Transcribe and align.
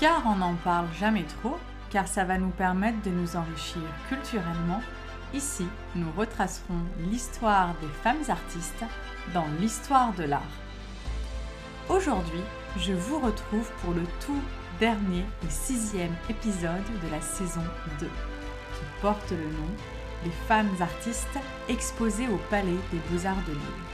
car 0.00 0.22
on 0.24 0.36
n'en 0.36 0.54
parle 0.54 0.86
jamais 0.98 1.24
trop, 1.24 1.58
car 1.90 2.08
ça 2.08 2.24
va 2.24 2.38
nous 2.38 2.48
permettre 2.48 3.02
de 3.02 3.10
nous 3.10 3.36
enrichir 3.36 3.82
culturellement. 4.08 4.80
Ici, 5.34 5.66
nous 5.94 6.10
retracerons 6.16 6.80
l'histoire 7.10 7.74
des 7.82 7.88
femmes 8.02 8.24
artistes 8.28 8.84
dans 9.34 9.46
l'histoire 9.60 10.14
de 10.14 10.24
l'art. 10.24 10.40
Aujourd'hui, 11.90 12.40
je 12.78 12.94
vous 12.94 13.18
retrouve 13.18 13.70
pour 13.82 13.92
le 13.92 14.04
tout 14.24 14.40
dernier 14.78 15.24
et 15.44 15.50
sixième 15.50 16.14
épisode 16.30 16.86
de 17.04 17.10
la 17.10 17.20
saison 17.20 17.62
2, 18.00 18.06
qui 18.06 18.84
porte 19.02 19.30
le 19.30 19.36
nom 19.36 19.70
Les 20.24 20.30
femmes 20.48 20.74
artistes 20.80 21.38
exposées 21.68 22.28
au 22.28 22.38
Palais 22.48 22.78
des 22.90 23.00
Beaux-Arts 23.10 23.44
de 23.46 23.52
Lille. 23.52 23.84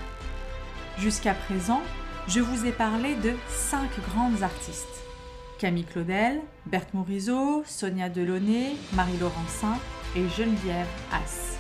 Jusqu'à 0.99 1.35
présent, 1.35 1.83
je 2.29 2.39
vous 2.39 2.65
ai 2.65 2.73
parlé 2.73 3.17
de 3.17 3.33
cinq 3.49 3.91
grandes 4.09 4.43
artistes. 4.45 4.97
Camille 5.59 5.85
Claudel, 5.85 6.43
Berthe 6.67 6.93
Morisot, 6.93 7.63
Sonia 7.65 8.11
Delaunay, 8.11 8.77
Marie 8.93 9.17
Laurencin 9.19 9.79
et 10.15 10.29
Geneviève 10.29 10.87
Haas. 11.11 11.57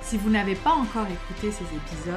Si 0.00 0.16
vous 0.16 0.30
n'avez 0.30 0.54
pas 0.54 0.72
encore 0.72 1.06
écouté 1.06 1.52
ces 1.52 1.64
épisodes, 1.64 2.14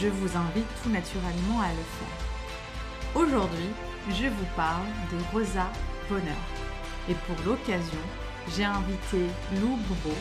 je 0.00 0.08
vous 0.08 0.36
invite 0.36 0.66
tout 0.82 0.90
naturellement 0.90 1.60
à 1.60 1.68
le 1.68 1.84
faire. 1.98 3.22
Aujourd'hui, 3.22 3.68
je 4.10 4.28
vous 4.28 4.46
parle 4.56 4.86
de 5.12 5.22
Rosa 5.32 5.70
Bonheur. 6.08 6.48
Et 7.08 7.14
pour 7.26 7.36
l'occasion, 7.46 7.98
j'ai 8.56 8.64
invité 8.64 9.18
Lou 9.60 9.76
Bro 9.88 10.14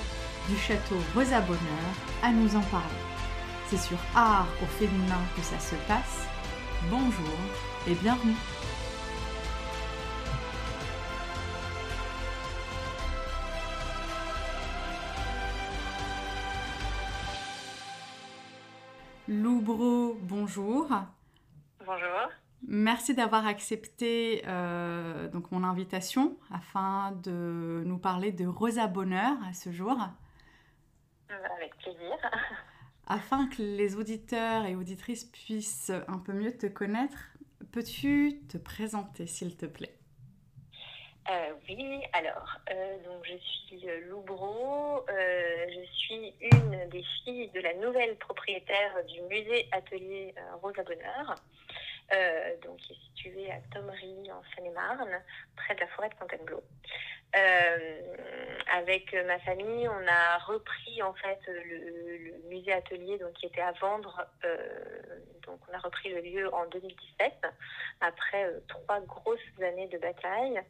du 0.49 0.57
château 0.57 0.95
Rosa 1.15 1.41
Bonheur 1.41 1.87
à 2.23 2.31
nous 2.31 2.55
en 2.55 2.61
parler. 2.61 2.85
C'est 3.69 3.79
sur 3.79 3.97
Art 4.15 4.47
au 4.61 4.65
féminin 4.65 5.21
que 5.35 5.41
ça 5.41 5.59
se 5.59 5.75
passe. 5.87 6.27
Bonjour 6.89 7.39
et 7.87 7.95
bienvenue. 7.95 8.35
Loubro, 19.27 20.17
bonjour. 20.21 20.87
Bonjour. 21.85 22.31
Merci 22.65 23.13
d'avoir 23.13 23.45
accepté 23.45 24.41
euh, 24.47 25.27
donc 25.27 25.51
mon 25.51 25.65
invitation 25.65 26.37
afin 26.49 27.11
de 27.23 27.83
nous 27.85 27.97
parler 27.97 28.31
de 28.31 28.45
Rosa 28.45 28.87
Bonheur 28.87 29.35
à 29.45 29.51
ce 29.51 29.69
jour. 29.71 29.97
Avec 31.29 31.75
plaisir. 31.77 32.15
Afin 33.07 33.47
que 33.47 33.61
les 33.61 33.97
auditeurs 33.97 34.65
et 34.65 34.75
auditrices 34.75 35.25
puissent 35.25 35.91
un 36.07 36.19
peu 36.19 36.31
mieux 36.31 36.55
te 36.55 36.67
connaître, 36.67 37.17
peux-tu 37.73 38.39
te 38.47 38.57
présenter 38.57 39.27
s'il 39.27 39.57
te 39.57 39.65
plaît? 39.65 39.96
Euh, 41.29 41.53
oui, 41.67 42.01
alors, 42.13 42.57
euh, 42.71 42.97
donc 43.03 43.25
je 43.25 43.35
suis 43.35 43.85
Loubro, 44.07 45.05
euh, 45.09 45.65
je 45.67 45.85
suis 45.91 46.33
une 46.39 46.87
des 46.89 47.03
filles 47.03 47.49
de 47.49 47.59
la 47.59 47.73
nouvelle 47.73 48.15
propriétaire 48.15 49.03
du 49.05 49.21
musée 49.23 49.67
atelier 49.73 50.33
Rosa 50.61 50.83
Bonheur, 50.83 51.35
donc 52.63 52.77
qui 52.77 52.93
est 52.93 53.07
situé 53.07 53.51
à 53.51 53.57
Thomery 53.73 54.31
en 54.31 54.41
Seine-et-Marne, 54.55 55.21
près 55.57 55.75
de 55.75 55.81
la 55.81 55.87
forêt 55.87 56.07
de 56.07 56.13
Fontainebleau. 56.13 56.63
avec 58.71 59.13
ma 59.25 59.39
famille, 59.39 59.85
on 59.89 60.07
a 60.07 60.37
repris 60.37 61.03
en 61.03 61.13
fait 61.13 61.39
le, 61.47 62.37
musée 62.47 62.71
atelier 62.71 63.17
donc 63.17 63.33
qui 63.33 63.47
était 63.47 63.59
à 63.59 63.73
vendre. 63.73 64.25
donc 65.45 65.59
on 65.69 65.73
a 65.73 65.79
repris 65.79 66.07
le 66.07 66.21
lieu 66.21 66.53
en 66.53 66.65
2017 66.67 67.33
après 67.99 68.49
trois 68.69 69.01
grosses 69.01 69.39
années 69.61 69.89
de 69.89 69.97
bataille. 69.97 70.63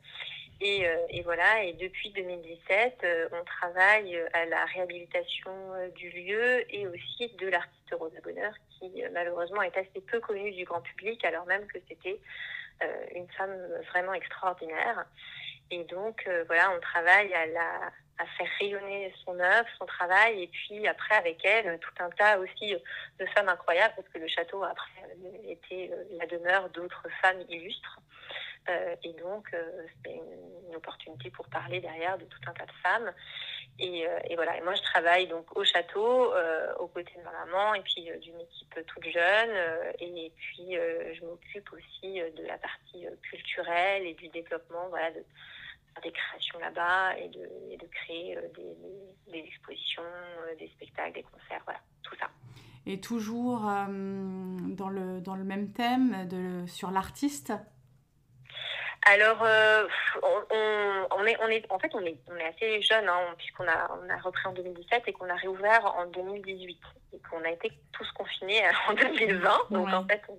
Et, 0.59 0.87
euh, 0.87 0.95
et, 1.09 1.21
voilà, 1.21 1.63
et 1.63 1.73
depuis 1.73 2.09
2017, 2.11 3.01
euh, 3.03 3.29
on 3.31 3.43
travaille 3.43 4.19
à 4.33 4.45
la 4.45 4.65
réhabilitation 4.65 5.51
euh, 5.75 5.89
du 5.89 6.09
lieu 6.09 6.73
et 6.73 6.87
aussi 6.87 7.31
de 7.39 7.47
l'artiste 7.47 7.93
Rosa 7.93 8.19
Bonheur, 8.23 8.53
qui 8.71 9.03
malheureusement 9.13 9.61
est 9.61 9.77
assez 9.77 10.01
peu 10.07 10.19
connue 10.19 10.51
du 10.51 10.65
grand 10.65 10.81
public, 10.81 11.23
alors 11.25 11.45
même 11.45 11.65
que 11.67 11.77
c'était 11.87 12.19
une 13.15 13.27
femme 13.31 13.55
vraiment 13.91 14.13
extraordinaire. 14.13 15.05
Et 15.71 15.83
donc, 15.85 16.29
voilà, 16.45 16.71
on 16.77 16.79
travaille 16.79 17.33
à, 17.33 17.47
la, 17.47 17.91
à 18.19 18.25
faire 18.37 18.47
rayonner 18.59 19.11
son 19.25 19.39
œuvre, 19.39 19.67
son 19.79 19.87
travail, 19.87 20.43
et 20.43 20.47
puis 20.47 20.87
après, 20.87 21.15
avec 21.15 21.43
elle, 21.43 21.79
tout 21.79 22.03
un 22.03 22.11
tas 22.11 22.37
aussi 22.37 22.75
de 23.19 23.25
femmes 23.27 23.49
incroyables, 23.49 23.95
parce 23.95 24.07
que 24.09 24.19
le 24.19 24.27
château, 24.27 24.63
après, 24.63 24.91
était 25.47 25.89
la 26.19 26.27
demeure 26.27 26.69
d'autres 26.69 27.07
femmes 27.23 27.41
illustres. 27.49 27.99
Euh, 28.69 28.95
et 29.03 29.13
donc, 29.13 29.49
euh, 29.53 29.85
c'est 30.03 30.13
une, 30.13 30.75
opportunité 30.75 31.31
pour 31.31 31.47
parler 31.47 31.79
derrière 31.79 32.19
de 32.19 32.25
tout 32.25 32.39
un 32.45 32.53
tas 32.53 32.65
de 32.65 32.71
femmes. 32.83 33.11
Et, 33.79 34.05
euh, 34.05 34.19
voilà. 34.35 34.57
Et 34.57 34.61
moi, 34.61 34.75
je 34.75 34.81
travaille 34.81 35.27
donc 35.27 35.57
au 35.57 35.63
château, 35.63 36.33
aux 36.79 36.87
côtés 36.87 37.15
de 37.17 37.23
ma 37.23 37.31
maman, 37.31 37.73
et 37.73 37.81
puis 37.81 38.03
d'une 38.21 38.39
équipe 38.39 38.75
toute 38.85 39.05
jeune. 39.05 39.49
et 39.99 40.31
puis, 40.35 40.73
je 40.73 41.25
m'occupe 41.25 41.71
aussi 41.73 42.19
de 42.19 42.45
la 42.45 42.57
partie 42.57 43.07
culturelle 43.23 44.05
et 44.05 44.13
du 44.13 44.27
développement, 44.27 44.87
voilà, 44.89 45.09
de, 45.11 45.23
des 46.03 46.11
créations 46.11 46.59
là-bas 46.59 47.17
et 47.17 47.29
de, 47.29 47.49
et 47.71 47.77
de 47.77 47.87
créer 47.87 48.37
des, 48.55 49.31
des, 49.31 49.47
expositions, 49.47 50.03
des 50.59 50.67
spectacles, 50.67 51.13
des 51.13 51.23
concerts, 51.23 51.61
voilà, 51.63 51.79
tout 52.03 52.15
ça. 52.19 52.29
Et 52.85 52.99
toujours 52.99 53.61
dans, 53.61 54.89
le, 54.89 55.21
dans 55.21 55.35
le 55.35 55.43
même 55.43 55.71
thème 55.71 56.27
de, 56.27 56.67
sur 56.67 56.91
l'artiste? 56.91 57.53
Alors, 59.05 59.41
euh, 59.43 59.87
on, 61.11 61.25
est, 61.25 61.37
on 61.41 61.47
est, 61.47 61.65
en 61.69 61.79
fait, 61.79 61.91
on 61.93 62.01
est, 62.01 62.17
on 62.29 62.35
est 62.35 62.45
assez 62.45 62.81
jeune, 62.81 63.07
hein, 63.07 63.19
puisqu'on 63.37 63.67
a, 63.67 63.89
on 64.03 64.09
a 64.09 64.17
repris 64.17 64.47
en 64.47 64.53
2017 64.53 65.03
et 65.07 65.13
qu'on 65.13 65.29
a 65.29 65.35
réouvert 65.35 65.85
en 65.97 66.05
2018. 66.07 66.77
Et 67.13 67.19
qu'on 67.29 67.43
a 67.43 67.49
été 67.49 67.71
tous 67.93 68.09
confinés 68.11 68.61
en 68.89 68.93
2020. 68.93 69.57
Donc, 69.71 69.87
en 69.93 70.05
fait, 70.05 70.21
on, 70.29 70.35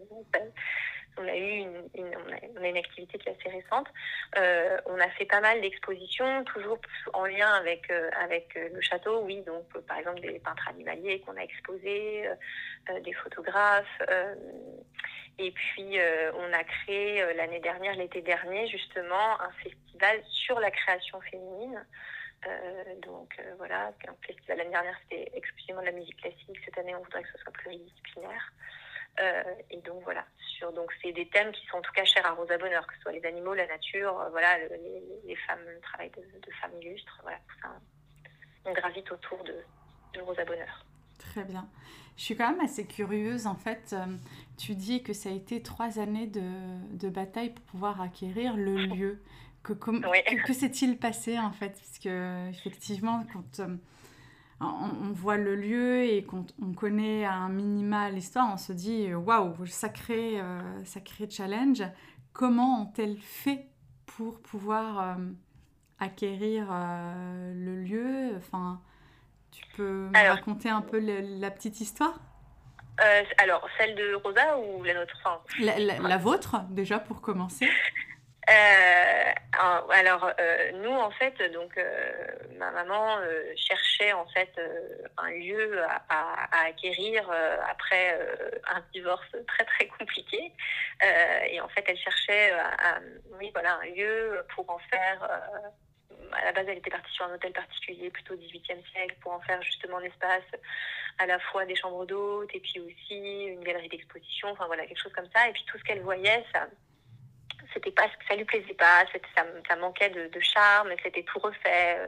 a 1.16 1.36
eu 1.36 1.60
une, 1.60 1.88
on, 1.94 2.62
a, 2.62 2.68
une 2.68 2.76
activité 2.76 3.18
qui 3.18 3.28
est 3.28 3.32
assez 3.32 3.48
récente. 3.48 3.88
Euh, 4.36 4.78
on 4.86 4.98
a 5.00 5.08
fait 5.10 5.24
pas 5.24 5.40
mal 5.40 5.60
d'expositions, 5.60 6.44
toujours 6.44 6.78
en 7.12 7.26
lien 7.26 7.50
avec, 7.54 7.90
euh, 7.90 8.10
avec 8.22 8.54
le 8.54 8.80
château, 8.80 9.22
oui. 9.22 9.42
Donc, 9.42 9.66
par 9.86 9.98
exemple, 9.98 10.20
des 10.20 10.38
peintres 10.38 10.68
animaliers 10.68 11.20
qu'on 11.20 11.36
a 11.36 11.42
exposés, 11.42 12.28
des 13.04 13.12
photographes. 13.14 14.00
Et 15.38 15.52
puis, 15.52 15.98
euh, 15.98 16.32
on 16.34 16.52
a 16.52 16.64
créé 16.64 17.22
euh, 17.22 17.32
l'année 17.34 17.60
dernière, 17.60 17.94
l'été 17.94 18.22
dernier, 18.22 18.66
justement, 18.66 19.40
un 19.40 19.52
festival 19.62 20.20
sur 20.28 20.58
la 20.58 20.70
création 20.70 21.20
féminine. 21.20 21.84
Euh, 22.46 22.94
donc 23.02 23.36
voilà, 23.56 23.92
un 24.08 24.26
festival 24.26 24.58
l'année 24.58 24.70
dernière, 24.70 24.96
c'était 25.02 25.30
exclusivement 25.34 25.80
de 25.80 25.86
la 25.86 25.92
musique 25.92 26.16
classique. 26.20 26.58
Cette 26.64 26.78
année, 26.78 26.94
on 26.94 27.02
voudrait 27.02 27.22
que 27.22 27.30
ce 27.32 27.38
soit 27.38 27.52
pluridisciplinaire. 27.52 28.52
Et 29.70 29.78
donc 29.78 30.02
voilà, 30.04 30.24
sur 30.38 30.72
donc 30.72 30.92
c'est 31.02 31.12
des 31.12 31.28
thèmes 31.28 31.50
qui 31.52 31.66
sont 31.66 31.78
en 31.78 31.82
tout 31.82 31.92
cas 31.92 32.04
chers 32.04 32.24
à 32.24 32.32
Rosa 32.32 32.56
Bonheur, 32.58 32.86
que 32.86 32.94
ce 32.94 33.00
soit 33.00 33.12
les 33.12 33.24
animaux, 33.24 33.54
la 33.54 33.66
nature, 33.66 34.14
voilà, 34.30 34.58
les, 35.24 35.36
femmes, 35.46 35.58
le 35.66 35.80
travail 35.80 36.10
de, 36.10 36.52
femmes 36.60 36.72
illustres, 36.80 37.18
voilà, 37.22 37.38
tout 37.48 37.60
ça. 37.62 37.68
On 38.64 38.72
gravite 38.72 39.10
autour 39.10 39.42
de, 39.44 39.56
de 40.14 40.20
Rosa 40.20 40.44
Bonheur. 40.44 40.84
Très 41.18 41.44
bien. 41.44 41.68
Je 42.18 42.24
suis 42.24 42.36
quand 42.36 42.50
même 42.50 42.60
assez 42.60 42.84
curieuse. 42.84 43.46
En 43.46 43.54
fait, 43.54 43.92
euh, 43.92 44.04
tu 44.56 44.74
dis 44.74 45.02
que 45.02 45.12
ça 45.12 45.28
a 45.28 45.32
été 45.32 45.62
trois 45.62 46.00
années 46.00 46.26
de, 46.26 46.42
de 46.96 47.08
bataille 47.08 47.50
pour 47.50 47.64
pouvoir 47.66 48.00
acquérir 48.00 48.56
le 48.56 48.74
lieu. 48.74 49.22
Que, 49.62 49.72
que, 49.72 50.52
s'est-il 50.52 50.98
passé 50.98 51.38
en 51.38 51.52
fait? 51.52 51.70
Parce 51.70 51.98
que 51.98 52.48
effectivement, 52.50 53.24
quand 53.32 53.60
euh, 53.60 53.76
on, 54.60 55.12
voit 55.12 55.36
le 55.36 55.54
lieu 55.54 56.04
et 56.04 56.24
quand 56.24 56.46
on 56.60 56.72
connaît 56.72 57.24
un 57.24 57.48
minima 57.48 58.10
l'histoire, 58.10 58.50
on 58.52 58.56
se 58.56 58.72
dit 58.72 59.14
waouh, 59.14 59.66
sacré, 59.66 60.40
euh, 60.40 60.84
sacré 60.84 61.28
challenge. 61.30 61.82
Comment 62.32 62.82
ont-elles 62.82 63.18
fait 63.18 63.66
pour 64.06 64.40
pouvoir 64.40 65.16
acquérir 65.98 66.68
le 66.70 67.82
lieu? 67.82 68.36
Enfin, 68.36 68.80
tu 69.50 69.64
peux 69.76 70.08
me 70.08 70.28
raconter 70.28 70.68
un 70.68 70.82
peu 70.82 70.98
la 70.98 71.50
petite 71.50 71.80
histoire? 71.80 72.18
euh, 73.00 73.22
Alors, 73.38 73.66
celle 73.78 73.94
de 73.94 74.14
Rosa 74.14 74.58
ou 74.58 74.82
la 74.82 74.94
nôtre? 74.94 75.14
La, 75.60 76.18
vôtre, 76.18 76.62
déjà, 76.70 76.98
pour 76.98 77.20
commencer 77.20 77.68
euh, 78.48 79.32
alors 79.90 80.30
euh, 80.40 80.72
nous 80.72 80.94
en 80.94 81.10
fait 81.10 81.36
donc 81.52 81.78
ma 82.56 82.70
maman 82.70 83.18
cherchait 83.56 84.12
en 84.12 84.26
fait 84.26 84.50
un 85.16 85.30
lieu 85.30 85.82
à, 86.08 86.66
acquérir 86.66 87.30
après 87.68 88.18
un 88.66 88.82
divorce 88.92 89.36
très 89.46 89.64
très 89.64 89.86
compliqué 89.98 90.52
et 91.50 91.60
en 91.60 91.68
fait 91.68 91.84
elle 91.88 91.98
cherchait 91.98 92.52
oui 93.38 93.50
voilà 93.52 93.78
un 93.82 93.86
lieu 93.86 94.44
pour 94.54 94.68
en 94.70 94.78
faire 94.78 95.28
à 96.32 96.44
la 96.44 96.52
base, 96.52 96.66
elle 96.68 96.78
était 96.78 96.90
partie 96.90 97.12
sur 97.12 97.24
un 97.24 97.34
hôtel 97.34 97.52
particulier, 97.52 98.10
plutôt 98.10 98.34
18e 98.34 98.84
siècle, 98.92 99.16
pour 99.20 99.32
en 99.32 99.40
faire 99.40 99.62
justement 99.62 99.98
l'espace 99.98 100.44
à 101.18 101.26
la 101.26 101.38
fois 101.38 101.64
des 101.64 101.74
chambres 101.74 102.06
d'hôtes 102.06 102.50
et 102.54 102.60
puis 102.60 102.80
aussi 102.80 103.44
une 103.46 103.62
galerie 103.64 103.88
d'exposition, 103.88 104.48
enfin 104.50 104.66
voilà, 104.66 104.86
quelque 104.86 105.00
chose 105.00 105.12
comme 105.12 105.28
ça. 105.34 105.48
Et 105.48 105.52
puis 105.52 105.64
tout 105.66 105.78
ce 105.78 105.84
qu'elle 105.84 106.02
voyait, 106.02 106.44
ça, 106.52 106.68
c'était 107.72 107.90
pas, 107.90 108.06
ça 108.28 108.36
lui 108.36 108.44
plaisait 108.44 108.74
pas, 108.74 109.04
ça, 109.36 109.76
manquait 109.76 110.10
de, 110.10 110.40
charme, 110.40 110.90
c'était 111.02 111.22
tout 111.22 111.38
refait. 111.38 111.98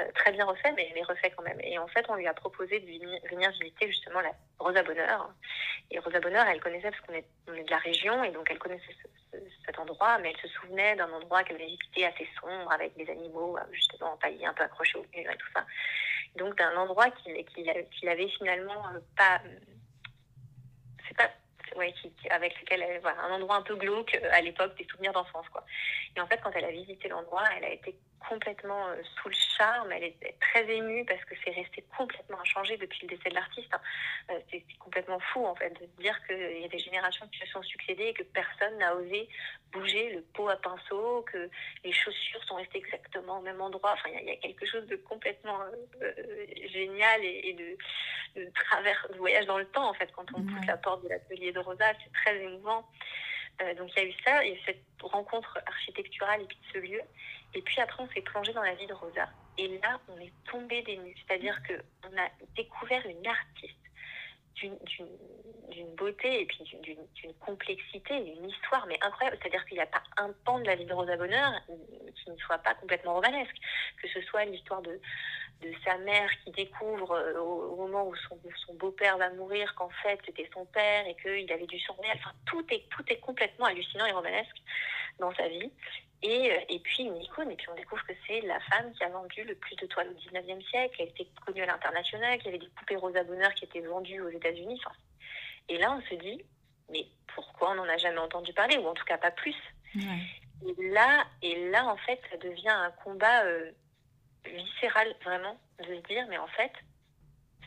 Euh, 0.00 0.10
très 0.16 0.32
bien 0.32 0.44
refait, 0.44 0.72
mais, 0.72 0.90
mais 0.94 1.02
refait 1.04 1.30
quand 1.36 1.44
même. 1.44 1.60
Et 1.60 1.78
en 1.78 1.86
fait, 1.86 2.04
on 2.08 2.16
lui 2.16 2.26
a 2.26 2.34
proposé 2.34 2.80
de 2.80 2.86
venir, 2.86 3.50
visiter 3.52 3.86
justement 3.86 4.20
la 4.20 4.32
Rosa 4.58 4.82
Bonheur. 4.82 5.30
Et 5.92 6.00
Rosa 6.00 6.18
Bonheur, 6.18 6.44
elle 6.48 6.60
connaissait 6.60 6.90
parce 6.90 7.00
qu'on 7.02 7.14
est, 7.14 7.26
on 7.46 7.54
est 7.54 7.62
de 7.62 7.70
la 7.70 7.78
région, 7.78 8.24
et 8.24 8.32
donc 8.32 8.48
elle 8.50 8.58
connaissait 8.58 8.96
cet 9.64 9.78
endroit, 9.78 10.18
mais 10.18 10.32
elle 10.32 10.50
se 10.50 10.52
souvenait 10.56 10.96
d'un 10.96 11.10
endroit 11.12 11.44
qu'elle 11.44 11.56
avait 11.56 11.66
visité 11.66 12.06
assez 12.06 12.28
sombre, 12.40 12.72
avec 12.72 12.96
des 12.96 13.08
animaux 13.08 13.56
euh, 13.56 13.60
justement 13.70 14.14
empaillés, 14.14 14.46
un 14.46 14.54
peu 14.54 14.64
accrochés 14.64 14.98
au 14.98 15.06
mur 15.14 15.30
et 15.30 15.36
tout 15.36 15.52
ça. 15.54 15.64
Donc 16.36 16.56
d'un 16.56 16.76
endroit 16.76 17.10
qu'il 17.10 17.44
qu'il 17.44 18.08
avait 18.08 18.28
finalement 18.28 18.88
euh, 18.88 19.00
pas... 19.16 19.40
Ouais, 21.76 21.92
avec 22.30 22.60
lequel 22.60 22.82
elle, 22.82 23.00
voilà, 23.00 23.20
un 23.22 23.32
endroit 23.32 23.56
un 23.56 23.62
peu 23.62 23.74
glauque 23.76 24.16
à 24.30 24.40
l'époque, 24.40 24.76
des 24.76 24.84
souvenirs 24.84 25.12
d'enfance, 25.12 25.48
quoi. 25.48 25.64
Et 26.16 26.20
en 26.20 26.26
fait, 26.26 26.40
quand 26.42 26.52
elle 26.54 26.64
a 26.64 26.70
visité 26.70 27.08
l'endroit, 27.08 27.42
elle 27.56 27.64
a 27.64 27.70
été 27.70 27.96
complètement 28.28 28.88
euh, 28.88 29.02
sous 29.16 29.28
le 29.28 29.34
charme. 29.34 29.92
Elle 29.92 30.04
était 30.04 30.36
très 30.40 30.68
émue 30.68 31.04
parce 31.04 31.24
que 31.24 31.34
c'est 31.44 31.50
resté 31.50 31.84
complètement 31.96 32.40
inchangé 32.40 32.76
depuis 32.76 33.06
le 33.06 33.16
décès 33.16 33.28
de 33.28 33.34
l'artiste. 33.34 33.72
Hein. 33.72 33.80
Euh, 34.30 34.38
c'est 34.50 34.64
complètement 34.78 35.18
fou 35.18 35.44
en 35.44 35.54
fait 35.54 35.70
de 35.80 35.86
dire 36.02 36.18
qu'il 36.26 36.60
y 36.60 36.64
a 36.64 36.68
des 36.68 36.78
générations 36.78 37.26
qui 37.28 37.38
se 37.40 37.46
sont 37.46 37.62
succédées 37.62 38.08
et 38.08 38.14
que 38.14 38.22
personne 38.22 38.76
n'a 38.78 38.94
osé 38.94 39.28
bouger 39.72 40.14
le 40.14 40.22
pot 40.22 40.48
à 40.48 40.56
pinceau, 40.56 41.24
que 41.32 41.50
les 41.84 41.92
chaussures 41.92 42.42
sont 42.44 42.56
restées 42.56 42.78
exactement 42.78 43.38
au 43.38 43.42
même 43.42 43.60
endroit. 43.60 43.92
Enfin, 43.92 44.10
il 44.20 44.28
y, 44.28 44.30
a 44.30 44.36
quelque 44.36 44.66
chose 44.66 44.86
de 44.86 44.96
complètement 44.96 45.60
euh, 46.02 46.12
génial 46.72 47.24
et, 47.24 47.54
de, 47.54 48.50
travers, 48.54 49.06
de 49.12 49.18
voyage 49.18 49.46
dans 49.46 49.58
le 49.58 49.66
temps 49.66 49.88
en 49.88 49.94
fait 49.94 50.10
quand 50.12 50.26
on 50.34 50.42
pousse 50.42 50.66
la 50.66 50.76
porte 50.76 51.02
de 51.04 51.08
l'atelier 51.08 51.52
de 51.52 51.58
Rosa. 51.58 51.92
C'est 52.04 52.12
très 52.12 52.40
émouvant. 52.40 52.88
donc 53.76 53.90
il 53.96 54.02
y 54.02 54.06
a 54.06 54.08
eu 54.08 54.14
ça, 54.24 54.44
il 54.44 54.50
y 54.50 54.52
a 54.52 54.56
eu 54.56 54.60
cette 54.64 54.84
rencontre 55.02 55.58
architecturale 55.66 56.42
et 56.42 56.46
puis 56.46 56.58
de 56.58 56.72
ce 56.72 56.78
lieu. 56.78 57.00
Et 57.54 57.62
puis 57.62 57.80
après, 57.80 58.02
on 58.02 58.08
s'est 58.08 58.22
plongé 58.22 58.52
dans 58.52 58.62
la 58.62 58.74
vie 58.74 58.86
de 58.86 58.94
Rosa. 58.94 59.28
Et 59.58 59.68
là, 59.78 60.00
on 60.08 60.18
est 60.18 60.32
tombé 60.50 60.82
des 60.82 60.96
nues. 60.96 61.14
C'est-à-dire 61.26 61.60
qu'on 61.62 62.16
a 62.18 62.28
découvert 62.56 63.04
une 63.06 63.26
artiste 63.26 63.78
d'une 64.56 65.94
beauté 65.96 66.42
et 66.42 66.46
puis 66.46 66.64
d'une 66.82 67.34
complexité, 67.34 68.20
d'une 68.20 68.48
histoire, 68.48 68.86
mais 68.86 68.98
incroyable. 69.02 69.36
C'est-à-dire 69.40 69.64
qu'il 69.66 69.76
n'y 69.76 69.82
a 69.82 69.86
pas 69.86 70.02
un 70.16 70.32
pan 70.44 70.58
de 70.58 70.64
la 70.64 70.74
vie 70.76 70.86
de 70.86 70.92
Rosa 70.92 71.16
Bonheur 71.16 71.52
qui 72.24 72.30
ne 72.30 72.36
soit 72.38 72.58
pas 72.58 72.74
complètement 72.74 73.14
romanesque. 73.14 73.56
Que 74.02 74.08
ce 74.08 74.20
soit 74.22 74.44
l'histoire 74.44 74.82
de, 74.82 75.00
de 75.62 75.72
sa 75.84 75.98
mère 75.98 76.30
qui 76.44 76.50
découvre 76.52 77.12
euh, 77.12 77.38
au, 77.38 77.76
moment 77.76 78.08
où 78.08 78.14
son, 78.16 78.38
son 78.66 78.74
beau-père 78.74 79.18
va 79.18 79.30
mourir 79.30 79.74
qu'en 79.74 79.90
fait 80.02 80.18
c'était 80.24 80.48
son 80.52 80.64
père 80.66 81.06
et 81.06 81.14
qu'il 81.16 81.50
avait 81.52 81.66
du 81.66 81.78
sang 81.80 81.96
réel. 82.02 82.16
Enfin, 82.20 82.32
tout 82.46 82.64
est, 82.70 82.88
tout 82.90 83.04
est 83.08 83.18
complètement 83.18 83.66
hallucinant 83.66 84.06
et 84.06 84.12
romanesque 84.12 84.56
dans 85.18 85.34
sa 85.34 85.48
vie. 85.48 85.70
Et, 86.22 86.52
euh, 86.52 86.58
et, 86.70 86.78
puis 86.78 87.02
une 87.02 87.20
icône, 87.20 87.50
et 87.50 87.56
puis 87.56 87.66
on 87.70 87.74
découvre 87.74 88.02
que 88.06 88.14
c'est 88.26 88.40
la 88.42 88.58
femme 88.60 88.92
qui 88.94 89.04
a 89.04 89.10
vendu 89.10 89.44
le 89.44 89.54
plus 89.56 89.76
de 89.76 89.84
toiles 89.86 90.08
au 90.08 90.14
19e 90.14 90.66
siècle, 90.70 90.96
elle 90.98 91.08
était 91.08 91.28
connue 91.44 91.62
à 91.62 91.66
l'international, 91.66 92.38
qu'il 92.38 92.46
y 92.46 92.48
avait 92.48 92.64
des 92.64 92.70
poupées 92.70 92.96
Rosa 92.96 93.22
Bonheur 93.24 93.52
qui 93.52 93.66
étaient 93.66 93.82
vendues 93.82 94.22
aux 94.22 94.30
États-Unis. 94.30 94.80
et 95.68 95.76
là, 95.76 95.92
on 95.92 96.00
se 96.08 96.14
dit, 96.14 96.42
mais 96.90 97.06
pourquoi 97.34 97.72
on 97.72 97.74
n'en 97.74 97.88
a 97.88 97.98
jamais 97.98 98.18
entendu 98.18 98.54
parler, 98.54 98.78
ou 98.78 98.86
en 98.86 98.94
tout 98.94 99.04
cas 99.04 99.18
pas 99.18 99.32
plus? 99.32 99.56
Et, 100.62 100.88
là, 100.90 101.26
et 101.42 101.70
là, 101.70 101.86
en 101.86 101.96
fait, 101.96 102.20
ça 102.30 102.36
devient 102.36 102.68
un 102.68 102.90
combat 103.02 103.44
euh, 103.44 103.70
viscéral, 104.46 105.14
vraiment, 105.24 105.58
de 105.80 105.84
se 105.84 106.00
dire, 106.08 106.26
mais 106.28 106.38
en 106.38 106.46
fait, 106.48 106.72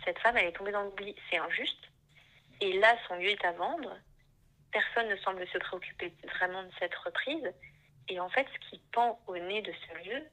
cette 0.05 0.19
femme, 0.19 0.37
elle 0.37 0.47
est 0.47 0.53
tombée 0.53 0.71
dans 0.71 0.83
l'oubli, 0.83 1.15
c'est 1.29 1.37
injuste. 1.37 1.91
Et 2.61 2.73
là, 2.79 2.95
son 3.07 3.15
lieu 3.15 3.29
est 3.29 3.45
à 3.45 3.51
vendre. 3.51 3.95
Personne 4.71 5.09
ne 5.09 5.17
semble 5.17 5.47
se 5.47 5.57
préoccuper 5.57 6.13
vraiment 6.35 6.63
de 6.63 6.71
cette 6.79 6.95
reprise. 6.95 7.53
Et 8.09 8.19
en 8.19 8.29
fait, 8.29 8.47
ce 8.53 8.69
qui 8.69 8.81
pend 8.91 9.19
au 9.27 9.37
nez 9.37 9.61
de 9.61 9.71
ce 9.71 10.09
lieu, 10.09 10.23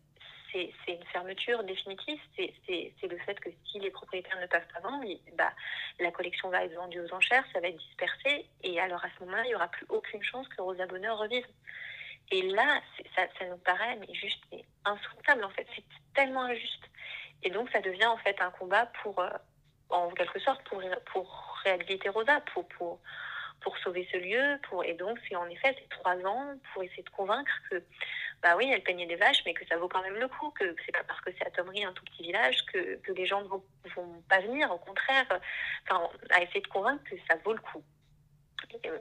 c'est 0.53 0.93
une 0.93 1.05
fermeture 1.07 1.65
définitive. 1.65 2.21
C'est 2.37 2.95
le 3.03 3.19
fait 3.19 3.39
que 3.41 3.51
si 3.67 3.81
les 3.81 3.91
propriétaires 3.91 4.41
ne 4.41 4.47
peuvent 4.47 4.67
pas 4.73 4.81
vendre, 4.81 5.05
bah, 5.37 5.53
la 5.99 6.11
collection 6.13 6.49
va 6.51 6.65
être 6.65 6.75
vendue 6.75 7.01
aux 7.01 7.13
enchères, 7.13 7.45
ça 7.53 7.61
va 7.61 7.69
être 7.69 7.77
dispersé. 7.77 8.47
Et 8.63 8.79
alors 8.81 9.05
à 9.05 9.09
ce 9.17 9.25
moment-là, 9.25 9.43
il 9.45 9.49
n'y 9.49 9.55
aura 9.55 9.69
plus 9.69 9.87
aucune 9.89 10.23
chance 10.23 10.47
que 10.49 10.63
Rosa 10.63 10.87
Bonheur 10.87 11.19
revive. 11.19 11.47
Et 12.31 12.43
là, 12.43 12.81
ça, 13.15 13.27
nous 13.47 13.59
paraît 13.59 13.99
juste 14.13 14.43
mais 14.53 14.65
insoutenable 14.85 15.45
en 15.45 15.51
fait. 15.51 15.67
C'est 15.75 15.85
tellement 16.15 16.43
injuste. 16.43 16.85
Et 17.43 17.51
donc 17.51 17.71
ça 17.71 17.81
devient 17.81 18.07
en 18.07 18.17
fait 18.19 18.41
un 18.41 18.51
combat 18.51 18.87
pour, 19.03 19.19
euh, 19.19 19.29
en 19.91 20.11
quelque 20.11 20.39
sorte, 20.41 20.63
pour, 20.65 20.83
pour 21.13 21.59
réhabiliter 21.65 22.09
Rosa, 22.09 22.41
pour, 22.53 22.67
pour, 22.69 22.99
sauver 23.83 24.07
ce 24.13 24.19
lieu. 24.19 24.59
Pour... 24.69 24.85
Et 24.85 24.95
donc, 24.95 25.19
c'est 25.29 25.37
en 25.37 25.49
effet 25.49 25.75
trois 25.91 26.17
ans 26.27 26.55
pour 26.73 26.83
essayer 26.83 27.03
de 27.03 27.11
convaincre 27.11 27.53
que, 27.71 27.83
bah 28.43 28.57
oui, 28.57 28.71
elle 28.71 28.83
peignait 28.83 29.07
des 29.07 29.17
vaches, 29.17 29.43
mais 29.47 29.55
que 29.55 29.67
ça 29.67 29.77
vaut 29.77 29.89
quand 29.89 30.03
même 30.03 30.17
le 30.17 30.29
coup, 30.29 30.51
que 30.51 30.77
c'est 30.85 30.93
pas 30.93 31.05
parce 31.05 31.21
que 31.23 31.31
c'est 31.39 31.47
à 31.47 31.51
Tomery, 31.51 31.85
un 31.85 31.93
tout 31.93 32.05
petit 32.05 32.25
village, 32.25 32.65
que, 32.67 32.97
que 32.97 33.13
les 33.13 33.27
gens 33.27 33.43
ne 33.43 33.49
vont, 33.49 33.65
vont, 33.97 34.23
pas 34.29 34.41
venir. 34.41 34.71
Au 34.71 34.79
contraire, 34.79 35.27
enfin, 35.89 36.09
à 36.31 36.43
essayer 36.43 36.61
de 36.61 36.69
convaincre 36.69 37.03
que 37.05 37.17
ça 37.29 37.37
vaut 37.45 37.55
le 37.55 37.61
coup. 37.61 37.83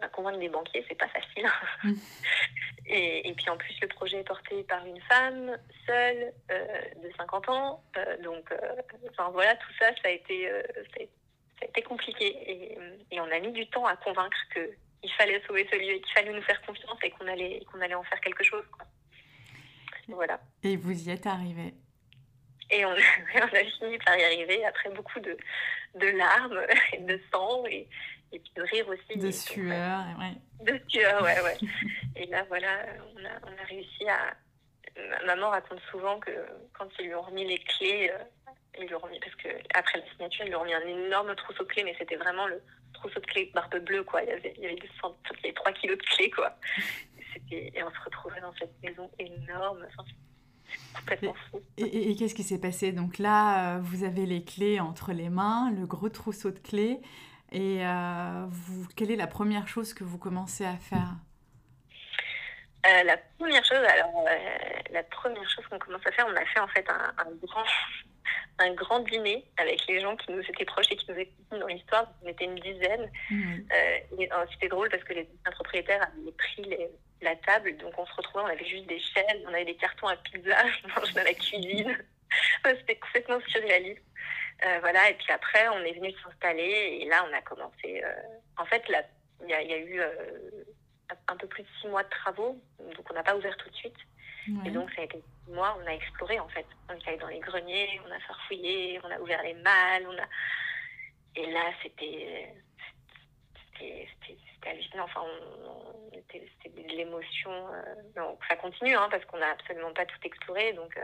Bah, 0.02 0.08
convaincre 0.10 0.40
des 0.40 0.50
banquiers, 0.50 0.86
c'est 0.88 0.98
pas 0.98 1.08
facile. 1.08 1.48
Mm. 1.84 1.94
et, 2.88 3.30
et, 3.30 3.34
puis 3.34 3.50
en 3.50 3.58
plus, 3.58 3.76
le 3.82 3.88
projet 3.88 4.20
est 4.20 4.28
porté 4.28 4.64
par 4.64 4.86
une 4.86 5.00
femme 5.02 5.58
seule 5.86 6.34
euh, 6.52 6.82
de 7.04 7.12
50 7.18 7.50
ans. 7.50 7.84
Euh, 7.98 8.18
donc, 8.22 8.52
euh, 8.52 8.58
enfin 9.12 9.30
voilà, 9.32 9.56
tout 9.56 9.72
ça, 9.80 9.88
ça 10.02 10.08
a 10.08 10.12
été, 10.12 10.50
ça 10.98 11.66
a 11.66 11.66
été 11.66 11.82
compliqué 11.82 12.26
et, 12.26 12.78
et, 13.12 13.20
on 13.20 13.32
a 13.32 13.40
mis 13.40 13.52
du 13.52 13.68
temps 13.68 13.86
à 13.86 13.96
convaincre 13.96 14.38
qu'il 14.54 15.12
fallait 15.14 15.42
sauver 15.48 15.68
ce 15.72 15.78
lieu 15.78 16.00
qu'il 16.00 16.14
fallait 16.14 16.34
nous 16.34 16.42
faire 16.44 16.62
confiance 16.62 16.98
et 17.04 17.10
qu'on 17.12 17.28
allait, 17.28 17.64
qu'on 17.72 17.82
allait 17.82 17.96
en 17.96 18.04
faire 18.04 18.22
quelque 18.22 18.44
chose. 18.44 18.66
Quoi. 18.72 18.86
Voilà. 20.10 20.40
Et 20.64 20.76
vous 20.76 21.08
y 21.08 21.12
êtes 21.12 21.26
arrivé 21.26 21.74
Et 22.70 22.86
on, 22.86 22.92
on, 23.36 23.56
a 23.56 23.64
fini 23.80 23.98
par 24.00 24.18
y 24.18 24.24
arriver 24.24 24.66
après 24.66 24.90
beaucoup 24.90 25.20
de, 25.20 25.38
de 25.96 26.08
larmes 26.08 26.62
et 26.94 27.00
de 27.00 27.20
sang 27.32 27.66
et, 27.68 27.88
et 28.34 28.40
puis 28.40 28.52
de 28.56 28.64
rire 28.64 28.88
aussi. 28.90 29.20
De 29.20 29.32
sueur, 29.32 30.04
ouais. 30.20 30.36
De 30.66 30.82
sueur, 30.88 31.22
ouais, 31.24 31.42
ouais. 31.42 31.58
et 32.16 32.26
là, 32.26 32.44
voilà, 32.50 32.80
on 33.16 33.26
a, 33.26 33.52
on 33.52 33.62
a 33.62 33.66
réussi 33.66 34.08
à. 34.10 34.36
Maman 35.26 35.50
raconte 35.50 35.80
souvent 35.90 36.20
que 36.20 36.32
quand 36.78 36.88
ils 37.00 37.08
lui 37.08 37.16
ont 37.16 37.24
remis 37.24 37.48
les 37.48 37.58
clés 37.58 38.12
euh, 38.14 38.24
ils 38.80 38.88
lui 38.88 38.96
ont 38.96 39.00
remis, 39.00 39.20
parce 39.20 39.36
que 39.36 39.50
après 39.74 40.00
la 40.00 40.12
signature, 40.12 40.46
ils 40.46 40.50
lui 40.50 40.56
ont 40.56 40.62
remis 40.62 40.74
un 40.74 40.88
énorme 40.88 41.36
trousseau 41.36 41.64
de 41.64 41.70
clés, 41.70 41.84
mais 41.84 41.96
c'était 41.98 42.16
vraiment 42.16 42.48
le 42.48 42.62
trousseau 42.94 43.20
de 43.20 43.26
clés 43.26 43.52
barbe 43.54 43.78
bleue, 43.80 44.04
quoi. 44.04 44.24
Il 44.24 44.30
y 44.30 44.32
avait, 44.32 44.54
il 44.58 44.64
y 44.64 44.66
avait, 44.66 44.76
il 44.76 44.84
y 44.84 45.46
avait 45.46 45.54
3 45.54 45.72
kilos 45.74 45.98
de 45.98 46.04
clés, 46.04 46.32
quoi. 46.32 46.56
Et 47.52 47.84
on 47.84 47.92
se 47.92 48.06
retrouvait 48.06 48.42
dans 48.42 48.54
cette 48.54 48.74
maison 48.82 49.10
énorme. 49.20 49.86
Enfin, 49.90 50.10
complètement 50.96 51.36
fou. 51.52 51.62
Et, 51.78 51.84
et, 51.84 52.12
et 52.12 52.16
qu'est-ce 52.16 52.36
qui 52.36 52.44
s'est 52.44 52.60
passé? 52.60 52.92
Donc 52.92 53.20
là, 53.20 53.78
euh, 53.78 53.80
vous 53.82 54.04
avez 54.04 54.26
les 54.26 54.44
clés 54.44 54.80
entre 54.80 55.14
les 55.14 55.30
mains, 55.30 55.72
le 55.72 55.86
gros 55.86 56.10
trousseau 56.10 56.52
de 56.52 56.60
clés. 56.60 57.00
Et 57.54 57.86
euh, 57.86 58.46
vous, 58.50 58.88
quelle 58.96 59.12
est 59.12 59.16
la 59.16 59.28
première 59.28 59.68
chose 59.68 59.94
que 59.94 60.04
vous 60.04 60.18
commencez 60.18 60.66
à 60.66 60.76
faire? 60.76 61.16
Euh, 62.86 63.04
la 63.04 63.16
première 63.38 63.64
chose, 63.64 63.78
alors 63.78 64.26
euh, 64.28 64.82
la 64.92 65.04
première 65.04 65.50
chose 65.50 65.66
qu'on 65.68 65.80
commence 65.80 66.06
à 66.06 66.12
faire, 66.12 66.26
on 66.28 66.36
a 66.36 66.46
fait 66.46 66.60
en 66.60 66.68
fait 66.68 66.86
un, 66.90 67.14
un 67.18 67.32
grand 67.42 67.64
un 68.60 68.74
grand 68.74 69.00
dîner 69.00 69.46
avec 69.58 69.86
les 69.88 70.00
gens 70.00 70.16
qui 70.16 70.32
nous 70.32 70.42
étaient 70.42 70.66
proches 70.66 70.92
et 70.92 70.96
qui 70.96 71.10
nous 71.12 71.18
écoutaient 71.18 71.60
dans 71.60 71.68
l'histoire. 71.68 72.08
On 72.24 72.28
était 72.28 72.46
une 72.46 72.56
dizaine. 72.56 73.10
Mmh. 73.30 73.54
Euh, 73.72 74.46
C'était 74.52 74.68
drôle 74.68 74.90
parce 74.90 75.04
que 75.04 75.14
les 75.14 75.28
propriétaires 75.52 76.02
avaient 76.02 76.32
pris 76.32 76.64
les, 76.64 76.90
la 77.22 77.36
table, 77.38 77.76
donc 77.78 77.94
on 77.98 78.06
se 78.06 78.14
retrouvait, 78.14 78.44
on 78.44 78.48
avait 78.48 78.66
juste 78.66 78.88
des 78.88 79.00
chaînes, 79.00 79.42
on 79.46 79.54
avait 79.54 79.66
des 79.66 79.76
cartons 79.76 80.08
à 80.08 80.16
pizza, 80.18 80.56
on 80.86 81.00
mangeait 81.00 81.14
dans 81.14 81.24
la 81.24 81.34
cuisine. 81.34 81.98
C'était 82.66 82.96
complètement 82.96 83.40
surréaliste. 83.48 84.04
Euh, 84.66 84.80
voilà, 84.80 85.10
et 85.10 85.16
puis 85.16 85.32
après, 85.32 85.68
on 85.70 85.80
est 85.80 85.94
venu 85.94 86.14
s'installer 86.24 87.00
et 87.02 87.06
là, 87.06 87.26
on 87.30 87.34
a 87.34 87.42
commencé. 87.42 88.02
Euh, 88.04 88.14
en 88.58 88.66
fait, 88.66 88.84
il 88.88 89.48
y, 89.48 89.52
y, 89.52 89.54
a 89.74 89.78
eu 89.78 90.00
euh, 90.00 90.64
un 91.28 91.36
peu 91.36 91.48
plus 91.48 91.64
de 91.64 91.68
six 91.82 91.88
mois 91.88 92.04
de 92.04 92.10
travaux, 92.10 92.58
donc 92.80 93.12
on 93.12 93.14
n'a 93.14 93.24
pas 93.24 93.36
ouvert 93.36 93.58
tout 93.58 93.70
de 93.70 93.76
suite. 93.76 93.98
Ouais. 94.48 94.70
Et 94.70 94.72
donc, 94.72 94.90
ça 94.92 95.02
a 95.02 95.06
été 95.06 95.22
moi, 95.50 95.78
on 95.82 95.86
a 95.86 95.94
exploré 95.94 96.40
en 96.40 96.48
fait. 96.48 96.66
On 96.90 96.94
est 96.94 97.08
allé 97.08 97.18
dans 97.18 97.28
les 97.28 97.40
greniers, 97.40 98.00
on 98.08 98.12
a 98.12 98.20
farfouillé, 98.22 99.02
on 99.04 99.12
a 99.12 99.20
ouvert 99.20 99.44
les 99.44 99.56
malles, 99.56 100.08
on 100.08 100.18
a. 100.18 100.28
Et 101.36 101.52
là, 101.52 101.72
c'était. 101.82 102.54
C'était 103.78 104.70
hallucinant. 104.70 105.04
Enfin, 105.04 105.26
c'était 106.32 106.82
de 106.84 106.96
l'émotion. 106.96 107.52
Donc, 108.16 108.40
ça 108.48 108.56
continue, 108.56 108.96
hein, 108.96 109.10
parce 109.12 109.26
qu'on 109.26 109.40
n'a 109.40 109.52
absolument 109.52 109.92
pas 109.92 110.06
tout 110.06 110.20
exploré. 110.24 110.72
Donc, 110.72 110.98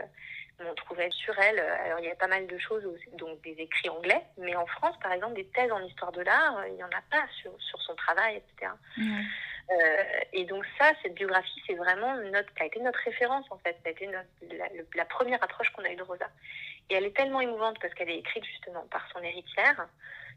on 0.68 0.74
trouvait 0.74 1.10
sur 1.10 1.38
elle. 1.38 1.58
Alors, 1.58 1.98
il 2.00 2.06
y 2.06 2.10
a 2.10 2.14
pas 2.16 2.26
mal 2.26 2.46
de 2.46 2.58
choses, 2.58 2.84
donc 3.14 3.40
des 3.42 3.52
écrits 3.52 3.88
anglais. 3.88 4.22
Mais 4.38 4.54
en 4.56 4.66
France, 4.66 4.96
par 5.02 5.12
exemple, 5.12 5.34
des 5.34 5.46
thèses 5.46 5.72
en 5.72 5.82
histoire 5.82 6.12
de 6.12 6.22
l'art, 6.22 6.66
il 6.68 6.74
n'y 6.74 6.84
en 6.84 6.88
a 6.88 7.02
pas 7.10 7.26
sur, 7.40 7.52
sur 7.60 7.80
son 7.82 7.94
travail, 7.94 8.36
etc. 8.36 8.72
Euh, 9.70 10.02
et 10.32 10.44
donc 10.46 10.64
ça, 10.78 10.92
cette 11.02 11.14
biographie, 11.14 11.62
c'est 11.66 11.74
vraiment 11.74 12.16
notre, 12.16 12.48
ça 12.58 12.64
a 12.64 12.66
été 12.66 12.80
notre 12.80 12.98
référence 13.04 13.46
en 13.50 13.58
fait. 13.58 13.76
Ça 13.82 13.88
a 13.88 13.90
été 13.90 14.06
notre, 14.06 14.28
la, 14.56 14.66
la, 14.94 15.04
première 15.04 15.42
approche 15.42 15.70
qu'on 15.70 15.84
a 15.84 15.90
eue 15.90 15.96
de 15.96 16.02
Rosa. 16.02 16.28
Et 16.88 16.94
elle 16.94 17.04
est 17.04 17.16
tellement 17.16 17.40
émouvante 17.40 17.78
parce 17.80 17.94
qu'elle 17.94 18.10
est 18.10 18.18
écrite 18.18 18.44
justement 18.44 18.84
par 18.90 19.06
son 19.12 19.22
héritière, 19.22 19.86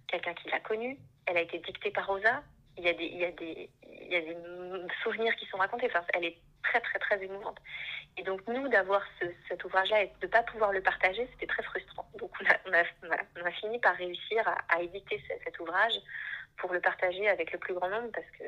quelqu'un 0.08 0.36
qui 0.36 0.50
l'a 0.50 0.60
connue. 0.60 1.00
Elle 1.25 1.38
a 1.38 1.42
été 1.42 1.58
dictée 1.60 1.89
par 1.89 2.06
Rosa. 2.06 2.44
il 2.77 2.84
y 2.84 2.89
a 2.89 2.94
des, 2.94 3.06
il 3.06 3.18
y 3.18 3.25
a 3.25 3.32
des, 3.32 3.70
il 3.88 4.12
y 4.12 4.15
a 4.15 4.22
des 4.22 4.38
souvenirs 5.01 5.36
qui 5.36 5.48
sont 5.48 5.58
racontés. 5.58 5.88
Enfin, 5.88 6.06
elle 6.13 6.25
est 6.25 6.38
très, 6.63 6.82
très, 6.82 7.00
très 7.00 7.24
émouvante. 7.24 7.60
Et 8.17 8.24
donc, 8.24 8.41
nous, 8.48 8.67
d'avoir 8.67 9.01
cet 9.48 9.63
ouvrage-là 9.63 10.03
et 10.03 10.08
de 10.22 10.25
ne 10.25 10.32
pas 10.32 10.43
pouvoir 10.43 10.72
le 10.72 10.82
partager, 10.82 11.27
c'était 11.32 11.48
très 11.48 11.63
frustrant. 11.63 12.08
Donc, 12.20 12.32
on 12.41 12.46
a, 12.46 12.55
on 12.67 12.74
a, 12.74 12.84
voilà, 13.08 13.24
on 13.41 13.46
a 13.46 13.51
fini 13.51 13.79
par 13.79 13.96
réussir 13.96 14.48
à, 14.48 14.58
à 14.75 14.82
éditer 14.82 15.22
cet 15.43 15.60
ouvrage 15.60 15.93
pour 16.58 16.74
le 16.74 16.79
partager 16.79 17.27
avec 17.27 17.51
le 17.51 17.60
plus 17.60 17.74
grand 17.74 17.89
nombre 17.89 18.10
parce 18.13 18.29
que 18.38 18.43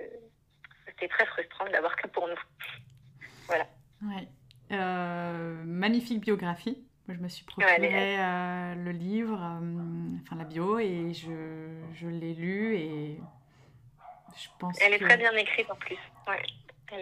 c'était 0.86 1.07
très 1.07 1.25
frustrant 1.25 1.65
de 1.65 1.72
l'avoir 1.72 1.95
que 1.95 2.07
pour 2.07 2.27
nous. 2.27 2.39
voilà. 3.48 3.67
Ouais. 4.03 4.27
Euh, 4.72 5.63
magnifique 5.63 6.22
biographie. 6.22 6.84
je 7.07 7.17
me 7.17 7.27
suis 7.27 7.45
procuré 7.45 8.19
euh, 8.19 8.75
le 8.75 8.91
livre, 8.91 9.39
euh, 9.41 10.17
enfin 10.22 10.36
la 10.38 10.43
bio, 10.43 10.79
et 10.79 11.13
je, 11.13 11.81
je 11.93 12.07
l'ai 12.07 12.34
lu 12.34 12.75
et 12.75 13.19
je 14.36 14.48
pense. 14.60 14.79
Elle 14.81 14.93
est 14.93 15.00
très 15.00 15.17
bien 15.17 15.31
écrite 15.34 15.69
en 15.69 15.75
plus. 15.75 15.98
Ouais. 16.27 16.41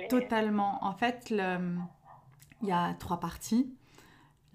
Totalement. 0.10 0.84
En 0.84 0.94
fait, 0.94 1.30
le... 1.30 1.78
il 2.62 2.68
y 2.68 2.72
a 2.72 2.94
trois 3.00 3.20
parties. 3.20 3.75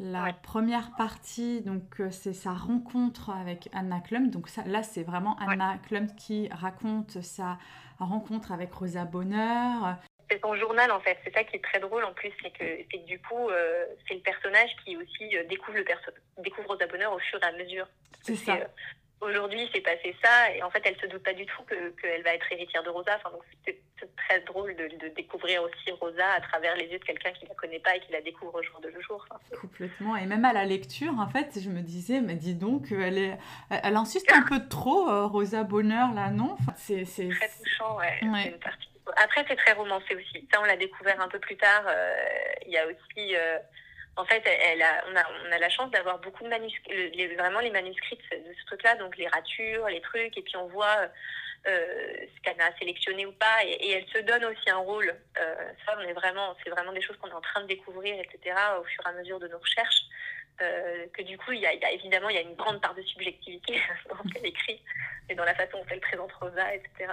La 0.01 0.33
première 0.33 0.93
partie, 0.97 1.61
donc 1.63 2.01
c'est 2.11 2.33
sa 2.33 2.53
rencontre 2.53 3.31
avec 3.31 3.69
Anna 3.73 4.01
Klum. 4.01 4.31
Donc 4.31 4.49
ça, 4.49 4.63
là, 4.65 4.85
c'est 4.85 5.03
vraiment 5.03 5.37
Anna 5.41 5.77
Klum 5.89 6.07
qui 6.15 6.49
raconte 6.51 7.21
sa 7.21 7.59
rencontre 7.99 8.53
avec 8.53 8.73
Rosa 8.73 9.05
Bonheur 9.05 9.99
c'est 10.31 10.41
son 10.41 10.55
journal 10.57 10.91
en 10.91 11.01
fait. 11.01 11.19
C'est 11.25 11.33
ça 11.33 11.45
qui 11.45 11.57
est 11.57 11.65
très 11.65 11.81
drôle 11.81 12.05
en 12.05 12.13
plus, 12.13 12.33
c'est 12.43 12.51
que, 12.51 12.83
que 12.83 13.05
du 13.05 13.19
coup, 13.21 13.49
euh, 13.49 13.87
c'est 14.07 14.15
le 14.15 14.21
personnage 14.21 14.71
qui 14.85 14.97
aussi 14.97 15.37
euh, 15.37 15.45
découvre, 15.45 15.79
le 15.79 15.85
perso 15.85 16.11
découvre 16.39 16.69
Rosa 16.69 16.87
Bonheur 16.87 17.13
au 17.13 17.19
fur 17.19 17.39
et 17.43 17.47
à 17.47 17.53
mesure. 17.53 17.87
C'est 18.23 18.37
ça. 18.37 18.57
Euh, 18.57 18.65
aujourd'hui, 19.21 19.69
c'est 19.73 19.81
passé 19.81 20.15
ça, 20.23 20.53
et 20.55 20.63
en 20.63 20.71
fait, 20.71 20.83
elle 20.85 20.97
se 20.97 21.07
doute 21.07 21.23
pas 21.23 21.35
du 21.35 21.47
tout 21.47 21.63
qu'elle 21.65 21.93
que 21.95 22.25
va 22.25 22.35
être 22.35 22.53
héritière 22.53 22.83
de 22.83 22.91
Rosa. 22.91 23.17
Enfin, 23.17 23.31
donc, 23.31 23.43
c'est 23.65 23.79
très 24.17 24.41
drôle 24.41 24.77
de, 24.77 24.89
de, 24.97 25.09
découvrir 25.15 25.63
aussi 25.63 25.91
Rosa 26.01 26.27
à 26.37 26.41
travers 26.41 26.77
les 26.77 26.87
yeux 26.87 26.99
de 26.99 27.05
quelqu'un 27.05 27.33
qui 27.33 27.47
la 27.47 27.55
connaît 27.55 27.81
pas 27.81 27.97
et 27.97 28.01
qui 28.01 28.13
la 28.13 28.21
découvre 28.21 28.55
au 28.55 28.63
jour 28.63 28.81
de 28.81 28.89
le 28.89 29.01
jour. 29.01 29.27
Enfin, 29.31 29.41
Complètement. 29.61 30.17
Et 30.17 30.27
même 30.27 30.45
à 30.45 30.53
la 30.53 30.65
lecture, 30.65 31.13
en 31.19 31.29
fait, 31.29 31.59
je 31.61 31.71
me 31.71 31.81
disais, 31.81 32.21
mais 32.21 32.35
dis 32.35 32.55
donc, 32.55 32.93
elle, 32.93 33.19
est, 33.19 33.39
elle 33.71 33.97
insiste 33.97 34.33
un 34.33 34.43
peu 34.43 34.69
trop, 34.69 35.29
Rosa 35.29 35.65
Bonheur, 35.65 36.13
là, 36.15 36.31
non? 36.31 36.57
Enfin, 36.61 36.75
c'est 36.77 37.05
Très 37.05 37.49
touchant, 37.49 37.97
ouais. 37.99 38.19
ouais. 38.23 38.43
C'est 38.45 38.49
une 38.51 38.59
partie 38.59 38.89
après, 39.17 39.45
c'est 39.49 39.57
très 39.57 39.73
romancé 39.73 40.15
aussi. 40.15 40.47
Ça, 40.53 40.61
on 40.61 40.65
l'a 40.65 40.77
découvert 40.77 41.21
un 41.21 41.29
peu 41.29 41.39
plus 41.39 41.57
tard. 41.57 41.85
Euh, 41.87 42.15
il 42.67 42.73
y 42.73 42.79
a 42.79 42.87
aussi. 42.87 43.35
Euh, 43.35 43.59
en 44.19 44.25
fait, 44.25 44.43
on, 45.09 45.17
a, 45.53 45.59
la 45.59 45.69
chance 45.71 45.91
d'avoir 45.93 46.19
beaucoup 46.19 46.43
de 46.43 46.49
manuscrits, 46.49 47.35
vraiment 47.37 47.61
les 47.61 47.71
manuscrits 47.71 48.19
de 48.33 48.53
ce 48.53 48.67
truc-là, 48.67 48.97
donc 48.97 49.17
les 49.17 49.29
ratures, 49.29 49.87
les 49.87 50.01
trucs, 50.01 50.37
et 50.37 50.43
puis 50.43 50.57
on 50.57 50.67
voit 50.67 51.09
euh, 51.69 52.27
ce 52.35 52.41
qu'elle 52.43 52.61
a 52.61 52.77
sélectionné 52.79 53.27
ou 53.27 53.33
pas, 53.33 53.65
et, 53.65 53.93
elle 53.93 54.07
se 54.09 54.19
donne 54.19 54.45
aussi 54.47 54.69
un 54.71 54.79
rôle. 54.79 55.15
ça, 55.37 55.97
on 55.97 56.01
est 56.01 56.13
vraiment, 56.15 56.57
c'est 56.65 56.71
vraiment 56.71 56.93
des 56.93 57.01
choses 57.01 57.17
qu'on 57.19 57.29
est 57.29 57.33
en 57.33 57.41
train 57.41 57.63
de 57.63 57.69
découvrir, 57.69 58.19
etc., 58.19 58.57
au 58.81 58.85
fur 58.85 59.07
et 59.07 59.09
à 59.09 59.13
mesure 59.13 59.39
de 59.39 59.47
nos 59.47 59.59
recherches. 59.59 60.03
que 60.59 61.23
du 61.23 61.39
coup, 61.39 61.53
il 61.53 61.61
y, 61.61 61.67
a, 61.67 61.93
évidemment 61.93 62.29
il 62.29 62.35
y 62.35 62.41
a 62.41 62.43
une 62.43 62.57
grande 62.57 62.81
part 62.81 62.97
de 62.97 63.03
subjectivité 63.03 63.81
dans 64.09 64.17
ce 64.17 64.35
qu'elle 64.35 64.47
écrit 64.47 64.83
et 65.29 65.37
dans 65.37 65.45
la 65.45 65.55
façon 65.55 65.79
dont 65.79 65.87
elle 65.91 66.01
présente 66.01 66.33
Rosa, 66.33 66.75
etc. 66.75 67.13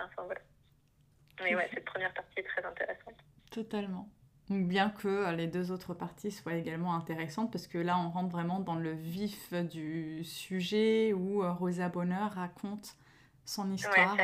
Mais 1.43 1.55
ouais, 1.55 1.69
cette 1.71 1.85
première 1.85 2.13
partie 2.13 2.39
est 2.39 2.43
très 2.43 2.65
intéressante. 2.65 3.15
Totalement. 3.51 4.09
Bien 4.49 4.91
que 4.91 5.07
euh, 5.07 5.31
les 5.31 5.47
deux 5.47 5.71
autres 5.71 5.95
parties 5.95 6.31
soient 6.31 6.53
également 6.53 6.93
intéressantes, 6.95 7.51
parce 7.51 7.65
que 7.65 7.79
là, 7.79 7.97
on 7.97 8.09
rentre 8.09 8.29
vraiment 8.29 8.59
dans 8.59 8.75
le 8.75 8.91
vif 8.91 9.53
du 9.53 10.23
sujet 10.23 11.13
où 11.13 11.43
euh, 11.43 11.51
Rosa 11.51 11.89
Bonheur 11.89 12.31
raconte 12.33 12.95
son 13.43 13.71
histoire. 13.71 14.15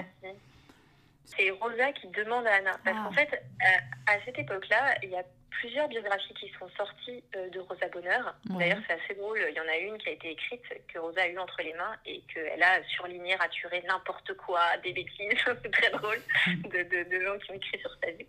c'est 1.25 1.49
Rosa 1.49 1.91
qui 1.93 2.07
demande 2.09 2.45
à 2.45 2.55
Anna. 2.55 2.71
Parce 2.83 2.97
ah. 2.99 3.03
qu'en 3.03 3.11
fait, 3.13 3.43
à, 3.61 4.13
à 4.13 4.23
cette 4.23 4.37
époque-là, 4.37 4.95
il 5.01 5.09
y 5.09 5.15
a 5.15 5.23
plusieurs 5.51 5.87
biographies 5.87 6.33
qui 6.33 6.51
sont 6.57 6.69
sorties 6.77 7.23
euh, 7.35 7.49
de 7.49 7.59
Rosa 7.59 7.87
Bonheur. 7.89 8.35
D'ailleurs, 8.45 8.79
c'est 8.87 8.93
assez 8.93 9.13
drôle. 9.15 9.39
Il 9.49 9.55
y 9.55 9.59
en 9.59 9.67
a 9.67 9.77
une 9.77 9.97
qui 9.97 10.09
a 10.09 10.11
été 10.13 10.31
écrite, 10.31 10.63
que 10.87 10.99
Rosa 10.99 11.21
a 11.21 11.27
eu 11.27 11.37
entre 11.37 11.61
les 11.61 11.73
mains 11.73 11.95
et 12.05 12.21
qu'elle 12.33 12.63
a 12.63 12.83
surligné, 12.83 13.35
raturé 13.35 13.83
n'importe 13.87 14.33
quoi, 14.35 14.61
des 14.83 14.93
bêtises. 14.93 15.37
c'est 15.45 15.71
très 15.71 15.91
drôle 15.91 16.21
de, 16.47 16.83
de, 16.83 17.09
de, 17.09 17.23
gens 17.23 17.37
qui 17.39 17.51
ont 17.51 17.55
écrit 17.55 17.79
sur 17.79 17.95
sa 18.03 18.11
vie. 18.11 18.27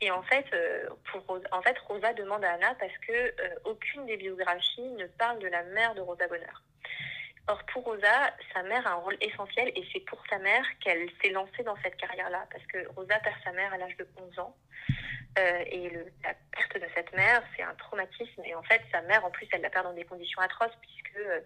Et 0.00 0.10
en 0.10 0.22
fait, 0.22 0.46
euh, 0.52 0.88
pour 1.10 1.22
Rosa, 1.26 1.48
en 1.52 1.62
fait, 1.62 1.76
Rosa 1.80 2.12
demande 2.14 2.44
à 2.44 2.52
Anna 2.52 2.74
parce 2.78 2.96
que 2.98 3.12
euh, 3.12 3.54
aucune 3.64 4.06
des 4.06 4.16
biographies 4.16 4.90
ne 4.96 5.06
parle 5.06 5.40
de 5.40 5.48
la 5.48 5.64
mère 5.64 5.94
de 5.94 6.00
Rosa 6.00 6.28
Bonheur. 6.28 6.62
Or, 7.48 7.62
pour 7.72 7.84
Rosa, 7.84 8.34
sa 8.52 8.62
mère 8.62 8.86
a 8.86 8.90
un 8.90 8.96
rôle 8.96 9.16
essentiel 9.20 9.72
et 9.74 9.82
c'est 9.92 10.00
pour 10.00 10.22
sa 10.28 10.38
mère 10.38 10.64
qu'elle 10.80 11.08
s'est 11.22 11.30
lancée 11.30 11.62
dans 11.64 11.76
cette 11.82 11.96
carrière-là. 11.96 12.46
Parce 12.52 12.64
que 12.66 12.86
Rosa 12.94 13.18
perd 13.20 13.36
sa 13.42 13.52
mère 13.52 13.72
à 13.72 13.78
l'âge 13.78 13.96
de 13.96 14.06
11 14.18 14.38
ans. 14.38 14.54
Euh, 15.38 15.64
et 15.66 15.90
le, 15.90 16.06
la 16.24 16.34
perte 16.52 16.74
de 16.74 16.88
cette 16.94 17.12
mère, 17.12 17.42
c'est 17.56 17.62
un 17.62 17.74
traumatisme. 17.74 18.42
Et 18.44 18.54
en 18.54 18.62
fait, 18.62 18.80
sa 18.92 19.02
mère, 19.02 19.24
en 19.24 19.30
plus, 19.30 19.46
elle 19.52 19.60
la 19.60 19.70
perd 19.70 19.84
dans 19.84 19.92
des 19.92 20.04
conditions 20.04 20.40
atroces, 20.40 20.76
puisque 20.80 21.16
euh, 21.16 21.40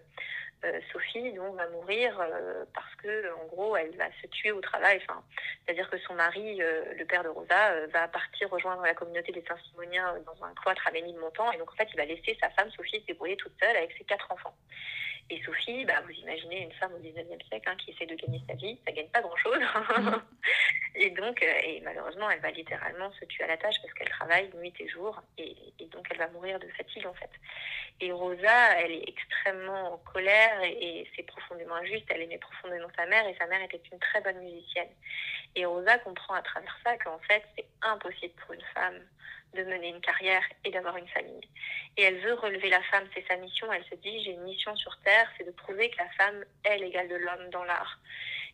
euh 0.65 0.79
Sophie 0.91 1.33
donc, 1.33 1.55
va 1.55 1.67
mourir 1.69 2.19
euh, 2.19 2.65
parce 2.73 2.95
que, 2.95 3.33
en 3.33 3.45
gros, 3.47 3.75
elle 3.75 3.95
va 3.97 4.07
se 4.21 4.27
tuer 4.27 4.51
au 4.51 4.61
travail. 4.61 5.01
Enfin, 5.03 5.23
C'est-à-dire 5.65 5.89
que 5.89 5.97
son 5.99 6.15
mari, 6.15 6.57
le 6.59 7.03
père 7.05 7.23
de 7.23 7.29
Rosa, 7.29 7.87
va 7.87 8.07
partir 8.07 8.49
rejoindre 8.49 8.83
la 8.83 8.93
communauté 8.93 9.31
des 9.31 9.43
Saint-Simoniens 9.47 10.15
dans 10.25 10.45
un 10.45 10.53
cloître 10.53 10.87
à 10.87 10.91
Ménilmontant. 10.91 11.51
Et 11.51 11.57
donc, 11.57 11.71
en 11.71 11.75
fait, 11.75 11.89
il 11.91 11.97
va 11.97 12.05
laisser 12.05 12.37
sa 12.41 12.49
femme, 12.51 12.71
Sophie, 12.71 13.01
se 13.01 13.05
débrouiller 13.07 13.37
toute 13.37 13.53
seule 13.61 13.75
avec 13.75 13.91
ses 13.97 14.05
quatre 14.05 14.31
enfants. 14.31 14.55
Et 15.29 15.41
Sophie, 15.43 15.85
bah, 15.85 16.01
vous 16.05 16.11
imaginez 16.11 16.63
une 16.63 16.71
femme 16.73 16.93
au 16.93 16.99
19e 16.99 17.47
siècle 17.47 17.69
hein, 17.69 17.75
qui 17.77 17.91
essaie 17.91 18.05
de 18.05 18.15
gagner 18.15 18.41
sa 18.47 18.55
vie, 18.55 18.77
ça 18.85 18.91
gagne 18.91 19.07
pas 19.07 19.21
grand-chose. 19.21 19.59
Mm. 19.97 20.15
et 20.95 21.09
donc, 21.11 21.41
et 21.41 21.81
malheureusement, 21.81 22.29
elle 22.29 22.41
va 22.41 22.51
littéralement 22.51 23.11
se 23.13 23.25
tuer 23.25 23.43
à 23.45 23.47
la 23.47 23.57
tâche 23.57 23.72
parce 23.81 23.93
qu'elle 23.93 24.09
travaille 24.09 24.49
nuit 24.55 24.73
et 24.79 24.87
jour, 24.87 25.21
et, 25.37 25.55
donc 25.91 26.07
elle 26.11 26.17
va 26.17 26.27
mourir 26.29 26.59
de 26.59 26.67
fatigue 26.69 27.05
en 27.05 27.13
fait. 27.13 27.29
Et 27.99 28.11
Rosa, 28.11 28.79
elle 28.79 28.91
est 28.91 29.07
extrêmement 29.07 29.93
en 29.93 29.97
colère 29.97 30.61
et, 30.63 31.01
et 31.01 31.11
c'est 31.15 31.23
profondément 31.23 31.75
injuste. 31.75 32.05
Elle 32.09 32.21
aimait 32.21 32.39
profondément 32.39 32.89
sa 32.97 33.05
mère 33.05 33.27
et 33.27 33.35
sa 33.39 33.45
mère 33.47 33.61
était 33.61 33.81
une 33.91 33.99
très 33.99 34.21
bonne 34.21 34.39
musicienne. 34.39 34.89
Et 35.55 35.65
Rosa 35.65 35.99
comprend 35.99 36.33
à 36.33 36.41
travers 36.41 36.75
ça 36.83 36.97
qu'en 36.97 37.19
fait, 37.19 37.43
c'est 37.55 37.65
impossible 37.81 38.33
pour 38.41 38.53
une 38.53 38.65
femme 38.73 38.99
de 39.55 39.63
mener 39.63 39.89
une 39.89 40.01
carrière 40.01 40.43
et 40.63 40.71
d'avoir 40.71 40.97
une 40.97 41.07
famille. 41.07 41.47
Et 41.97 42.03
elle 42.03 42.19
veut 42.19 42.33
relever 42.33 42.69
la 42.69 42.81
femme, 42.83 43.07
c'est 43.13 43.25
sa 43.27 43.37
mission. 43.37 43.71
Elle 43.71 43.83
se 43.85 43.95
dit, 43.95 44.23
j'ai 44.23 44.31
une 44.31 44.43
mission 44.43 44.75
sur 44.75 44.97
Terre, 45.01 45.31
c'est 45.37 45.45
de 45.45 45.51
prouver 45.51 45.89
que 45.89 45.97
la 45.97 46.09
femme 46.09 46.43
est 46.63 46.77
l'égale 46.77 47.07
de 47.07 47.15
l'homme 47.15 47.49
dans 47.51 47.63
l'art. 47.63 47.99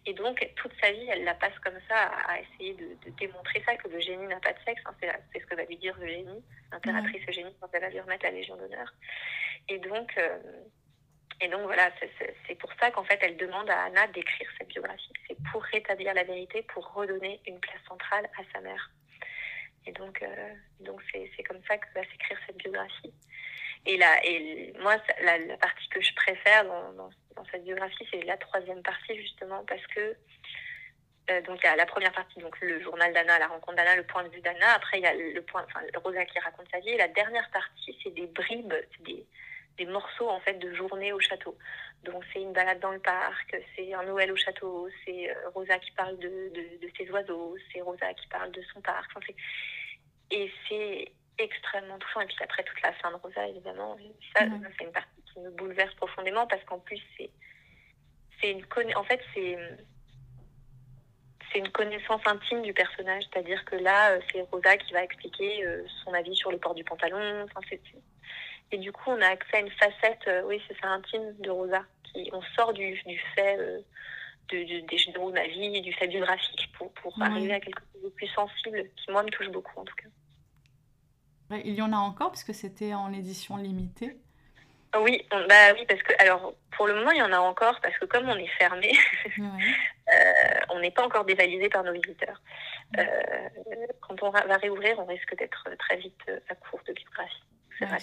Et 0.06 0.14
donc, 0.14 0.48
toute 0.56 0.72
sa 0.82 0.92
vie, 0.92 1.08
elle 1.10 1.24
la 1.24 1.36
passe 1.36 1.58
comme 1.64 1.78
ça 1.88 2.12
à 2.28 2.40
essayer 2.40 2.74
de, 2.74 3.12
démontrer 3.18 3.62
ça, 3.66 3.76
que 3.76 3.88
le 3.90 4.00
génie 4.00 4.28
n'a 4.28 4.40
pas 4.40 4.54
de 4.54 4.60
sexe. 4.66 4.82
Hein, 4.86 4.96
c'est 5.02 5.40
ce 5.40 5.46
que 5.46 5.56
va 5.56 5.66
lui 5.66 5.78
dire 5.78 5.96
le 6.00 6.08
génie, 6.08 6.44
l'impératrice 6.72 7.28
mmh. 7.28 7.32
génie, 7.32 7.56
quand 7.60 7.68
elle 7.74 7.82
va 7.82 7.90
lui 7.90 8.00
remettre 8.00 8.24
la 8.24 8.32
Légion 8.32 8.56
d'honneur. 8.56 8.94
Et 9.68 9.78
donc, 9.80 10.18
euh, 10.18 10.38
et 11.42 11.48
donc 11.48 11.62
voilà, 11.62 11.90
c'est 12.48 12.56
pour 12.56 12.72
ça 12.80 12.92
qu'en 12.92 13.04
fait, 13.04 13.20
elle 13.22 13.38
demande 13.38 13.70
à 13.70 13.84
Anna 13.84 14.08
d'écrire 14.08 14.50
cette 14.58 14.68
biographie. 14.68 15.14
C'est 15.28 15.38
pour 15.52 15.64
rétablir 15.64 16.14
la 16.14 16.24
vérité, 16.24 16.64
pour 16.64 16.92
redonner 16.94 17.40
une 17.48 17.60
place 17.60 17.82
centrale 17.88 18.30
à 18.38 18.42
sa 18.54 18.62
mère. 18.62 18.90
Et 19.86 19.92
donc, 19.94 20.22
euh, 20.22 20.54
donc 20.80 21.02
c'est 21.12 21.44
comme 21.44 21.62
ça 21.68 21.78
que 21.78 21.88
va 21.96 22.04
s'écrire 22.04 22.38
cette 22.46 22.58
biographie. 22.58 23.14
Et, 23.86 23.98
là, 23.98 24.20
et 24.26 24.74
moi, 24.82 24.98
la, 25.22 25.58
partie 25.58 25.88
que 25.90 26.02
je 26.02 26.14
préfère 26.14 26.66
dans, 26.66 26.94
dans, 26.94 27.10
dans 27.36 27.46
cette 27.52 27.64
biographie, 27.64 28.06
c'est 28.12 28.24
la 28.24 28.38
troisième 28.38 28.84
partie, 28.84 29.16
justement, 29.16 29.64
parce 29.66 29.86
que 29.88 30.16
euh, 31.30 31.42
donc 31.42 31.60
il 31.62 31.66
y 31.66 31.70
a 31.70 31.76
la 31.76 31.86
première 31.86 32.12
partie, 32.12 32.40
donc 32.40 32.60
le 32.62 32.82
journal 32.82 33.14
d'Anna, 33.14 33.40
la 33.40 33.48
rencontre 33.48 33.78
d'Anna, 33.78 33.96
le 33.96 34.04
point 34.04 34.24
de 34.24 34.30
vue 34.30 34.42
d'Anna. 34.42 34.74
Après, 34.76 35.00
il 35.00 35.04
y 35.04 35.08
a 35.08 35.14
le 35.14 35.42
point, 35.42 35.64
enfin, 35.66 35.82
Rosa 36.04 36.26
qui 36.26 36.40
raconte 36.40 36.68
sa 36.72 36.80
vie. 36.80 36.90
Et 36.90 36.98
la 36.98 37.08
dernière 37.08 37.50
partie, 37.52 37.98
c'est 38.04 38.14
des 38.14 38.28
bribes, 38.28 38.74
des, 39.02 39.26
des 39.80 39.86
morceaux 39.86 40.30
en 40.30 40.40
fait 40.42 40.60
de 40.60 40.74
journée 40.74 41.12
au 41.14 41.20
château. 41.20 41.58
Donc 42.04 42.24
c'est 42.32 42.42
une 42.42 42.54
balade 42.54 42.80
dans 42.80 42.92
le 42.92 43.00
parc, 43.00 43.56
c'est 43.76 43.94
un 43.94 44.04
Noël 44.04 44.32
au 44.32 44.36
château, 44.36 44.88
c'est 45.04 45.30
euh, 45.30 45.50
Rosa 45.56 45.80
qui 45.80 45.92
parle 45.92 46.18
de, 46.20 46.52
de, 46.54 46.86
de, 46.86 46.92
ses 46.98 47.10
oiseaux, 47.10 47.56
c'est 47.72 47.82
Rosa 47.82 48.14
qui 48.14 48.28
parle 48.28 48.52
de 48.52 48.62
son 48.74 48.82
parc. 48.82 49.10
Enfin, 49.16 49.34
et 50.32 50.52
c'est 50.68 51.12
extrêmement 51.38 51.98
touchant. 51.98 52.22
Et 52.22 52.28
puis 52.28 52.38
après, 52.44 52.64
toute 52.64 52.82
la 52.82 52.94
fin 52.94 53.12
de 53.12 53.16
Rosa, 53.16 53.48
évidemment, 53.48 53.98
ça, 54.36 54.46
mmh. 54.46 54.68
c'est 54.78 54.86
une 54.86 54.92
partie 54.92 55.22
qui 55.34 55.40
me 55.40 55.50
bouleverse 55.52 55.94
profondément 55.96 56.46
parce 56.48 56.64
qu'en 56.66 56.80
plus, 56.80 57.02
c'est, 57.18 57.30
c'est 58.42 58.52
une 58.52 58.66
en 58.96 59.04
fait, 59.04 59.22
c'est, 59.34 59.58
c'est 61.52 61.60
une 61.60 61.70
connaissance 61.70 62.22
intime 62.26 62.62
du 62.62 62.74
personnage. 62.74 63.24
C'est-à-dire 63.32 63.64
que 63.66 63.76
là, 63.76 64.12
euh, 64.12 64.20
c'est 64.32 64.42
Rosa 64.52 64.78
qui 64.78 64.94
va 64.94 65.04
expliquer 65.04 65.66
euh, 65.66 65.84
son 66.04 66.14
avis 66.14 66.36
sur 66.36 66.52
le 66.52 66.58
port 66.58 66.76
du 66.76 66.84
pantalon. 66.84 67.44
Enfin, 67.44 67.62
c'est, 67.70 67.82
et 68.72 68.78
du 68.78 68.92
coup, 68.92 69.10
on 69.10 69.22
a 69.22 69.28
accès 69.28 69.58
à 69.58 69.60
une 69.62 69.72
facette, 69.72 70.28
euh, 70.28 70.44
oui, 70.46 70.62
c'est 70.68 70.78
ça, 70.80 70.88
intime 70.88 71.34
de 71.40 71.50
Rosa. 71.50 71.84
Qui, 72.04 72.30
on 72.34 72.42
sort 72.56 72.74
du, 72.74 73.02
du 73.04 73.20
fait 73.36 73.58
euh, 73.58 73.80
de, 74.50 74.58
de, 74.58 74.88
des 74.88 75.12
de 75.12 75.32
ma 75.32 75.48
vie, 75.48 75.82
du 75.82 75.94
fait 75.94 76.08
biographique, 76.08 76.72
pour, 76.78 76.92
pour 76.94 77.22
arriver 77.22 77.54
à 77.54 77.60
quelque 77.60 77.82
chose 77.94 78.04
de 78.04 78.10
plus 78.10 78.28
sensible, 78.28 78.84
qui, 78.96 79.12
moi, 79.12 79.24
me 79.24 79.30
touche 79.30 79.50
beaucoup, 79.50 79.80
en 79.80 79.86
tout 79.86 79.96
cas. 79.96 81.58
Il 81.64 81.74
y 81.74 81.82
en 81.82 81.94
a 81.94 81.98
encore, 81.98 82.30
parce 82.30 82.44
que 82.44 82.54
c'était 82.54 82.94
en 82.94 83.12
édition 83.12 83.58
limitée. 83.58 84.18
Oui, 84.96 85.24
bah 85.32 85.74
oui, 85.76 85.86
parce 85.88 86.02
que 86.02 86.14
alors 86.18 86.56
pour 86.72 86.88
le 86.88 86.96
moment 86.96 87.12
il 87.12 87.20
y 87.20 87.22
en 87.22 87.32
a 87.32 87.38
encore 87.38 87.80
parce 87.80 87.96
que 88.00 88.06
comme 88.06 88.28
on 88.28 88.36
est 88.38 88.50
fermé, 88.58 88.92
euh, 89.40 90.60
on 90.70 90.80
n'est 90.80 90.90
pas 90.90 91.06
encore 91.06 91.26
dévalisé 91.26 91.70
par 91.70 91.84
nos 91.84 91.94
visiteurs. 91.94 92.42
Euh, 92.98 93.04
quand 94.02 94.24
on 94.24 94.32
va 94.32 94.58
réouvrir, 94.58 94.98
on 94.98 95.06
risque 95.06 95.38
d'être 95.38 95.64
très 95.78 95.98
vite 95.98 96.20
à 96.50 96.56
court 96.56 96.82
de 96.88 96.94
biographie. 96.94 97.44
C'est 97.80 97.86
vrai. 97.86 97.98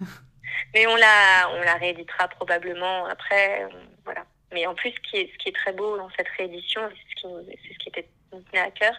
Mais 0.74 0.86
on 0.86 0.96
la, 0.96 1.50
on 1.54 1.62
la 1.62 1.74
rééditera 1.74 2.28
probablement 2.28 3.06
après, 3.06 3.66
voilà. 4.04 4.26
Mais 4.52 4.66
en 4.66 4.74
plus, 4.74 4.90
ce 4.90 5.00
qui 5.00 5.16
est, 5.16 5.32
ce 5.32 5.38
qui 5.38 5.48
est 5.48 5.56
très 5.56 5.72
beau 5.72 5.96
dans 5.96 6.10
cette 6.10 6.28
réédition, 6.36 6.82
c'est 6.90 7.10
ce 7.10 7.20
qui 7.20 7.26
nous, 7.26 7.46
c'est 7.46 7.72
ce 7.72 7.78
qui 7.78 7.88
était 7.88 8.08
nous 8.32 8.40
tenait 8.42 8.60
à 8.60 8.70
cœur, 8.70 8.94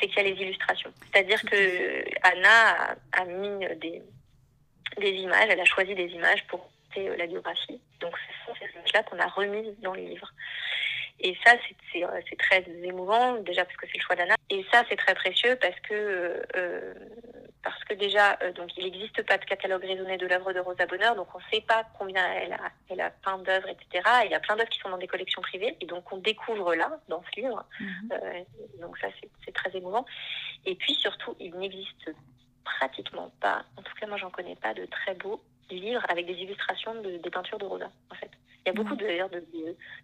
c'est 0.00 0.08
qu'il 0.08 0.16
y 0.16 0.20
a 0.20 0.34
les 0.34 0.42
illustrations. 0.42 0.92
C'est-à-dire 1.12 1.40
que 1.42 2.04
Anna 2.22 2.96
a, 3.12 3.20
a 3.20 3.24
mis 3.24 3.66
des 3.78 4.02
des 4.98 5.10
images, 5.10 5.48
elle 5.50 5.60
a 5.60 5.64
choisi 5.64 5.94
des 5.94 6.06
images 6.06 6.44
pour 6.46 6.68
euh, 6.96 7.16
la 7.16 7.26
biographie. 7.26 7.80
Donc 8.00 8.14
ce 8.16 8.46
sont 8.46 8.58
ces 8.58 8.72
images-là 8.72 9.02
qu'on 9.04 9.18
a 9.18 9.26
remises 9.26 9.74
dans 9.80 9.94
le 9.94 10.02
livre. 10.02 10.32
Et 11.20 11.36
ça, 11.44 11.54
c'est 11.92 12.04
euh, 12.04 12.20
très 12.38 12.64
émouvant, 12.82 13.34
déjà 13.36 13.64
parce 13.64 13.76
que 13.76 13.86
c'est 13.86 13.98
le 13.98 14.02
choix 14.02 14.16
d'Anna. 14.16 14.34
Et 14.50 14.64
ça, 14.72 14.84
c'est 14.88 14.96
très 14.96 15.14
précieux 15.14 15.56
parce 15.60 15.78
que, 15.80 16.42
euh, 16.56 16.94
parce 17.64 17.82
que 17.84 17.94
déjà, 17.94 18.36
donc 18.54 18.76
il 18.76 18.84
n'existe 18.84 19.22
pas 19.22 19.38
de 19.38 19.44
catalogue 19.44 19.82
raisonné 19.82 20.18
de 20.18 20.26
l'œuvre 20.26 20.52
de 20.52 20.60
Rosa 20.60 20.86
Bonheur, 20.86 21.16
donc 21.16 21.34
on 21.34 21.38
ne 21.38 21.44
sait 21.50 21.62
pas 21.62 21.84
combien 21.98 22.22
elle 22.34 22.52
a, 22.52 22.70
elle 22.90 23.00
a 23.00 23.10
peint 23.10 23.38
d'œuvres, 23.38 23.68
etc. 23.68 24.06
il 24.26 24.30
y 24.30 24.34
a 24.34 24.40
plein 24.40 24.54
d'œuvres 24.54 24.68
qui 24.68 24.78
sont 24.78 24.90
dans 24.90 24.98
des 24.98 25.08
collections 25.08 25.40
privées, 25.40 25.76
et 25.80 25.86
donc 25.86 26.12
on 26.12 26.18
découvre 26.18 26.74
là, 26.74 27.00
dans 27.08 27.22
ce 27.22 27.40
livre. 27.40 27.64
Mhm. 27.80 28.10
donc 28.80 28.98
ça, 28.98 29.08
c'est 29.44 29.52
très 29.52 29.74
émouvant. 29.76 30.04
Et 30.66 30.74
puis 30.74 30.94
surtout, 30.94 31.34
il 31.40 31.54
n'existe 31.56 32.14
pratiquement 32.64 33.32
pas, 33.40 33.64
en 33.76 33.82
tout 33.82 33.94
cas 33.94 34.06
moi 34.06 34.18
j'en 34.18 34.30
connais 34.30 34.56
pas, 34.56 34.74
de 34.74 34.84
très 34.86 35.14
beaux 35.14 35.42
livres 35.70 36.04
avec 36.08 36.26
des 36.26 36.34
illustrations 36.34 37.00
de, 37.00 37.16
des 37.16 37.30
peintures 37.30 37.58
de 37.58 37.64
Rosa, 37.64 37.90
en 38.10 38.14
fait. 38.14 38.30
Il 38.66 38.68
y 38.68 38.70
a 38.70 38.82
beaucoup 38.82 38.96
d'ailleurs 38.96 39.28
de, 39.28 39.44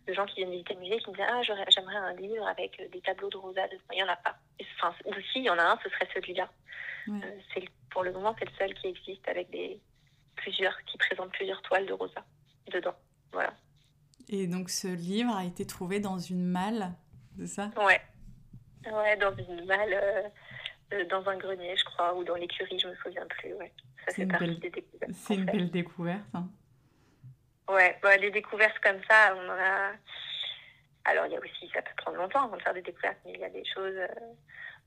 de, 0.07 0.13
gens 0.13 0.27
qui 0.27 0.37
viennent 0.37 0.51
visiter 0.51 0.75
le 0.75 0.81
musée 0.81 0.99
qui 0.99 1.11
me 1.11 1.17
disent 1.17 1.25
Ah, 1.27 1.41
j'aimerais 1.43 1.97
un 1.97 2.13
livre 2.13 2.47
avec 2.47 2.79
euh, 2.79 2.89
des 2.89 3.01
tableaux 3.01 3.31
de 3.31 3.39
Rosa. 3.39 3.63
Il 3.91 3.97
n'y 3.97 4.03
en 4.03 4.09
a 4.09 4.17
pas. 4.17 4.37
Enfin, 4.77 4.95
ou 5.07 5.15
si, 5.33 5.41
il 5.41 5.45
y 5.45 5.51
en 5.51 5.59
a 5.59 5.63
un, 5.63 5.79
ce 5.83 5.91
serait 5.91 6.09
celui-là. 6.15 6.51
Euh, 7.09 7.13
c'est 7.53 7.65
pour 7.91 8.03
le 8.03 8.13
moment, 8.13 8.35
c'est 8.39 8.45
le 8.45 8.57
seul 8.59 8.75
qui 8.75 8.89
existe 8.89 9.27
avec 9.29 9.51
des 9.51 9.81
plusieurs, 10.37 10.77
qui 10.85 10.99
présente 10.99 11.33
plusieurs 11.33 11.61
toiles 11.63 11.87
de 11.87 11.93
Rosa 11.93 12.25
dedans. 12.73 12.95
Voilà. 13.33 13.53
Et 14.29 14.47
donc 14.47 14.71
ce 14.71 14.89
livre 14.89 15.35
a 15.35 15.45
été 15.45 15.67
trouvé 15.67 15.99
dans 15.99 16.19
une 16.19 16.45
malle, 16.45 16.93
c'est 17.39 17.47
ça? 17.47 17.71
Ouais. 17.77 18.01
Ouais, 18.91 19.17
dans 19.17 19.35
une 19.37 19.65
malle. 19.67 19.93
Euh, 19.93 20.29
euh, 20.93 21.05
dans 21.05 21.29
un 21.29 21.37
grenier, 21.37 21.77
je 21.77 21.85
crois, 21.85 22.15
ou 22.17 22.25
dans 22.25 22.35
l'écurie, 22.35 22.79
je 22.79 22.89
me 22.89 22.95
souviens 22.97 23.27
plus. 23.27 23.55
Ouais. 23.55 23.73
Ça 24.05 24.13
c'est 24.13 24.23
une, 24.23 24.29
belle... 24.29 24.59
une 25.31 25.45
belle 25.45 25.71
découverte. 25.71 26.25
Hein. 26.35 26.49
Ouais, 27.69 27.99
bah, 28.03 28.17
les 28.17 28.31
découvertes 28.31 28.79
comme 28.83 29.01
ça, 29.09 29.37
on 29.37 29.49
en 29.49 29.53
a. 29.53 29.93
Alors, 31.05 31.27
il 31.27 31.33
y 31.33 31.37
a 31.37 31.41
aussi, 31.41 31.71
ça 31.73 31.83
peut 31.83 31.95
prendre 31.97 32.19
longtemps 32.19 32.45
avant 32.45 32.57
de 32.57 32.63
faire 32.63 32.75
des 32.75 32.83
découvertes, 32.83 33.19
mais 33.25 33.33
il 33.33 33.41
y 33.41 33.45
a 33.45 33.51
des 33.51 33.65
choses. 33.65 33.97
Euh, 33.97 34.09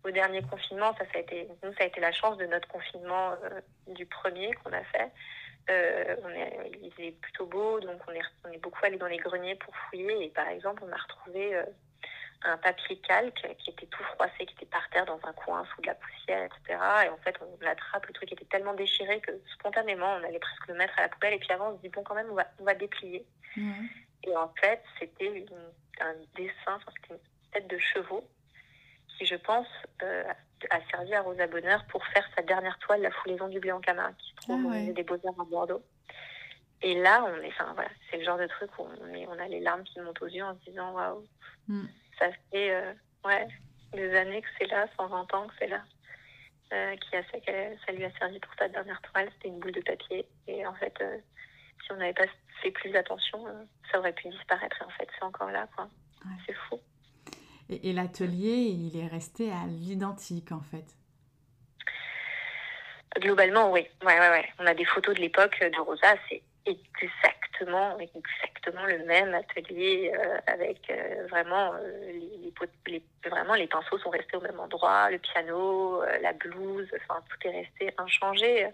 au 0.05 0.11
dernier 0.11 0.41
confinement, 0.41 0.93
ça, 0.97 1.05
a 1.13 1.17
été, 1.17 1.47
nous, 1.63 1.71
ça 1.75 1.85
a 1.85 1.87
été 1.87 2.01
la 2.01 2.11
chance 2.11 2.37
de 2.37 2.45
notre 2.45 2.67
confinement 2.67 3.37
euh, 3.43 3.61
du 3.87 4.05
premier 4.05 4.53
qu'on 4.55 4.73
a 4.73 4.83
fait. 4.83 5.09
on 5.69 6.29
est, 6.29 6.71
il 6.99 7.13
plutôt 7.13 7.45
beau, 7.45 7.79
donc 7.79 8.01
on 8.09 8.11
est, 8.11 8.21
on 8.43 8.51
est 8.51 8.57
beaucoup 8.57 8.79
allé 8.83 8.97
dans 8.97 9.07
les 9.07 9.17
greniers 9.17 9.55
pour 9.55 9.73
fouiller. 9.77 10.25
Et 10.25 10.29
par 10.29 10.49
exemple, 10.49 10.83
on 10.85 10.91
a 10.91 10.97
retrouvé 10.97 11.57
un 12.45 12.57
papier 12.57 12.97
calque 12.97 13.47
qui 13.59 13.69
était 13.69 13.85
tout 13.87 14.03
froissé, 14.03 14.45
qui 14.45 14.53
était 14.55 14.65
par 14.65 14.87
terre 14.89 15.05
dans 15.05 15.19
un 15.23 15.33
coin 15.33 15.65
sous 15.73 15.81
de 15.81 15.87
la 15.87 15.95
poussière, 15.95 16.43
etc. 16.43 16.79
Et 17.05 17.09
en 17.09 17.17
fait, 17.17 17.35
on 17.41 17.63
l'attrape, 17.63 18.05
le 18.05 18.13
truc 18.13 18.31
était 18.31 18.45
tellement 18.45 18.73
déchiré 18.73 19.21
que 19.21 19.31
spontanément, 19.53 20.17
on 20.19 20.23
allait 20.23 20.39
presque 20.39 20.67
le 20.67 20.73
mettre 20.75 20.97
à 20.97 21.03
la 21.03 21.09
poubelle. 21.09 21.33
Et 21.33 21.39
puis 21.39 21.51
avant, 21.51 21.71
on 21.71 21.77
se 21.77 21.81
dit, 21.81 21.89
bon, 21.89 22.03
quand 22.03 22.15
même, 22.15 22.29
on 22.29 22.35
va, 22.35 22.47
on 22.59 22.63
va 22.63 22.73
déplier. 22.73 23.25
Et 24.23 24.35
en 24.35 24.51
fait, 24.59 24.81
c'était 24.99 25.45
un 26.01 26.13
dessin, 26.35 26.79
c'était 26.87 27.13
une 27.13 27.19
tête 27.51 27.67
de 27.67 27.77
chevaux 27.77 28.27
qui, 29.09 29.25
je 29.25 29.35
pense, 29.35 29.67
euh, 30.01 30.23
a 30.69 30.81
servi 30.89 31.13
à 31.13 31.21
Rosa 31.21 31.47
Bonheur 31.47 31.85
pour 31.87 32.05
faire 32.07 32.27
sa 32.35 32.41
dernière 32.41 32.77
toile, 32.79 33.01
La 33.01 33.11
foulaison 33.11 33.47
du 33.47 33.71
en 33.71 33.79
Camargue, 33.79 34.15
qui 34.17 34.29
se 34.29 34.35
trouve 34.35 34.71
ah, 34.71 34.91
des 34.91 35.03
Beaux-Arts 35.03 35.39
à 35.39 35.45
Bordeaux. 35.45 35.83
Et 36.81 36.95
là, 36.95 37.23
on 37.25 37.41
est, 37.41 37.47
enfin 37.47 37.73
voilà, 37.73 37.89
c'est 38.09 38.17
le 38.17 38.25
genre 38.25 38.37
de 38.37 38.47
truc 38.47 38.69
où 38.77 38.83
on, 38.83 39.13
est, 39.13 39.25
on 39.27 39.39
a 39.39 39.47
les 39.47 39.61
larmes 39.61 39.83
qui 39.83 39.99
montent 40.01 40.21
aux 40.21 40.27
yeux 40.27 40.43
en 40.43 40.53
se 40.55 40.69
disant 40.69 40.93
waouh, 40.93 41.25
mm 41.67 41.85
ça 42.19 42.27
fait 42.51 42.71
euh, 42.71 42.93
ouais, 43.25 43.47
des 43.93 44.15
années 44.15 44.41
que 44.41 44.47
c'est 44.59 44.67
là, 44.67 44.87
120 44.97 45.33
ans 45.33 45.47
que 45.47 45.53
c'est 45.57 45.67
là. 45.67 45.81
Euh, 46.71 46.95
qui 46.97 47.15
a 47.15 47.23
fait 47.23 47.77
ça 47.85 47.91
lui 47.91 48.05
a 48.05 48.11
servi 48.17 48.39
pour 48.39 48.53
sa 48.57 48.67
dernière 48.67 49.01
toile, 49.01 49.29
c'était 49.33 49.47
une 49.47 49.59
boule 49.59 49.71
de 49.71 49.81
papier. 49.81 50.27
Et 50.47 50.65
en 50.65 50.73
fait, 50.75 50.93
si 51.83 51.91
on 51.91 51.95
n'avait 51.97 52.13
pas 52.13 52.25
fait 52.61 52.71
plus 52.71 52.95
attention, 52.95 53.45
ça 53.91 53.99
aurait 53.99 54.13
pu 54.13 54.29
disparaître. 54.29 54.81
Et 54.81 54.85
en 54.85 54.89
fait, 54.89 55.07
c'est 55.17 55.25
encore 55.25 55.51
là, 55.51 55.67
quoi. 55.75 55.87
C'est 56.45 56.53
fou. 56.53 56.79
Et, 57.69 57.89
et 57.89 57.93
l'atelier, 57.93 58.55
il 58.55 58.97
est 58.97 59.07
resté 59.07 59.51
à 59.51 59.65
l'identique, 59.67 60.51
en 60.51 60.61
fait. 60.61 60.85
Globalement, 63.19 63.71
oui. 63.71 63.87
Ouais, 64.03 64.19
ouais, 64.19 64.29
ouais. 64.29 64.45
On 64.59 64.65
a 64.65 64.73
des 64.73 64.85
photos 64.85 65.15
de 65.15 65.21
l'époque 65.21 65.59
de 65.59 65.79
Rosa, 65.81 66.15
c'est 66.29 66.41
exactement, 66.65 67.97
exactement 67.99 68.85
le 68.85 69.05
même 69.05 69.33
atelier 69.33 70.11
euh, 70.15 70.37
avec 70.47 70.89
euh, 70.89 71.27
vraiment, 71.27 71.73
euh, 71.73 72.11
les, 72.87 73.03
vraiment 73.25 73.53
les 73.53 73.67
pinceaux 73.67 73.97
sont 73.99 74.09
restés 74.09 74.37
au 74.37 74.41
même 74.41 74.59
endroit, 74.59 75.09
le 75.11 75.19
piano, 75.19 76.01
la 76.21 76.33
blouse, 76.33 76.87
enfin 77.01 77.21
tout 77.29 77.47
est 77.47 77.51
resté 77.51 77.93
inchangé. 77.97 78.67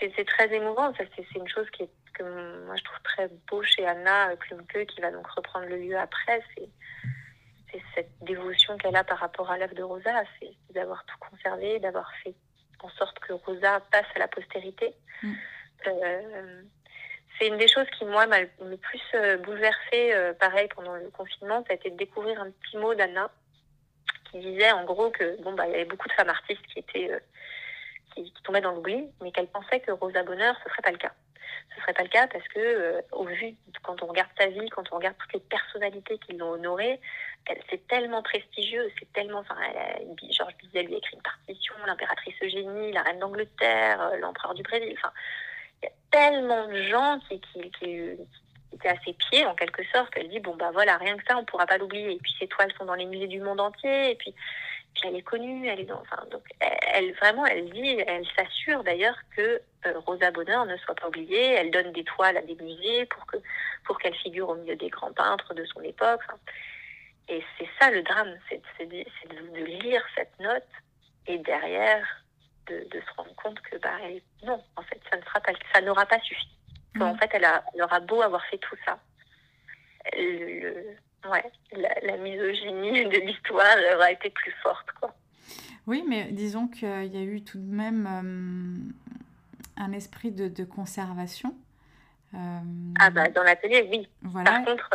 C'est 0.00 0.26
très 0.26 0.52
émouvant, 0.52 0.92
ça 0.94 1.04
c'est 1.14 1.38
une 1.38 1.48
chose 1.48 1.68
qui 1.70 1.84
est, 1.84 1.90
que 2.14 2.64
moi 2.64 2.76
je 2.76 2.84
trouve 2.84 3.00
très 3.02 3.28
beau 3.48 3.62
chez 3.62 3.86
Anna 3.86 4.34
Klumke 4.36 4.86
qui 4.86 5.00
va 5.00 5.10
donc 5.10 5.26
reprendre 5.26 5.66
le 5.66 5.76
lieu 5.76 5.98
après. 5.98 6.42
C'est 6.56 6.68
cette 7.96 8.10
dévotion 8.22 8.76
qu'elle 8.78 8.94
a 8.94 9.02
par 9.02 9.18
rapport 9.18 9.50
à 9.50 9.58
l'œuvre 9.58 9.74
de 9.74 9.82
Rosa, 9.82 10.22
c'est 10.38 10.52
d'avoir 10.72 11.04
tout 11.06 11.16
conservé, 11.18 11.80
d'avoir 11.80 12.08
fait 12.22 12.34
en 12.80 12.88
sorte 12.90 13.18
que 13.18 13.32
Rosa 13.32 13.80
passe 13.90 14.06
à 14.14 14.20
la 14.20 14.28
postérité. 14.28 14.94
Mm 15.22 15.32
c'est 17.38 17.48
une 17.48 17.56
des 17.56 17.68
choses 17.68 17.86
qui, 17.98 18.04
moi, 18.04 18.26
m'a 18.26 18.40
le 18.40 18.76
plus 18.76 19.02
euh, 19.14 19.36
bouleversée, 19.38 20.14
euh, 20.14 20.32
pareil, 20.34 20.68
pendant 20.74 20.94
le 20.94 21.10
confinement, 21.10 21.64
ça 21.66 21.72
a 21.72 21.74
été 21.74 21.90
de 21.90 21.96
découvrir 21.96 22.40
un 22.40 22.50
petit 22.50 22.76
mot 22.76 22.94
d'Anna 22.94 23.30
qui 24.30 24.38
disait, 24.38 24.70
en 24.72 24.84
gros, 24.84 25.10
que 25.10 25.40
bon, 25.42 25.52
bah, 25.52 25.66
il 25.66 25.72
y 25.72 25.74
avait 25.74 25.84
beaucoup 25.84 26.08
de 26.08 26.12
femmes 26.12 26.28
artistes 26.28 26.64
qui 26.72 26.78
étaient, 26.78 27.10
euh, 27.10 27.18
qui, 28.14 28.32
tombaient 28.44 28.60
dans 28.60 28.72
l'oubli, 28.72 29.08
mais 29.20 29.32
qu'elle 29.32 29.48
pensait 29.48 29.80
que 29.80 29.90
Rosa 29.90 30.22
Bonheur, 30.22 30.56
ce 30.62 30.70
serait 30.70 30.82
pas 30.82 30.92
le 30.92 30.98
cas. 30.98 31.12
Ce 31.74 31.80
serait 31.80 31.92
pas 31.92 32.02
le 32.02 32.08
cas 32.08 32.26
parce 32.28 32.46
que, 32.48 33.02
au 33.12 33.24
vu, 33.24 33.54
quand 33.82 34.02
on 34.02 34.06
regarde 34.06 34.30
sa 34.38 34.46
vie, 34.46 34.68
quand 34.70 34.84
on 34.92 34.96
regarde 34.96 35.16
toutes 35.18 35.34
les 35.34 35.40
personnalités 35.40 36.18
qui 36.18 36.34
l'ont 36.34 36.52
honorée, 36.52 37.00
c'est 37.70 37.86
tellement 37.88 38.22
prestigieux, 38.22 38.90
c'est 38.98 39.12
tellement, 39.12 39.40
enfin, 39.40 39.56
Georges 40.30 40.56
Bizet 40.56 40.84
lui 40.84 40.94
a 40.94 40.98
écrit 40.98 41.16
une 41.16 41.22
partition, 41.22 41.74
l'impératrice 41.86 42.34
Eugénie, 42.42 42.92
la 42.92 43.02
reine 43.02 43.18
d'Angleterre, 43.18 44.12
l'empereur 44.20 44.54
du 44.54 44.62
Brésil, 44.62 44.94
enfin, 44.96 45.12
il 45.82 45.86
y 45.86 45.88
a 45.88 45.92
tellement 46.10 46.66
de 46.68 46.82
gens 46.82 47.18
qui, 47.28 47.60
étaient 48.72 48.88
à 48.88 48.96
ses 49.04 49.12
pieds, 49.12 49.44
en 49.46 49.54
quelque 49.54 49.82
sorte, 49.92 50.10
qu'elle 50.10 50.28
dit, 50.28 50.40
bon, 50.40 50.56
bah 50.56 50.70
voilà, 50.72 50.96
rien 50.96 51.16
que 51.16 51.24
ça, 51.28 51.36
on 51.36 51.44
pourra 51.44 51.66
pas 51.66 51.78
l'oublier. 51.78 52.12
Et 52.12 52.18
puis 52.18 52.34
ses 52.38 52.48
toiles 52.48 52.72
sont 52.78 52.84
dans 52.84 52.94
les 52.94 53.06
musées 53.06 53.28
du 53.28 53.40
monde 53.40 53.60
entier, 53.60 54.10
et 54.10 54.14
puis, 54.16 54.34
puis 54.94 55.08
elle 55.08 55.16
est 55.16 55.22
connue, 55.22 55.66
elle 55.68 55.80
est 55.80 55.84
dans, 55.84 56.00
enfin, 56.00 56.24
donc, 56.30 56.42
elle, 56.60 57.12
vraiment, 57.14 57.44
elle 57.46 57.70
dit, 57.70 57.98
elle 58.06 58.26
s'assure 58.36 58.84
d'ailleurs 58.84 59.18
que 59.36 59.60
euh, 59.86 59.98
Rosa 60.06 60.30
Bonheur 60.30 60.66
ne 60.66 60.76
soit 60.78 60.94
pas 60.94 61.08
oubliée, 61.08 61.52
elle 61.52 61.70
donne 61.70 61.92
des 61.92 62.04
toiles 62.04 62.36
à 62.36 62.42
des 62.42 62.54
musées 62.56 63.06
pour 63.06 63.26
que, 63.26 63.36
pour 63.84 63.98
qu'elle 63.98 64.14
figure 64.14 64.48
au 64.48 64.54
milieu 64.54 64.76
des 64.76 64.88
grands 64.88 65.12
peintres 65.12 65.54
de 65.54 65.64
son 65.66 65.80
époque. 65.82 66.20
Et 67.28 67.42
c'est 67.58 67.68
ça 67.80 67.90
le 67.90 68.02
drame, 68.02 68.36
c'est 68.48 68.86
de, 68.86 69.04
de 69.58 69.64
lire 69.64 70.02
cette 70.14 70.38
note, 70.38 70.66
et 71.26 71.38
derrière, 71.38 72.06
de, 72.66 72.86
se 72.92 73.14
rendre 73.16 73.34
compte 73.36 73.60
que 73.60 73.76
bah, 73.78 73.98
non, 74.42 74.62
en 74.76 74.82
fait, 74.82 75.00
ça 75.10 75.16
ne 75.16 75.22
sera 75.22 75.40
pas, 75.40 75.52
ça 75.72 75.80
n'aura 75.80 76.06
pas 76.06 76.20
suffi. 76.20 76.48
En 77.00 77.16
fait, 77.16 77.30
elle, 77.32 77.44
a, 77.44 77.64
aura 77.82 77.98
beau 77.98 78.22
avoir 78.22 78.44
fait 78.46 78.58
tout 78.58 78.76
ça, 78.84 78.98
le, 80.12 80.96
ouais, 81.28 81.44
la, 82.02 82.16
misogynie 82.18 83.04
de 83.04 83.18
l'histoire 83.18 83.76
aura 83.94 84.12
été 84.12 84.30
plus 84.30 84.52
forte. 84.62 84.73
Oui, 85.86 86.04
mais 86.08 86.24
disons 86.32 86.68
qu'il 86.68 87.06
y 87.06 87.16
a 87.16 87.22
eu 87.22 87.42
tout 87.42 87.58
de 87.58 87.74
même 87.74 88.06
euh, 88.06 89.82
un 89.82 89.92
esprit 89.92 90.32
de, 90.32 90.64
conservation. 90.64 91.54
Euh, 92.34 92.38
ah 92.98 93.10
bah 93.10 93.28
dans 93.28 93.42
l'atelier, 93.42 93.88
oui. 93.90 94.08
Voilà. 94.22 94.50
Par 94.50 94.64
contre, 94.64 94.90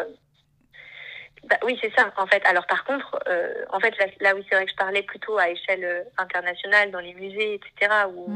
bah, 1.50 1.58
oui, 1.66 1.78
c'est 1.82 1.94
ça, 1.96 2.12
en 2.18 2.28
fait. 2.28 2.46
Alors, 2.46 2.66
par 2.68 2.84
contre, 2.84 3.20
euh, 3.28 3.66
en 3.72 3.80
fait, 3.80 3.94
là, 4.20 4.36
oui, 4.36 4.46
c'est 4.50 4.56
vrai 4.56 4.66
que 4.66 4.72
je 4.72 4.76
parlais 4.76 5.04
plutôt 5.04 5.38
à 5.38 5.50
échelle 5.50 5.84
euh, 5.84 6.04
internationale, 6.18 6.92
dans 6.92 7.00
les 7.00 7.14
musées, 7.14 7.56
etc., 7.56 7.92
où, 8.14 8.30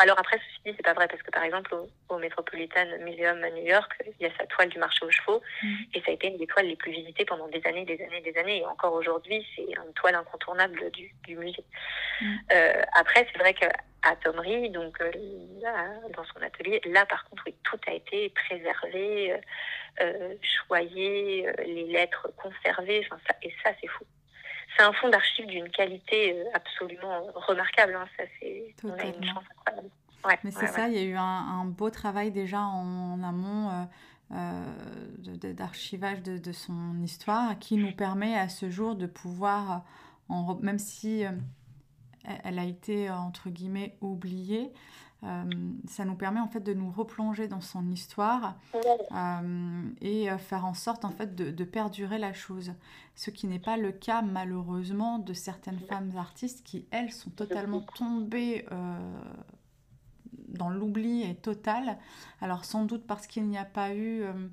Alors 0.00 0.18
après, 0.18 0.38
ceci 0.38 0.60
dit, 0.64 0.74
c'est 0.76 0.84
pas 0.84 0.94
vrai, 0.94 1.08
parce 1.08 1.22
que 1.22 1.30
par 1.30 1.42
exemple, 1.42 1.74
au, 2.08 2.18
Metropolitan 2.18 2.86
Museum 3.00 3.42
à 3.42 3.50
New 3.50 3.64
York, 3.64 3.92
il 4.06 4.26
y 4.26 4.30
a 4.30 4.36
sa 4.36 4.46
toile 4.46 4.68
du 4.68 4.78
marché 4.78 5.04
aux 5.04 5.10
chevaux, 5.10 5.42
mm. 5.62 5.74
et 5.94 6.00
ça 6.00 6.10
a 6.10 6.14
été 6.14 6.28
une 6.28 6.38
des 6.38 6.46
toiles 6.46 6.66
les 6.66 6.76
plus 6.76 6.92
visitées 6.92 7.24
pendant 7.24 7.48
des 7.48 7.60
années, 7.66 7.84
des 7.84 8.00
années, 8.02 8.20
des 8.20 8.36
années, 8.38 8.58
et 8.58 8.66
encore 8.66 8.92
aujourd'hui, 8.92 9.44
c'est 9.56 9.62
une 9.62 9.92
toile 9.94 10.14
incontournable 10.14 10.90
du, 10.92 11.12
du 11.24 11.36
musée. 11.36 11.64
Mm. 12.20 12.36
Euh, 12.52 12.82
après, 12.94 13.26
c'est 13.32 13.38
vrai 13.38 13.54
que 13.54 13.66
à 14.02 14.14
Thomery, 14.14 14.70
donc 14.70 14.96
dans 15.02 16.24
son 16.24 16.40
atelier. 16.40 16.80
Là, 16.84 17.04
par 17.04 17.28
contre, 17.28 17.42
oui, 17.46 17.54
tout 17.64 17.80
a 17.88 17.92
été 17.92 18.28
préservé, 18.30 19.34
choyé, 20.66 21.48
les 21.66 21.84
lettres 21.84 22.28
conservées, 22.36 23.04
enfin, 23.04 23.20
ça, 23.28 23.36
et 23.42 23.52
ça, 23.64 23.70
c'est 23.80 23.88
fou 23.88 24.04
c'est 24.76 24.82
un 24.82 24.92
fonds 24.92 25.08
d'archives 25.08 25.46
d'une 25.46 25.68
qualité 25.70 26.36
absolument 26.54 27.26
remarquable. 27.34 27.94
Hein. 27.94 28.06
Ça, 28.16 28.24
c'est 28.40 28.74
une 28.82 29.24
chance 29.24 29.44
incroyable. 29.60 29.90
Mais 30.44 30.50
c'est 30.50 30.66
ça, 30.66 30.88
il 30.88 30.94
y 30.94 30.98
a 30.98 31.04
eu 31.04 31.16
un, 31.16 31.64
beau 31.64 31.90
travail 31.90 32.30
déjà 32.30 32.60
en 32.60 33.22
amont 33.22 33.70
euh, 33.70 33.84
euh, 34.32 35.54
d'archivage 35.54 36.22
de, 36.22 36.52
son 36.52 37.00
histoire 37.02 37.58
qui 37.58 37.76
nous 37.76 37.92
permet 37.92 38.36
à 38.36 38.48
ce 38.48 38.68
jour 38.68 38.94
de 38.94 39.06
pouvoir, 39.06 39.84
en, 40.28 40.54
même 40.56 40.78
si 40.78 41.24
euh, 41.24 41.30
elle 42.44 42.58
a 42.58 42.64
été 42.64 43.10
entre 43.10 43.48
guillemets 43.48 43.96
oubliée, 44.00 44.72
ça 45.22 46.04
nous 46.04 46.14
permet 46.14 46.38
en 46.38 46.46
fait 46.46 46.60
de 46.60 46.72
nous 46.74 46.92
replonger 46.92 47.48
dans 47.48 47.60
son 47.60 47.90
histoire 47.90 48.56
et 50.00 50.28
faire 50.38 50.64
en 50.64 50.74
sorte 50.74 51.04
en 51.04 51.10
fait 51.10 51.34
de, 51.34 51.64
perdurer 51.64 52.18
la 52.18 52.32
chose. 52.32 52.72
Ce 53.16 53.30
qui 53.30 53.48
n'est 53.48 53.58
pas 53.58 53.76
le 53.76 53.90
cas 53.90 54.22
malheureusement 54.22 55.18
de 55.18 55.32
certaines 55.32 55.80
femmes 55.80 56.12
artistes 56.16 56.64
qui 56.64 56.86
elles 56.92 57.10
sont 57.10 57.30
totalement 57.30 57.80
tombées 57.80 58.64
dans 60.48 60.70
l'oubli 60.70 61.34
total. 61.36 61.98
Alors 62.40 62.64
sans 62.64 62.84
doute 62.84 63.06
parce 63.06 63.26
qu'il 63.26 63.46
n'y 63.46 63.58
a 63.58 63.64
pas 63.64 63.94
eu 63.94 64.22
euh, 64.22 64.32
euh, 64.32 64.48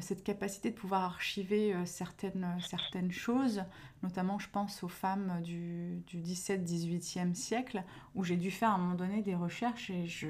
cette 0.00 0.22
capacité 0.22 0.70
de 0.70 0.76
pouvoir 0.76 1.04
archiver 1.04 1.74
euh, 1.74 1.84
certaines, 1.86 2.46
certaines 2.60 3.10
choses, 3.10 3.64
notamment 4.02 4.38
je 4.38 4.48
pense 4.48 4.82
aux 4.82 4.88
femmes 4.88 5.40
du, 5.42 5.98
du 6.06 6.18
17-18e 6.18 7.34
siècle, 7.34 7.82
où 8.14 8.22
j'ai 8.22 8.36
dû 8.36 8.50
faire 8.50 8.70
à 8.70 8.74
un 8.74 8.78
moment 8.78 8.94
donné 8.94 9.22
des 9.22 9.34
recherches 9.34 9.90
et 9.90 10.06
je, 10.06 10.28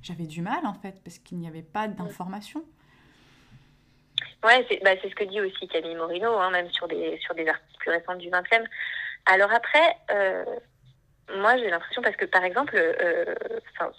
j'avais 0.00 0.26
du 0.26 0.42
mal 0.42 0.64
en 0.64 0.74
fait, 0.74 1.02
parce 1.02 1.18
qu'il 1.18 1.38
n'y 1.38 1.48
avait 1.48 1.62
pas 1.62 1.88
d'informations. 1.88 2.64
Ouais, 4.44 4.64
c'est, 4.68 4.82
bah, 4.82 4.90
c'est 5.02 5.08
ce 5.08 5.14
que 5.14 5.24
dit 5.24 5.40
aussi 5.40 5.68
Camille 5.68 5.96
Morino, 5.96 6.38
hein, 6.38 6.50
même 6.50 6.70
sur 6.70 6.86
des, 6.88 7.18
sur 7.18 7.34
des 7.34 7.46
articles 7.48 7.78
plus 7.78 7.90
récents 7.90 8.14
du 8.14 8.28
20e. 8.28 8.64
Alors 9.26 9.50
après, 9.52 9.96
moi, 11.36 11.56
j'ai 11.56 11.70
l'impression 11.70 12.02
parce 12.02 12.16
que, 12.16 12.24
par 12.24 12.44
exemple, 12.44 12.76
euh, 12.76 13.34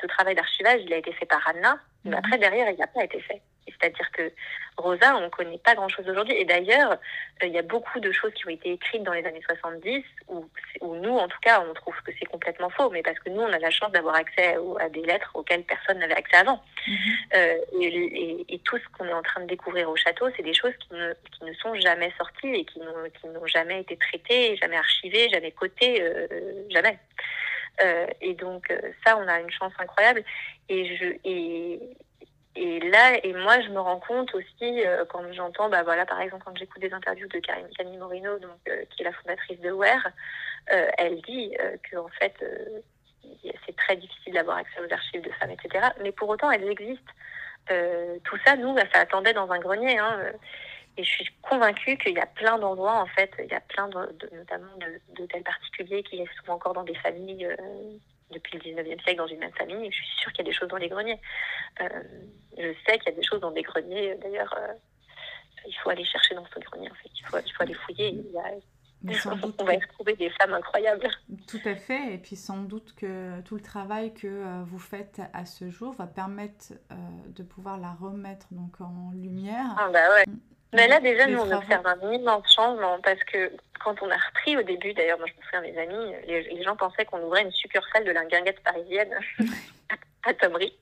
ce 0.02 0.08
travail 0.08 0.36
d'archivage, 0.36 0.82
il 0.86 0.93
a 0.93 0.97
été 0.97 1.12
fait 1.13 1.26
par 1.26 1.41
Anna, 1.47 1.80
mais 2.05 2.11
mhm. 2.11 2.17
après, 2.17 2.37
derrière, 2.37 2.69
il 2.69 2.77
n'a 2.77 2.87
pas 2.87 3.03
été 3.03 3.19
fait. 3.21 3.41
C'est-à-dire 3.65 4.11
que 4.11 4.31
Rosa, 4.77 5.15
on 5.15 5.21
ne 5.21 5.29
connaît 5.29 5.57
pas 5.57 5.75
grand-chose 5.75 6.07
aujourd'hui. 6.09 6.35
Et 6.35 6.45
d'ailleurs, 6.45 6.91
euh, 6.91 7.47
il 7.47 7.53
y 7.53 7.57
a 7.57 7.61
beaucoup 7.61 7.99
de 7.99 8.11
choses 8.11 8.33
qui 8.33 8.45
ont 8.47 8.49
été 8.49 8.71
écrites 8.73 9.03
dans 9.03 9.13
les 9.13 9.25
années 9.25 9.41
70, 9.47 10.03
où, 10.27 10.45
où 10.81 10.95
nous, 10.95 11.15
en 11.15 11.27
tout 11.27 11.39
cas, 11.41 11.63
on 11.67 11.73
trouve 11.73 11.95
que 12.05 12.11
c'est 12.19 12.25
complètement 12.25 12.69
faux, 12.69 12.89
mais 12.89 13.01
parce 13.01 13.19
que 13.19 13.29
nous, 13.29 13.41
on 13.41 13.51
a 13.51 13.59
la 13.59 13.69
chance 13.69 13.91
d'avoir 13.91 14.15
accès 14.15 14.57
à 14.79 14.89
des 14.89 15.01
lettres 15.01 15.31
auxquelles 15.33 15.63
personne 15.63 15.99
n'avait 15.99 16.15
accès 16.15 16.37
avant. 16.37 16.61
Mhm. 16.87 16.97
Euh, 17.35 17.57
et, 17.81 18.59
tout 18.65 18.77
ce 18.77 18.97
qu'on 18.97 19.05
est 19.05 19.13
en 19.13 19.21
train 19.21 19.41
de 19.41 19.47
découvrir 19.47 19.89
au 19.89 19.95
château, 19.95 20.27
c'est 20.37 20.43
des 20.43 20.53
choses 20.53 20.73
qui 20.79 20.93
ne, 20.93 21.13
qui 21.31 21.43
ne 21.43 21.53
sont 21.53 21.75
jamais 21.75 22.11
sorties 22.17 22.53
et 22.53 22.65
qui 22.65 22.79
n'ont 22.79 23.45
jamais 23.45 23.81
été 23.81 23.97
traitées, 23.97 24.55
jamais 24.55 24.77
archivées, 24.77 25.27
jamais 25.29 25.51
cotées, 25.51 26.01
euh, 26.01 26.27
jamais. 26.69 26.97
Et 28.21 28.33
donc 28.36 28.71
ça, 29.05 29.17
on 29.17 29.27
a 29.27 29.39
une 29.39 29.51
chance 29.51 29.73
incroyable. 29.79 30.23
Et 30.69 30.95
je 30.95 31.79
et, 32.55 32.79
là, 32.79 33.17
et 33.23 33.33
moi, 33.33 33.62
je 33.62 33.69
me 33.69 33.79
rends 33.79 33.99
compte 33.99 34.33
aussi 34.36 34.86
euh, 34.86 35.05
quand 35.05 35.23
j'entends, 35.33 35.69
bah 35.69 35.83
voilà, 35.83 36.05
par 36.05 36.21
exemple, 36.21 36.43
quand 36.45 36.55
j'écoute 36.55 36.81
des 36.81 36.93
interviews 36.93 37.27
de 37.27 37.39
Camille 37.39 37.97
Morino, 37.97 38.38
donc 38.38 38.57
euh, 38.69 38.83
qui 38.91 39.01
est 39.01 39.05
la 39.05 39.13
fondatrice 39.13 39.59
de 39.59 39.71
WER, 39.71 40.07
euh, 40.71 40.88
elle 40.97 41.19
dit 41.21 41.55
que 41.89 41.97
en 41.97 42.09
fait, 42.19 42.36
c'est 43.65 43.75
très 43.75 43.95
difficile 43.95 44.33
d'avoir 44.33 44.57
accès 44.57 44.79
aux 44.79 44.93
archives 44.93 45.21
de 45.21 45.31
femmes, 45.31 45.51
etc. 45.51 45.88
Mais 46.01 46.12
pour 46.12 46.29
autant, 46.29 46.51
elles 46.51 46.69
existent. 46.69 47.13
tout 48.23 48.38
ça, 48.45 48.55
nous, 48.55 48.73
bah, 48.73 48.83
ça 48.93 48.99
attendait 48.99 49.33
dans 49.33 49.51
un 49.51 49.59
grenier. 49.59 49.97
Hein, 49.97 50.19
et 50.97 51.03
je 51.03 51.10
suis 51.10 51.29
convaincue 51.41 51.97
qu'il 51.97 52.13
y 52.13 52.19
a 52.19 52.25
plein 52.25 52.60
d'endroits, 52.60 53.01
en 53.01 53.08
fait, 53.08 53.32
il 53.39 53.51
y 53.51 53.56
a 53.56 53.62
plein 53.62 53.88
de, 53.88 54.29
notamment 54.32 54.73
d'hôtels 55.15 55.43
particuliers 55.43 56.03
qui 56.03 56.23
sont 56.45 56.51
encore 56.51 56.73
dans 56.73 56.84
des 56.84 56.95
familles 56.95 57.47
depuis 58.34 58.58
le 58.58 58.63
19e 58.63 59.01
siècle 59.03 59.17
dans 59.17 59.27
une 59.27 59.39
même 59.39 59.53
famille. 59.53 59.89
je 59.91 59.95
suis 59.95 60.19
sûre 60.19 60.32
qu'il 60.34 60.45
y 60.45 60.49
a 60.49 60.51
des 60.51 60.58
choses 60.58 60.69
dans 60.69 60.77
les 60.77 60.89
greniers. 60.89 61.19
Euh, 61.82 61.88
je 62.58 62.73
sais 62.86 62.97
qu'il 62.99 63.12
y 63.12 63.15
a 63.15 63.15
des 63.15 63.23
choses 63.23 63.39
dans 63.39 63.51
des 63.51 63.62
greniers. 63.62 64.15
D'ailleurs, 64.15 64.53
euh, 64.58 64.73
il 65.67 65.73
faut 65.75 65.89
aller 65.89 66.06
chercher 66.06 66.36
dans 66.36 66.45
ce 66.53 66.60
grenier. 66.60 66.89
En 66.89 66.95
fait. 66.95 67.10
il, 67.15 67.25
faut, 67.25 67.38
il 67.45 67.51
faut 67.53 67.63
aller 67.63 67.73
fouiller. 67.73 68.10
Il 68.10 68.32
y 68.32 68.38
a, 68.38 68.51
on 69.60 69.63
va 69.65 69.77
trouver 69.93 70.15
des 70.15 70.29
femmes 70.29 70.53
incroyables. 70.53 71.08
Tout 71.47 71.60
à 71.65 71.75
fait. 71.75 72.13
Et 72.13 72.17
puis 72.17 72.36
sans 72.36 72.63
doute 72.63 72.95
que 72.95 73.41
tout 73.41 73.56
le 73.56 73.62
travail 73.62 74.13
que 74.13 74.27
euh, 74.27 74.63
vous 74.65 74.79
faites 74.79 75.21
à 75.34 75.45
ce 75.45 75.69
jour 75.69 75.93
va 75.93 76.08
permettre 76.08 76.73
de 77.27 77.43
pouvoir 77.43 77.77
la 77.77 77.93
remettre 77.93 78.47
donc 78.51 78.79
en 78.82 79.12
lumière. 79.13 79.75
Ah 79.77 79.89
bah 79.91 80.10
ouais. 80.15 80.25
Mais 80.73 80.88
là, 80.88 80.99
déjà, 80.99 81.27
nous, 81.27 81.39
on 81.39 81.51
observe 81.51 81.86
un 81.86 82.12
immense 82.12 82.53
changement 82.53 82.99
parce 83.01 83.23
que 83.25 83.51
quand 83.83 83.95
on 84.01 84.09
a 84.09 84.17
repris 84.17 84.57
au 84.57 84.63
début, 84.63 84.93
d'ailleurs, 84.93 85.19
moi, 85.19 85.27
je 85.27 85.33
me 85.33 85.43
souviens, 85.43 85.62
mes 85.62 85.77
amis, 85.77 86.15
les, 86.27 86.63
gens 86.63 86.75
pensaient 86.75 87.05
qu'on 87.05 87.21
ouvrait 87.21 87.43
une 87.43 87.51
succursale 87.51 88.05
de 88.05 88.12
la 88.12 88.25
guinguette 88.25 88.62
parisienne 88.63 89.13
à 90.25 90.33
Thomery. 90.33 90.73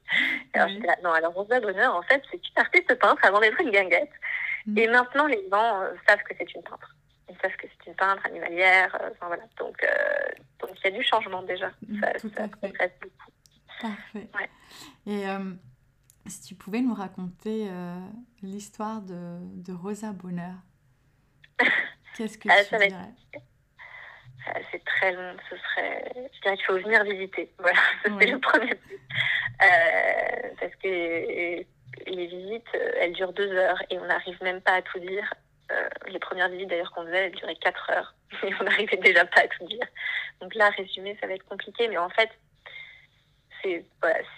Alors, 0.53 0.69
j'étais 0.69 0.87
là, 0.87 0.95
non, 1.03 1.11
alors, 1.11 1.33
Rosa 1.33 1.59
Bonheur, 1.59 1.95
en 1.95 2.01
fait, 2.03 2.21
c'est 2.31 2.37
une 2.37 2.61
artiste 2.61 2.93
peintre 2.95 3.25
avant 3.25 3.39
d'être 3.39 3.59
une 3.59 3.71
guinguette. 3.71 4.11
Mm. 4.67 4.77
Et 4.77 4.87
maintenant, 4.87 5.27
les 5.27 5.43
gens 5.51 5.81
euh, 5.81 5.93
savent 6.07 6.23
que 6.23 6.35
c'est 6.37 6.53
une 6.53 6.63
peintre. 6.63 6.95
Ils 7.29 7.37
savent 7.41 7.55
que 7.57 7.67
c'est 7.67 7.89
une 7.89 7.95
peintre 7.95 8.25
animalière. 8.25 8.95
Euh, 9.01 9.09
enfin, 9.11 9.27
voilà. 9.27 9.43
Donc, 9.57 9.83
euh, 9.83 9.87
donc, 10.59 10.71
il 10.83 10.91
y 10.91 10.93
a 10.93 10.97
du 10.97 11.03
changement 11.03 11.41
déjà. 11.41 11.71
Mm, 11.87 11.99
ça, 11.99 12.19
ça, 12.19 12.43
à 12.43 12.67
fait. 12.67 12.99
beaucoup. 13.01 13.31
Parfait. 13.81 14.27
Ouais. 14.35 14.49
Et 15.07 15.25
si 16.27 16.41
tu 16.41 16.55
pouvais 16.55 16.81
nous 16.81 16.93
raconter 16.93 17.67
euh, 17.69 17.99
l'histoire 18.41 19.01
de, 19.01 19.39
de, 19.41 19.73
Rosa 19.73 20.11
Bonheur, 20.11 20.55
qu'est-ce 22.17 22.37
que 22.37 22.49
ah, 22.49 22.63
tu 22.63 22.87
dirais? 22.87 22.93
Ah, 24.47 24.59
C'est 24.71 24.83
très 24.83 25.13
long, 25.13 25.35
ce 25.49 25.55
serait... 25.57 26.11
Je 26.33 26.41
dirais 26.41 26.57
qu'il 26.57 26.65
faut 26.65 26.79
venir 26.79 27.03
visiter. 27.03 27.51
Voilà, 27.59 27.79
c'est 28.03 28.27
le 28.27 28.39
premier 28.39 28.71
euh, 28.71 30.49
parce 30.59 30.75
que 30.75 30.87
les 30.87 32.27
visites, 32.27 32.67
elles 32.99 33.13
durent 33.13 33.33
deux 33.33 33.51
heures 33.51 33.81
et 33.89 33.99
on 33.99 34.05
n'arrive 34.05 34.41
même 34.41 34.61
pas 34.61 34.73
à 34.73 34.81
tout 34.81 34.99
dire. 34.99 35.33
Euh, 35.71 35.87
les 36.07 36.19
premières 36.19 36.49
visites 36.49 36.69
d'ailleurs 36.69 36.91
qu'on 36.91 37.05
faisait, 37.05 37.25
elles 37.27 37.35
duraient 37.35 37.55
quatre 37.55 37.89
heures 37.91 38.15
et 38.43 38.53
on 38.59 38.63
n'arrivait 38.63 38.97
déjà 38.97 39.25
pas 39.25 39.41
à 39.41 39.47
tout 39.47 39.65
dire. 39.67 39.85
Donc 40.41 40.55
là, 40.55 40.69
résumé, 40.69 41.17
ça 41.21 41.27
va 41.27 41.33
être 41.33 41.45
compliqué, 41.45 41.87
mais 41.87 41.97
en 41.97 42.09
fait, 42.09 42.29
c'est 43.63 43.85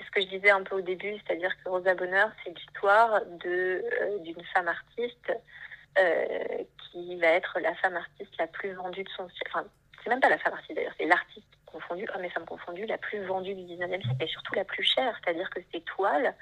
ce 0.05 0.11
que 0.11 0.21
je 0.21 0.27
disais 0.27 0.49
un 0.49 0.63
peu 0.63 0.75
au 0.75 0.81
début, 0.81 1.15
c'est-à-dire 1.25 1.51
que 1.63 1.69
Rosa 1.69 1.95
Bonheur, 1.95 2.31
c'est 2.43 2.57
l'histoire 2.57 3.21
euh, 3.45 4.19
d'une 4.19 4.43
femme 4.53 4.67
artiste 4.67 5.33
euh, 5.97 6.63
qui 6.77 7.15
va 7.17 7.27
être 7.27 7.59
la 7.59 7.73
femme 7.75 7.95
artiste 7.95 8.35
la 8.37 8.47
plus 8.47 8.73
vendue 8.73 9.03
de 9.03 9.09
son 9.09 9.29
siècle. 9.29 9.51
Enfin, 9.53 9.65
c'est 10.03 10.09
même 10.09 10.19
pas 10.19 10.29
la 10.29 10.37
femme 10.37 10.53
artiste 10.53 10.75
d'ailleurs, 10.75 10.93
c'est 10.97 11.05
l'artiste 11.05 11.47
confondu, 11.65 12.05
hommes 12.13 12.23
et 12.23 12.29
femmes 12.29 12.45
confondus, 12.45 12.85
la 12.85 12.97
plus 12.97 13.23
vendue 13.25 13.55
du 13.55 13.63
19e 13.63 14.01
siècle 14.01 14.23
et 14.23 14.27
surtout 14.27 14.53
la 14.53 14.63
plus 14.63 14.83
chère. 14.83 15.19
C'est-à-dire 15.23 15.49
que 15.49 15.59
ses 15.73 15.81
toiles, 15.81 16.35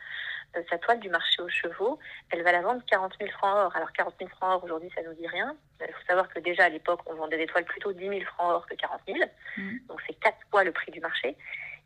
euh, 0.58 0.62
sa 0.70 0.78
toile 0.78 1.00
du 1.00 1.10
marché 1.10 1.42
aux 1.42 1.50
chevaux, 1.50 2.00
elle 2.32 2.44
va 2.44 2.52
la 2.52 2.62
vendre 2.62 2.82
40 2.88 3.14
000 3.20 3.32
francs 3.32 3.56
or. 3.56 3.76
Alors 3.76 3.92
40 3.94 4.14
000 4.20 4.30
francs 4.32 4.56
or 4.56 4.64
aujourd'hui, 4.64 4.92
ça 4.94 5.02
nous 5.04 5.14
dit 5.14 5.28
rien. 5.28 5.56
Il 5.80 5.94
faut 5.94 6.06
savoir 6.08 6.28
que 6.28 6.40
déjà 6.40 6.66
à 6.66 6.70
l'époque, 6.70 7.00
on 7.06 7.16
vendait 7.16 7.38
des 7.38 7.48
toiles 7.48 7.66
plutôt 7.66 7.94
10 7.94 8.08
000 8.08 8.22
francs 8.22 8.52
or 8.52 8.68
que 8.68 8.76
40 8.76 9.02
000. 9.08 9.20
Mmh. 9.58 9.78
Donc 9.88 10.02
c'est 10.06 10.20
quatre 10.20 10.40
fois 10.50 10.64
le 10.64 10.74
prix 10.74 10.92
du 10.92 11.00
marché. 11.00 11.38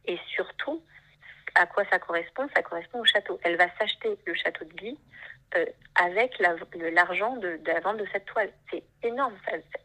Et 0.07 0.19
surtout, 0.27 0.83
à 1.55 1.65
quoi 1.65 1.83
ça 1.91 1.99
correspond? 1.99 2.47
Ça 2.55 2.61
correspond 2.61 2.99
au 2.99 3.05
château. 3.05 3.39
Elle 3.43 3.57
va 3.57 3.67
s'acheter 3.79 4.17
le 4.25 4.33
château 4.35 4.65
de 4.65 4.73
Guy 4.73 4.97
euh, 5.55 5.65
avec 5.95 6.37
l'argent 6.39 7.37
de, 7.37 7.59
la 7.65 7.79
vente 7.79 7.97
de 7.97 8.05
cette 8.11 8.25
toile. 8.25 8.49
C'est 8.69 8.83
énorme. 9.03 9.33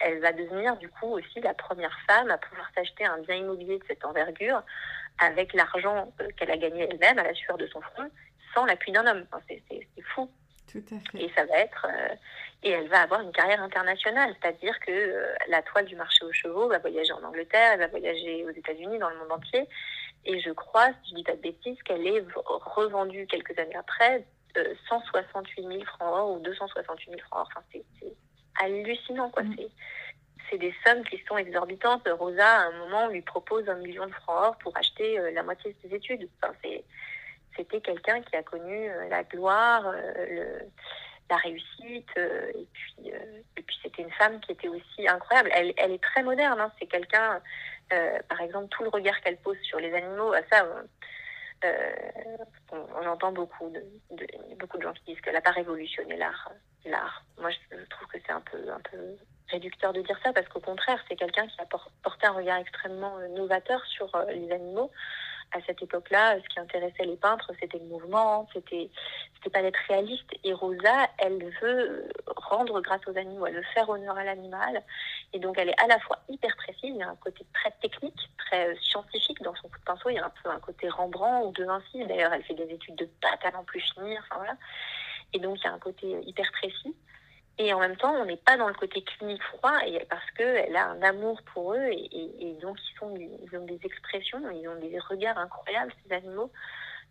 Elle 0.00 0.20
va 0.20 0.32
devenir 0.32 0.76
du 0.76 0.88
coup 0.88 1.06
aussi 1.06 1.40
la 1.40 1.54
première 1.54 1.96
femme 2.08 2.30
à 2.30 2.38
pouvoir 2.38 2.68
s'acheter 2.74 3.04
un 3.04 3.18
bien 3.18 3.36
immobilier 3.36 3.78
de 3.78 3.84
cette 3.86 4.04
envergure 4.04 4.62
avec 5.18 5.52
l'argent 5.54 6.12
euh, 6.20 6.28
qu'elle 6.36 6.50
a 6.50 6.56
gagné 6.56 6.88
elle-même 6.90 7.18
à 7.18 7.22
la 7.22 7.34
sueur 7.34 7.56
de 7.56 7.66
son 7.68 7.80
front, 7.80 8.10
sans 8.54 8.64
l'appui 8.64 8.90
d'un 8.90 9.06
homme. 9.06 9.24
c'est 9.48 9.62
fou. 10.14 10.28
Tout 10.70 10.84
à 10.92 11.10
fait. 11.10 11.24
Et 11.24 11.32
ça 11.36 11.44
va 11.44 11.58
être 11.58 11.86
euh, 11.88 12.14
et 12.62 12.70
elle 12.70 12.88
va 12.88 13.02
avoir 13.02 13.22
une 13.22 13.32
carrière 13.32 13.62
internationale, 13.62 14.34
c'est-à-dire 14.40 14.78
que 14.80 15.24
la 15.48 15.62
toile 15.62 15.86
du 15.86 15.96
marché 15.96 16.24
aux 16.26 16.32
chevaux 16.32 16.68
va 16.68 16.78
voyager 16.78 17.12
en 17.12 17.22
Angleterre, 17.22 17.72
elle 17.72 17.80
va 17.80 17.86
voyager 17.86 18.44
aux 18.44 18.50
États-Unis, 18.50 18.98
dans 18.98 19.08
le 19.08 19.16
monde 19.16 19.32
entier, 19.32 19.66
et 20.24 20.40
je 20.40 20.50
crois, 20.50 20.88
si 21.02 21.10
je 21.10 21.14
dis 21.16 21.24
pas 21.24 21.36
de 21.36 21.40
bêtises, 21.40 21.82
qu'elle 21.84 22.06
est 22.06 22.22
revendue 22.34 23.26
quelques 23.26 23.58
années 23.58 23.76
après 23.76 24.26
168 24.88 25.64
euh, 25.64 25.72
000 25.72 25.84
francs 25.84 26.12
or 26.12 26.32
ou 26.32 26.38
268 26.40 27.10
000 27.10 27.20
francs 27.28 27.40
or. 27.40 27.48
Enfin, 27.48 27.62
c'est 27.72 28.12
hallucinant, 28.62 29.30
quoi. 29.30 29.42
Mm. 29.42 29.56
C'est 30.50 30.58
des 30.58 30.74
sommes 30.84 31.04
qui 31.04 31.22
sont 31.28 31.38
exorbitantes. 31.38 32.06
Rosa, 32.18 32.46
à 32.46 32.66
un 32.66 32.78
moment, 32.78 33.08
lui 33.08 33.22
propose 33.22 33.68
un 33.68 33.76
million 33.76 34.06
de 34.06 34.12
francs 34.12 34.46
or 34.46 34.58
pour 34.58 34.76
acheter 34.76 35.18
euh, 35.18 35.30
la 35.30 35.42
moitié 35.42 35.72
de 35.72 35.88
ses 35.88 35.94
études. 35.94 36.28
Enfin, 36.42 36.52
c'était 37.56 37.80
quelqu'un 37.80 38.20
qui 38.20 38.36
a 38.36 38.42
connu 38.42 38.90
euh, 38.90 39.08
la 39.08 39.22
gloire, 39.22 39.92
le, 39.92 40.58
la 41.30 41.36
réussite. 41.36 42.10
et 42.16 42.66
puis, 42.72 43.12
et 43.56 43.62
puis 43.62 43.76
c'était 43.82 44.02
une 44.02 44.12
femme 44.12 44.40
qui 44.40 44.52
était 44.52 44.68
aussi 44.68 45.08
incroyable. 45.08 45.50
Elle, 45.54 45.72
elle 45.76 45.92
est 45.92 46.02
très 46.02 46.22
moderne. 46.24 46.60
Hein. 46.60 46.72
C'est 46.78 46.86
quelqu'un, 46.86 47.40
par 48.28 48.40
exemple, 48.40 48.68
tout 48.68 48.82
le 48.82 48.88
regard 48.88 49.20
qu'elle 49.20 49.36
pose 49.38 49.58
sur 49.62 49.78
les 49.78 49.92
animaux. 49.94 50.32
Ça, 50.50 50.66
on, 52.72 52.76
on, 53.02 53.06
entend 53.06 53.32
beaucoup 53.32 53.70
de, 53.70 53.82
beaucoup 54.58 54.78
de 54.78 54.82
gens 54.82 54.92
qui 54.92 55.12
disent 55.12 55.20
qu'elle 55.20 55.34
n'a 55.34 55.40
pas 55.40 55.50
révolutionné 55.50 56.16
l'art. 56.16 56.50
L'art. 56.84 57.24
Moi, 57.38 57.50
je, 57.50 57.84
trouve 57.86 58.08
que 58.08 58.18
c'est 58.24 58.32
un 58.32 58.40
peu, 58.40 58.58
un 58.70 58.80
peu 58.80 59.16
réducteur 59.48 59.92
de 59.92 60.00
dire 60.02 60.18
ça 60.22 60.32
parce 60.32 60.48
qu'au 60.48 60.60
contraire, 60.60 61.02
c'est 61.08 61.16
quelqu'un 61.16 61.46
qui 61.46 61.60
a 61.60 61.66
porté 61.66 62.26
un 62.26 62.32
regard 62.32 62.58
extrêmement 62.58 63.18
novateur 63.30 63.84
sur 63.86 64.10
les 64.28 64.50
animaux 64.52 64.90
à 65.52 65.60
cette 65.66 65.82
époque-là, 65.82 66.36
ce 66.40 66.48
qui 66.48 66.60
intéressait 66.60 67.04
les 67.04 67.16
peintres, 67.16 67.50
c'était 67.60 67.78
le 67.78 67.84
mouvement, 67.86 68.48
c'était 68.52 68.90
c'était 69.36 69.50
pas 69.50 69.62
d'être 69.62 69.80
réaliste. 69.88 70.30
Et 70.44 70.52
Rosa, 70.52 71.08
elle 71.18 71.42
veut 71.62 72.08
rendre 72.36 72.80
grâce 72.80 73.00
aux 73.06 73.16
animaux, 73.16 73.46
elle 73.46 73.56
veut 73.56 73.66
faire 73.74 73.88
honneur 73.88 74.16
à 74.16 74.24
l'animal. 74.24 74.82
Et 75.32 75.38
donc, 75.38 75.58
elle 75.58 75.70
est 75.70 75.80
à 75.80 75.86
la 75.86 75.98
fois 76.00 76.18
hyper 76.28 76.54
précise, 76.56 76.90
il 76.90 76.96
y 76.96 77.02
a 77.02 77.08
un 77.08 77.16
côté 77.16 77.46
très 77.54 77.70
technique, 77.82 78.30
très 78.38 78.68
euh, 78.68 78.74
scientifique 78.82 79.40
dans 79.42 79.54
son 79.54 79.68
coup 79.68 79.78
de 79.78 79.84
pinceau, 79.84 80.10
il 80.10 80.16
y 80.16 80.18
a 80.18 80.26
un 80.26 80.32
peu 80.42 80.50
un 80.50 80.60
côté 80.60 80.88
Rembrandt 80.88 81.46
ou 81.46 81.52
de 81.52 81.64
Vinci. 81.64 82.04
D'ailleurs, 82.06 82.32
elle 82.32 82.42
fait 82.44 82.54
des 82.54 82.70
études 82.70 82.96
de 82.96 83.08
pâte 83.20 83.44
à 83.44 83.50
n'en 83.50 83.64
plus 83.64 83.80
finir. 83.80 84.20
Enfin, 84.24 84.36
voilà. 84.36 84.56
Et 85.32 85.38
donc, 85.38 85.58
il 85.60 85.64
y 85.64 85.68
a 85.68 85.72
un 85.72 85.78
côté 85.78 86.20
hyper 86.26 86.50
précis. 86.52 86.94
Et 87.62 87.74
en 87.74 87.78
même 87.78 87.96
temps, 87.96 88.14
on 88.14 88.24
n'est 88.24 88.38
pas 88.38 88.56
dans 88.56 88.68
le 88.68 88.74
côté 88.74 89.02
clinique 89.02 89.42
froid 89.42 89.76
et 89.86 90.02
parce 90.08 90.24
qu'elle 90.30 90.74
a 90.74 90.86
un 90.86 91.02
amour 91.02 91.42
pour 91.52 91.74
eux 91.74 91.90
et, 91.90 92.56
donc 92.62 92.78
ils, 92.80 92.98
sont, 92.98 93.14
ils 93.14 93.54
ont 93.54 93.66
des 93.66 93.78
expressions, 93.84 94.40
ils 94.50 94.66
ont 94.66 94.76
des 94.76 94.98
regards 94.98 95.36
incroyables, 95.36 95.92
ces 96.02 96.14
animaux. 96.14 96.50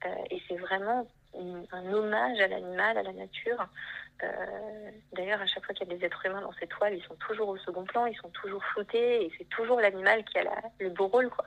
Euh, 0.07 0.09
et 0.31 0.41
c'est 0.47 0.55
vraiment 0.55 1.07
un 1.71 1.93
hommage 1.93 2.39
à 2.39 2.47
l'animal, 2.47 2.97
à 2.97 3.03
la 3.03 3.13
nature. 3.13 3.67
Euh, 4.23 4.91
d'ailleurs, 5.13 5.39
à 5.39 5.45
chaque 5.45 5.63
fois 5.63 5.75
qu'il 5.75 5.87
y 5.87 5.93
a 5.93 5.97
des 5.97 6.03
êtres 6.03 6.25
humains 6.25 6.41
dans 6.41 6.53
ces 6.53 6.65
toiles, 6.65 6.95
ils 6.95 7.03
sont 7.03 7.17
toujours 7.17 7.49
au 7.49 7.57
second 7.57 7.83
plan, 7.83 8.07
ils 8.07 8.17
sont 8.17 8.29
toujours 8.29 8.65
floutés 8.73 9.25
et 9.25 9.31
c'est 9.37 9.49
toujours 9.49 9.79
l'animal 9.79 10.23
qui 10.23 10.39
a 10.39 10.45
le 10.79 10.89
beau 10.89 11.09
rôle. 11.09 11.29
Quoi. 11.29 11.45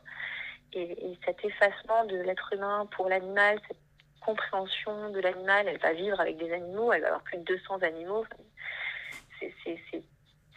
Et, 0.75 1.11
et 1.11 1.19
cet 1.27 1.45
effacement 1.45 2.05
de 2.05 2.19
l'être 2.19 2.53
humain 2.53 2.87
pour 2.93 3.09
l'animal, 3.09 3.59
cette 3.67 3.81
compréhension 4.25 5.11
de 5.11 5.19
l'animal, 5.19 5.67
elle 5.67 5.79
va 5.79 5.93
vivre 5.93 6.21
avec 6.21 6.37
des 6.37 6.53
animaux, 6.53 6.93
elle 6.93 7.01
va 7.01 7.09
avoir 7.09 7.23
plus 7.23 7.39
de 7.39 7.43
200 7.43 7.83
animaux 7.83 8.25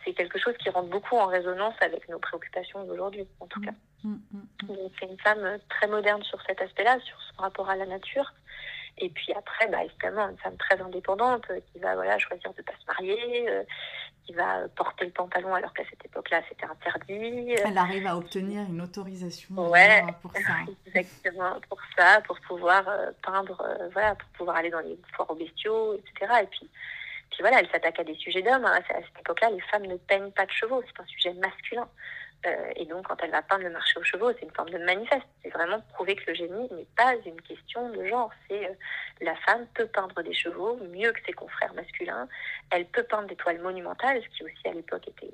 c'est 0.06 0.14
quelque 0.14 0.40
chose 0.40 0.56
qui 0.58 0.70
rentre 0.70 0.90
beaucoup 0.90 1.16
en 1.16 1.26
résonance 1.26 1.76
avec 1.82 2.08
nos 2.10 2.20
préoccupations 2.20 2.84
d'aujourd'hui, 2.86 3.28
en 3.40 3.48
tout 3.48 3.60
mm, 3.60 3.66
cas. 3.66 3.72
Mm, 4.04 4.14
mm, 4.64 4.90
c'est 5.00 5.08
une 5.08 5.20
femme 5.20 5.58
très 5.70 5.88
moderne 5.88 6.24
sur 6.24 6.42
cet 6.44 6.62
aspect-là, 6.62 7.00
sur 7.00 7.18
son 7.22 7.42
rapport 7.42 7.70
à 7.70 7.76
la 7.76 7.86
nature. 7.86 8.32
Et 8.98 9.10
puis 9.10 9.34
après, 9.34 9.68
bah, 9.68 9.84
évidemment, 9.84 10.30
une 10.30 10.38
femme 10.38 10.56
très 10.58 10.80
indépendante 10.80 11.44
euh, 11.50 11.60
qui 11.72 11.80
va 11.80 11.96
voilà, 11.96 12.18
choisir 12.18 12.54
de 12.54 12.60
ne 12.60 12.64
pas 12.64 12.74
se 12.80 12.86
marier, 12.88 13.50
euh, 13.50 13.64
qui 14.26 14.34
va 14.34 14.68
porter 14.76 15.06
le 15.06 15.12
pantalon 15.12 15.54
alors 15.54 15.74
qu'à 15.74 15.84
cette 15.90 16.06
époque-là, 16.06 16.42
c'était 16.48 16.66
interdit. 16.66 17.56
Elle 17.66 17.78
arrive 17.78 18.08
à 18.08 18.16
obtenir 18.16 18.62
une 18.70 18.82
autorisation 18.82 19.70
ouais, 19.70 20.04
pour 20.22 20.32
ça. 20.32 20.54
Exactement, 20.86 21.60
pour 21.68 21.80
ça, 21.98 22.22
pour 22.22 22.40
pouvoir 22.42 22.88
euh, 22.88 23.12
peindre, 23.22 23.68
voilà, 23.92 24.16
pour 24.16 24.30
pouvoir 24.30 24.56
aller 24.58 24.70
dans 24.70 24.80
les 24.80 24.98
foires 25.14 25.30
aux 25.30 25.36
bestiaux, 25.36 25.96
etc. 25.96 26.34
Et 26.44 26.48
puis, 26.48 26.70
voilà, 27.42 27.60
elle 27.60 27.70
s'attaque 27.70 28.00
à 28.00 28.04
des 28.04 28.16
sujets 28.16 28.42
d'hommes. 28.42 28.66
Hein. 28.66 28.80
À 28.90 29.02
cette 29.02 29.20
époque-là, 29.20 29.50
les 29.50 29.62
femmes 29.62 29.86
ne 29.86 29.98
peignent 29.98 30.32
pas 30.32 30.46
de 30.46 30.52
chevaux, 30.52 30.84
c'est 30.86 31.02
un 31.02 31.06
sujet 31.06 31.34
masculin. 31.34 31.88
Euh, 32.46 32.72
et 32.76 32.86
donc, 32.86 33.08
quand 33.08 33.18
elle 33.24 33.32
va 33.32 33.42
peindre 33.42 33.64
le 33.64 33.72
marché 33.72 34.00
aux 34.00 34.04
chevaux, 34.04 34.32
c'est 34.34 34.46
une 34.46 34.52
forme 34.52 34.70
de 34.70 34.78
manifeste. 34.78 35.26
C'est 35.44 35.50
vraiment 35.50 35.82
prouver 35.94 36.16
que 36.16 36.30
le 36.30 36.36
génie 36.36 36.68
n'est 36.72 36.88
pas 36.96 37.16
une 37.26 37.42
question 37.42 37.90
de 37.90 38.06
genre. 38.06 38.30
C'est 38.48 38.66
euh, 38.66 38.74
la 39.22 39.36
femme 39.38 39.66
peut 39.74 39.88
peindre 39.88 40.22
des 40.22 40.34
chevaux 40.34 40.78
mieux 40.94 41.12
que 41.12 41.20
ses 41.26 41.34
confrères 41.34 41.74
masculins. 41.74 42.28
Elle 42.70 42.86
peut 42.86 43.04
peindre 43.04 43.28
des 43.28 43.36
toiles 43.36 43.62
monumentales, 43.62 44.22
ce 44.22 44.38
qui 44.38 44.44
aussi 44.44 44.68
à 44.68 44.74
l'époque 44.74 45.08
était 45.08 45.32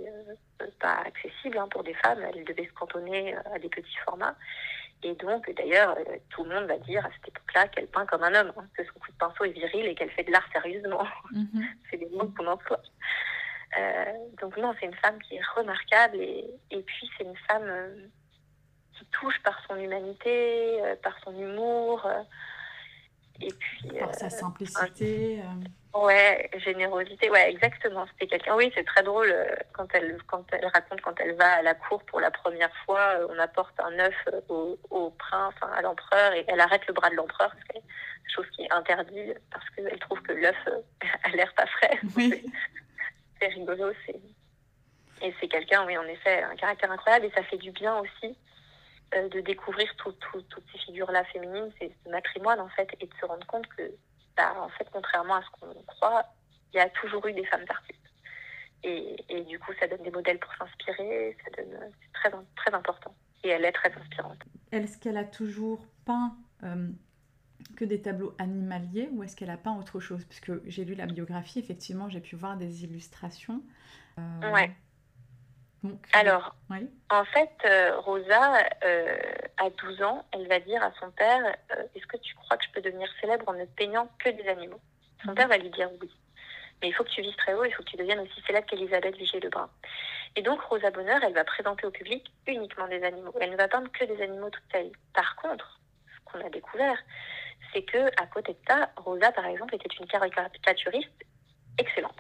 euh, 0.62 0.66
pas 0.80 1.04
accessible 1.06 1.58
hein, 1.58 1.68
pour 1.70 1.84
des 1.84 1.96
femmes. 1.96 2.20
Elle 2.34 2.46
devait 2.46 2.66
se 2.66 2.74
cantonner 2.74 3.36
à 3.54 3.60
des 3.60 3.70
petits 3.70 3.98
formats. 4.06 4.36
Et 5.04 5.16
donc, 5.16 5.52
d'ailleurs, 5.56 5.96
euh, 5.98 6.18
tout 6.30 6.44
le 6.44 6.54
monde 6.54 6.66
va 6.66 6.78
dire 6.78 7.06
à 7.06 7.10
cette 7.12 7.30
époque-là 7.30 7.68
qu'elle 7.70 7.88
peint 7.88 8.06
comme 8.06 8.24
un 8.24 8.34
homme, 8.36 8.54
hein, 8.58 8.68
que 8.76 8.84
son 8.84 8.94
coup 9.00 9.12
de 9.12 9.18
pinceau 9.18 9.46
est 9.46 9.52
viril 9.52 9.86
et 9.88 9.96
qu'elle 9.96 10.12
fait 10.12 10.24
de 10.24 10.32
l'art 10.32 10.48
sérieusement. 10.52 11.06
Mhm. 11.32 11.64
c'est 11.90 11.98
des 11.98 12.10
mots 12.10 12.32
qu'on 12.38 12.48
emploie. 12.48 12.82
Euh, 13.78 14.06
donc 14.42 14.58
non, 14.58 14.76
c'est 14.80 14.86
une 14.86 14.96
femme 14.96 15.18
qui 15.22 15.36
est 15.36 15.46
remarquable 15.56 16.18
et, 16.18 16.46
et 16.72 16.82
puis 16.82 17.10
c'est 17.18 17.24
une 17.24 17.38
femme 17.48 17.64
euh, 17.64 18.06
qui 18.98 19.06
touche 19.06 19.42
par 19.44 19.60
son 19.68 19.78
humanité, 19.78 20.78
par 21.02 21.18
son 21.24 21.34
humour. 21.40 22.06
Et 23.40 23.52
puis, 23.54 23.90
par 24.00 24.14
sa 24.16 24.30
simplicité. 24.30 25.42
Ouais, 25.94 26.50
générosité, 26.64 27.30
ouais, 27.30 27.52
exactement. 27.52 28.06
C'était 28.14 28.28
quelqu'un. 28.28 28.56
Oui, 28.56 28.72
c'est 28.74 28.86
très 28.86 29.04
drôle 29.04 29.30
euh, 29.30 29.56
quand 29.74 29.88
elle 29.94 30.18
quand 30.26 30.46
elle 30.54 30.66
raconte 30.68 31.02
quand 31.02 31.20
elle 31.20 31.36
va 31.36 31.56
à 31.56 31.62
la 31.62 31.74
cour 31.76 32.02
pour 32.04 32.22
la 32.22 32.32
première 32.32 32.74
fois, 32.86 33.18
euh, 33.18 33.28
on 33.30 33.38
apporte 33.38 33.78
un 33.80 34.00
œuf 34.00 34.16
euh, 34.32 34.40
au, 34.48 34.80
au 34.90 35.10
prince, 35.12 35.54
à 35.62 35.82
l'empereur, 35.82 36.34
et 36.34 36.46
elle 36.48 36.62
arrête 36.62 36.88
le 36.88 36.94
bras 36.94 37.10
de 37.10 37.16
l'empereur, 37.16 37.54
chose 38.34 38.46
qui 38.56 38.64
est 38.64 38.72
interdite 38.72 39.38
parce 39.52 39.70
qu'elle 39.72 40.00
trouve 40.00 40.22
que 40.22 40.32
l'œuf 40.32 40.56
a 41.24 41.30
l'air 41.30 41.54
pas 41.56 41.68
frais. 41.68 42.00
Oui. 42.16 42.46
C'est 43.42 43.48
rigolo, 43.48 43.92
c'est 44.06 44.20
et 45.24 45.34
c'est 45.40 45.48
quelqu'un, 45.48 45.86
oui, 45.86 45.98
en 45.98 46.06
effet, 46.06 46.42
un 46.42 46.56
caractère 46.56 46.92
incroyable, 46.92 47.26
et 47.26 47.32
ça 47.32 47.44
fait 47.44 47.58
du 47.58 47.72
bien 47.72 47.96
aussi 48.00 48.36
de 49.12 49.42
découvrir 49.42 49.94
toutes 49.98 50.18
ces 50.72 50.78
figures-là 50.80 51.24
féminines, 51.26 51.72
c'est 51.80 51.92
ce 52.04 52.10
matrimoine 52.10 52.60
en 52.60 52.70
fait, 52.70 52.88
et 53.00 53.06
de 53.06 53.14
se 53.20 53.26
rendre 53.26 53.46
compte 53.48 53.68
que 53.68 53.92
bah, 54.38 54.54
en 54.60 54.70
fait, 54.70 54.88
contrairement 54.92 55.36
à 55.36 55.42
ce 55.42 55.50
qu'on 55.60 55.74
croit, 55.84 56.26
il 56.74 56.78
y 56.78 56.80
a 56.80 56.90
toujours 56.90 57.26
eu 57.28 57.34
des 57.34 57.46
femmes 57.46 57.66
artistes. 57.68 58.00
Et, 58.84 59.16
et, 59.30 59.44
du 59.44 59.60
coup, 59.60 59.72
ça 59.80 59.88
donne 59.88 60.02
des 60.02 60.12
modèles 60.12 60.40
pour 60.40 60.52
s'inspirer, 60.56 61.38
c'est 61.44 61.68
très, 62.14 62.32
très 62.56 62.74
important. 62.74 63.14
Et 63.44 63.50
elle 63.50 63.66
est 63.66 63.72
très 63.72 63.94
inspirante. 63.94 64.40
Est-ce 64.72 64.98
qu'elle 64.98 65.18
a 65.18 65.24
toujours 65.24 65.86
peint 66.06 66.36
euh, 66.64 66.88
que 67.76 67.86
des 67.86 68.02
tableaux 68.02 68.34
animaliers 68.40 69.10
ou 69.12 69.24
est-ce 69.24 69.36
qu'elle 69.36 69.52
a 69.52 69.58
peint 69.58 69.78
autre 69.78 70.00
chose? 70.00 70.26
Parce 70.26 70.40
que 70.40 70.64
j'ai 70.66 70.86
lu 70.86 70.96
la 70.96 71.06
biographie, 71.06 71.60
effectivement, 71.60 72.10
j'ai 72.10 72.22
pu 72.22 72.36
voir 72.36 72.58
des 72.58 72.84
illustrations. 72.84 73.62
Euh, 74.18 74.52
ouais. 74.52 74.72
Alors, 76.14 76.56
en 77.10 77.26
fait, 77.26 77.50
euh, 77.66 78.00
Rosa, 78.00 78.64
euh, 78.84 79.18
à 79.58 79.70
12 79.70 80.04
ans, 80.04 80.26
elle 80.32 80.48
va 80.48 80.60
dire 80.60 80.82
à 80.84 80.92
son 81.00 81.10
père 81.12 81.42
euh, 81.72 81.84
Est-ce 81.96 82.06
que 82.06 82.18
tu 82.18 82.36
crois 82.36 82.58
que 82.58 82.66
je 82.66 82.72
peux 82.72 82.82
devenir 82.82 83.10
célèbre 83.20 83.50
en 83.50 83.54
ne 83.54 83.66
peignant 83.66 84.08
que 84.20 84.30
des 84.30 84.48
animaux? 84.48 84.80
Son 85.24 85.32
mhm. 85.32 85.36
père 85.36 85.48
va 85.48 85.58
lui 85.58 85.72
dire 85.72 85.90
oui. 86.00 86.10
Mais 86.82 86.90
il 86.90 86.94
faut 86.94 87.04
que 87.04 87.10
tu 87.10 87.22
vises 87.22 87.36
très 87.38 87.54
haut, 87.54 87.64
il 87.64 87.72
faut 87.72 87.84
que 87.84 87.90
tu 87.90 87.98
deviennes 87.98 88.20
aussi 88.20 88.42
célèbre 88.46 88.68
qu'Elisabeth 88.68 89.16
Vigée-Lebrun. 89.16 89.70
Et 90.36 90.42
donc, 90.42 90.62
Rosa 90.62 90.92
Bonheur, 90.92 91.20
elle 91.24 91.34
va 91.34 91.44
présenter 91.44 91.86
au 91.86 91.92
public 91.92 92.32
uniquement 92.48 92.88
des 92.88 93.04
animaux. 93.04 93.34
Elle 93.40 93.52
ne 93.52 93.58
va 93.58 93.68
peindre 93.68 93.92
que 93.92 94.06
des 94.06 94.22
animaux 94.22 94.50
toute 94.50 94.64
sa 94.72 94.82
vie. 94.82 94.94
Par 95.14 95.36
contre, 95.36 95.80
ce 96.16 96.20
qu'on 96.26 96.46
a 96.46 96.50
découvert, 96.50 96.98
c'est 97.74 97.84
que 97.84 98.08
à 98.22 98.28
côté 98.28 98.54
de 98.54 98.60
ça, 98.68 98.92
Rosa, 98.98 99.32
par 99.32 99.46
exemple, 99.46 99.76
était 99.76 99.90
une 100.00 100.08
caricaturiste 100.08 101.10
excellente. 101.78 102.20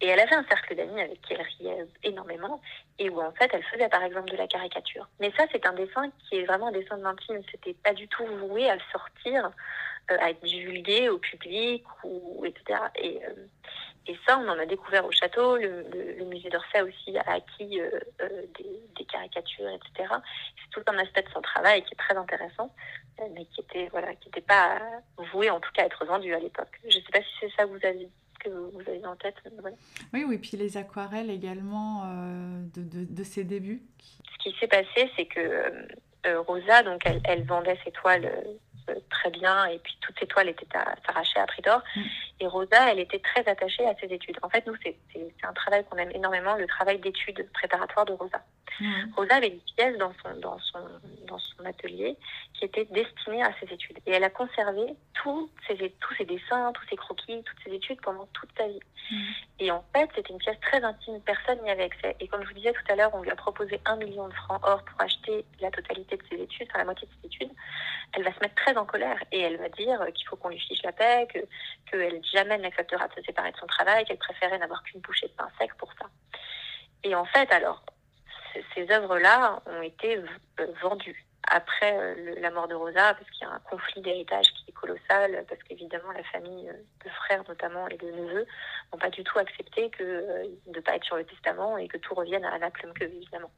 Et 0.00 0.08
elle 0.08 0.20
avait 0.20 0.34
un 0.34 0.44
cercle 0.44 0.74
d'amis 0.74 1.00
avec 1.00 1.20
qui 1.22 1.34
elle 1.34 1.42
riait 1.42 1.86
énormément 2.02 2.60
et 2.98 3.08
où 3.10 3.20
en 3.20 3.32
fait 3.32 3.50
elle 3.52 3.62
faisait 3.64 3.88
par 3.88 4.02
exemple 4.02 4.30
de 4.30 4.36
la 4.36 4.46
caricature. 4.46 5.08
Mais 5.20 5.32
ça 5.36 5.44
c'est 5.52 5.66
un 5.66 5.72
dessin 5.72 6.10
qui 6.18 6.36
est 6.36 6.44
vraiment 6.44 6.68
un 6.68 6.72
dessin 6.72 6.98
de 6.98 7.02
l'intime. 7.02 7.40
C'était 7.50 7.74
pas 7.74 7.94
du 7.94 8.08
tout 8.08 8.26
voué 8.26 8.68
à 8.68 8.76
sortir, 8.92 9.50
euh, 10.10 10.16
à 10.20 10.30
être 10.30 10.44
divulgué 10.44 11.08
au 11.08 11.18
public 11.18 11.84
ou 12.02 12.44
etc. 12.44 12.80
Et, 12.96 13.24
euh, 13.24 13.46
et 14.08 14.18
ça 14.26 14.38
on 14.38 14.48
en 14.48 14.58
a 14.58 14.66
découvert 14.66 15.06
au 15.06 15.12
château. 15.12 15.56
Le, 15.56 16.24
musée 16.24 16.50
d'Orsay 16.50 16.82
aussi 16.82 17.16
a 17.16 17.32
acquis 17.32 17.80
euh, 17.80 18.00
des, 18.58 19.04
caricatures 19.04 19.68
etc. 19.68 20.12
C'est 20.56 20.70
tout 20.70 20.82
un 20.88 20.98
aspect 20.98 21.22
de 21.22 21.30
son 21.30 21.40
travail 21.40 21.82
qui 21.84 21.94
est 21.94 21.98
très 21.98 22.16
intéressant, 22.16 22.74
mais 23.34 23.44
qui 23.46 23.60
était 23.60 23.88
voilà 23.92 24.08
n'était 24.08 24.40
pas 24.40 24.80
voué 25.32 25.50
en 25.50 25.60
tout 25.60 25.70
cas 25.72 25.82
à 25.82 25.86
être 25.86 26.04
vendu 26.04 26.34
à 26.34 26.40
l'époque. 26.40 26.80
Je 26.84 26.98
sais 26.98 27.12
pas 27.12 27.20
si 27.20 27.28
c'est 27.40 27.52
ça 27.56 27.64
que 27.64 27.68
vous 27.68 27.86
avez 27.86 28.08
que 28.44 28.50
vous 28.50 28.80
avez 28.80 29.04
en 29.06 29.16
tête. 29.16 29.34
Oui, 30.12 30.24
oui, 30.26 30.38
puis 30.38 30.56
les 30.56 30.76
aquarelles 30.76 31.30
également 31.30 32.02
euh, 32.04 32.62
de, 32.74 32.82
de, 32.82 33.04
de, 33.04 33.24
ses 33.24 33.44
débuts. 33.44 33.82
Ce 34.32 34.38
qui 34.50 34.56
s'est 34.58 34.68
passé, 34.68 35.10
c'est 35.16 35.26
que 35.26 35.40
euh, 36.26 36.40
Rosa, 36.42 36.82
donc 36.82 37.02
elle, 37.04 37.20
elle, 37.24 37.44
vendait 37.44 37.78
ses 37.84 37.90
toiles 37.90 38.26
euh, 38.26 38.52
très 39.10 39.30
bien 39.30 39.66
et 39.66 39.78
puis 39.78 39.96
toutes 40.00 40.18
ses 40.18 40.26
toiles 40.26 40.48
étaient 40.48 40.66
s'arracher 41.06 41.40
à 41.40 41.46
prix 41.46 41.62
d'or. 41.62 41.82
Mm. 41.96 42.02
Et 42.40 42.46
Rosa, 42.46 42.92
elle 42.92 43.00
était 43.00 43.20
très 43.20 43.46
attachée 43.48 43.86
à 43.86 43.94
ses 43.96 44.06
études. 44.12 44.38
En 44.42 44.48
fait, 44.48 44.66
nous, 44.66 44.74
c'est 44.82 44.96
un 45.42 45.52
travail 45.52 45.84
qu'on 45.88 45.96
aime 45.96 46.10
énormément, 46.12 46.56
le 46.56 46.66
travail 46.66 46.98
d'études 46.98 47.48
préparatoires 47.52 48.06
de 48.06 48.12
Rosa. 48.12 48.42
Rosa 49.16 49.36
avait 49.36 49.48
une 49.48 49.60
pièce 49.76 49.96
dans 49.98 50.12
son, 50.22 50.40
dans, 50.40 50.58
son, 50.58 50.80
dans 51.28 51.38
son 51.38 51.64
atelier 51.64 52.16
qui 52.54 52.64
était 52.64 52.86
destinée 52.86 53.42
à 53.42 53.52
ses 53.60 53.72
études. 53.72 53.98
Et 54.06 54.12
elle 54.12 54.24
a 54.24 54.30
conservé 54.30 54.82
tous 55.14 55.50
ses, 55.66 55.76
tous 55.76 56.14
ses 56.16 56.24
dessins, 56.24 56.72
tous 56.72 56.86
ses 56.88 56.96
croquis, 56.96 57.42
toutes 57.44 57.62
ses 57.64 57.72
études 57.72 58.00
pendant 58.00 58.26
toute 58.32 58.50
sa 58.58 58.66
vie. 58.66 58.80
Et 59.58 59.70
en 59.70 59.84
fait, 59.94 60.08
c'était 60.14 60.32
une 60.32 60.38
pièce 60.38 60.58
très 60.60 60.82
intime, 60.82 61.20
personne 61.20 61.60
n'y 61.62 61.70
avait 61.70 61.84
accès. 61.84 62.16
Et 62.20 62.28
comme 62.28 62.42
je 62.42 62.48
vous 62.48 62.54
disais 62.54 62.72
tout 62.72 62.92
à 62.92 62.96
l'heure, 62.96 63.10
on 63.14 63.22
lui 63.22 63.30
a 63.30 63.36
proposé 63.36 63.80
un 63.84 63.96
million 63.96 64.28
de 64.28 64.34
francs 64.34 64.60
or 64.62 64.82
pour 64.84 65.00
acheter 65.00 65.44
la 65.60 65.70
totalité 65.70 66.16
de 66.16 66.22
ses 66.30 66.42
études, 66.42 66.66
enfin 66.70 66.78
la 66.78 66.84
moitié 66.84 67.06
de 67.06 67.12
ses 67.20 67.26
études. 67.26 67.52
Elle 68.14 68.24
va 68.24 68.32
se 68.32 68.40
mettre 68.40 68.54
très 68.54 68.73
en 68.76 68.84
colère 68.84 69.22
et 69.32 69.40
elle 69.40 69.56
va 69.56 69.68
dire 69.68 70.04
qu'il 70.14 70.26
faut 70.26 70.36
qu'on 70.36 70.48
lui 70.48 70.60
fiche 70.60 70.82
la 70.82 70.92
paix, 70.92 71.26
qu'elle 71.90 72.24
jamais 72.24 72.58
n'acceptera 72.58 73.08
de 73.08 73.14
se 73.14 73.22
séparer 73.22 73.52
de 73.52 73.56
son 73.56 73.66
travail, 73.66 74.04
qu'elle 74.04 74.18
préférait 74.18 74.58
n'avoir 74.58 74.82
qu'une 74.84 75.00
bouchée 75.00 75.28
de 75.28 75.32
pain 75.32 75.48
sec 75.58 75.74
pour 75.74 75.92
ça. 75.94 76.06
Et 77.02 77.14
en 77.14 77.24
fait, 77.24 77.50
alors, 77.52 77.84
ces 78.74 78.90
œuvres-là 78.90 79.60
ont 79.66 79.82
été 79.82 80.20
vendues 80.80 81.24
après 81.48 81.96
euh, 81.96 82.34
la 82.40 82.50
mort 82.50 82.68
de 82.68 82.74
Rosa, 82.74 83.14
parce 83.14 83.30
qu'il 83.30 83.46
y 83.46 83.50
a 83.50 83.52
un 83.52 83.60
conflit 83.60 84.00
d'héritage 84.00 84.46
qui 84.52 84.64
est 84.68 84.72
colossal, 84.72 85.44
parce 85.48 85.62
qu'évidemment 85.62 86.12
la 86.12 86.22
famille 86.24 86.68
euh, 86.68 86.72
de 87.04 87.10
frères 87.10 87.44
notamment 87.48 87.88
et 87.88 87.96
de 87.96 88.10
neveux 88.10 88.46
n'ont 88.92 88.98
pas 88.98 89.10
du 89.10 89.22
tout 89.24 89.38
accepté 89.38 89.90
que, 89.90 90.02
euh, 90.02 90.44
de 90.66 90.78
ne 90.78 90.80
pas 90.80 90.96
être 90.96 91.04
sur 91.04 91.16
le 91.16 91.24
testament 91.24 91.76
et 91.78 91.88
que 91.88 91.98
tout 91.98 92.14
revienne 92.14 92.44
à 92.44 92.54
Anna 92.54 92.70
Klumke, 92.70 93.02
évidemment. 93.02 93.50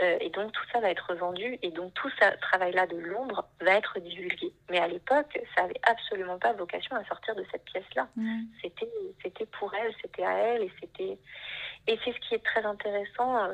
et 0.00 0.30
donc 0.30 0.52
tout 0.52 0.64
ça 0.72 0.80
va 0.80 0.90
être 0.90 1.14
vendu 1.14 1.58
et 1.62 1.70
donc 1.70 1.92
tout 1.94 2.10
ce 2.10 2.36
travail-là 2.40 2.86
de 2.86 2.96
l'ombre 2.96 3.48
va 3.60 3.72
être 3.72 3.98
divulgué. 3.98 4.52
Mais 4.70 4.78
à 4.78 4.86
l'époque, 4.86 5.38
ça 5.56 5.64
avait 5.64 5.80
absolument 5.84 6.38
pas 6.38 6.52
vocation 6.52 6.94
à 6.96 7.04
sortir 7.04 7.34
de 7.34 7.44
cette 7.50 7.64
pièce-là. 7.64 8.08
C'était, 8.62 8.90
c'était 9.22 9.46
pour 9.46 9.74
elle, 9.74 9.92
c'était 10.02 10.24
à 10.24 10.36
elle 10.38 10.62
et 10.62 10.72
c'était 10.80 11.18
et 11.86 11.98
c'est 12.04 12.12
ce 12.12 12.20
qui 12.20 12.34
est 12.34 12.44
très 12.44 12.64
intéressant 12.64 13.48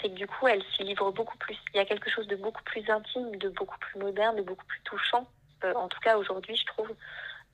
c'est 0.00 0.08
que 0.08 0.14
du 0.14 0.26
coup, 0.26 0.48
elle 0.48 0.62
s'y 0.74 0.82
livre 0.82 1.10
beaucoup 1.12 1.36
plus. 1.38 1.56
Il 1.74 1.76
y 1.76 1.80
a 1.80 1.84
quelque 1.84 2.10
chose 2.10 2.26
de 2.26 2.36
beaucoup 2.36 2.62
plus 2.64 2.88
intime, 2.88 3.36
de 3.36 3.48
beaucoup 3.50 3.78
plus 3.78 3.98
moderne, 3.98 4.36
de 4.36 4.42
beaucoup 4.42 4.64
plus 4.66 4.80
touchant. 4.82 5.26
Euh, 5.64 5.74
en 5.74 5.88
tout 5.88 6.00
cas, 6.00 6.16
aujourd'hui, 6.16 6.56
je 6.56 6.66
trouve, 6.66 6.90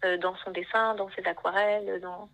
euh, 0.05 0.17
dans 0.19 0.37
son 0.37 0.51
dessin, 0.51 0.95
dans 0.95 1.11
ses 1.11 1.25
aquarelles, 1.25 2.01
dans, 2.01 2.29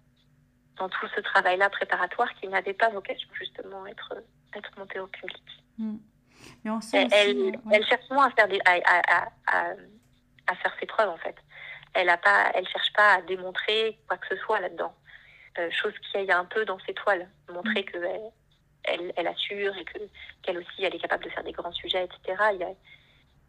dans 0.76 0.88
tout 0.88 1.06
ce 1.14 1.20
travail-là 1.20 1.70
préparatoire 1.70 2.32
qui 2.34 2.48
n'avait 2.48 2.74
pas 2.74 2.88
vocation 2.90 3.28
justement 3.34 3.84
à 3.84 3.90
être, 3.90 4.14
être 4.54 4.70
monté 4.78 5.00
au 5.00 5.06
public. 5.06 5.42
Hmm. 5.78 5.96
Mais 6.64 6.70
on 6.70 6.80
sait 6.80 7.06
elle, 7.12 7.58
elle, 7.70 7.86
cherche 7.86 8.10
moins 8.10 8.26
à 8.26 8.30
faire, 8.30 8.48
des, 8.48 8.60
à, 8.64 8.72
à, 8.84 9.28
à, 9.46 9.74
à, 10.48 10.54
faire 10.56 10.74
ses 10.80 10.86
preuves, 10.86 11.08
en 11.08 11.16
fait. 11.18 11.36
Elle 11.94 12.06
ne 12.06 12.12
elle 12.54 12.68
cherche 12.68 12.92
pas 12.94 13.14
à 13.14 13.22
démontrer 13.22 13.98
quoi 14.08 14.16
que 14.16 14.26
ce 14.34 14.36
soit 14.42 14.60
là-dedans. 14.60 14.94
Euh, 15.58 15.70
chose 15.70 15.92
qui 16.00 16.24
y 16.24 16.30
a 16.30 16.38
un 16.38 16.46
peu 16.46 16.64
dans 16.64 16.78
ses 16.80 16.94
toiles, 16.94 17.28
montrer 17.52 17.82
hmm. 17.82 17.84
que 17.84 17.98
elle, 17.98 18.32
elle 18.84 19.26
assure 19.26 19.76
et 19.76 19.84
que 19.84 19.98
qu'elle 20.42 20.58
aussi 20.58 20.82
elle 20.82 20.94
est 20.94 20.98
capable 20.98 21.24
de 21.24 21.30
faire 21.30 21.44
des 21.44 21.52
grands 21.52 21.72
sujets, 21.72 22.04
etc. 22.04 22.42
Il 22.54 22.60
y 22.60 22.64
a, 22.64 22.74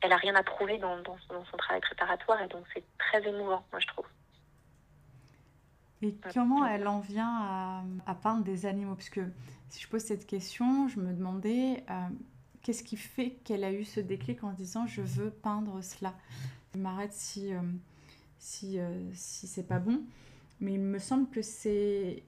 elle 0.01 0.11
a 0.11 0.17
rien 0.17 0.35
à 0.35 0.43
prouver 0.43 0.77
dans, 0.77 1.01
dans, 1.01 1.17
son 1.29 1.57
travail 1.57 1.81
préparatoire 1.81 2.41
et 2.41 2.47
donc 2.47 2.65
c'est 2.73 2.83
très 2.97 3.27
émouvant, 3.27 3.65
moi 3.71 3.79
je 3.79 3.87
trouve. 3.87 4.05
Et 6.01 6.15
comment 6.33 6.65
elle 6.65 6.87
en 6.87 6.99
vient 6.99 7.33
à, 7.41 7.83
à 8.05 8.15
peindre 8.15 8.43
des 8.43 8.65
animaux? 8.65 8.95
Puisque 8.95 9.21
si 9.69 9.81
je 9.81 9.87
pose 9.87 10.01
cette 10.01 10.27
question, 10.27 10.89
je 10.89 10.99
me 10.99 11.13
demandais 11.13 11.83
euh, 11.89 11.93
qu'est-ce 12.61 12.83
qui 12.83 12.97
fait 12.97 13.31
qu'elle 13.43 13.63
a 13.63 13.71
eu 13.71 13.85
ce 13.85 14.01
déclic 14.01 14.43
en 14.43 14.51
se 14.51 14.57
disant 14.57 14.85
je 14.85 15.01
veux 15.01 15.31
peindre 15.31 15.81
cela? 15.81 16.13
Je 16.73 16.79
m'arrête 16.79 17.13
si, 17.13 17.53
euh, 17.53 17.61
si, 18.37 18.79
euh, 18.79 19.09
si 19.13 19.47
c'est 19.47 19.67
pas 19.67 19.79
bon, 19.79 20.01
mais 20.59 20.73
il 20.73 20.81
me 20.81 20.99
semble 20.99 21.29
que 21.29 21.41
c'est 21.41 22.23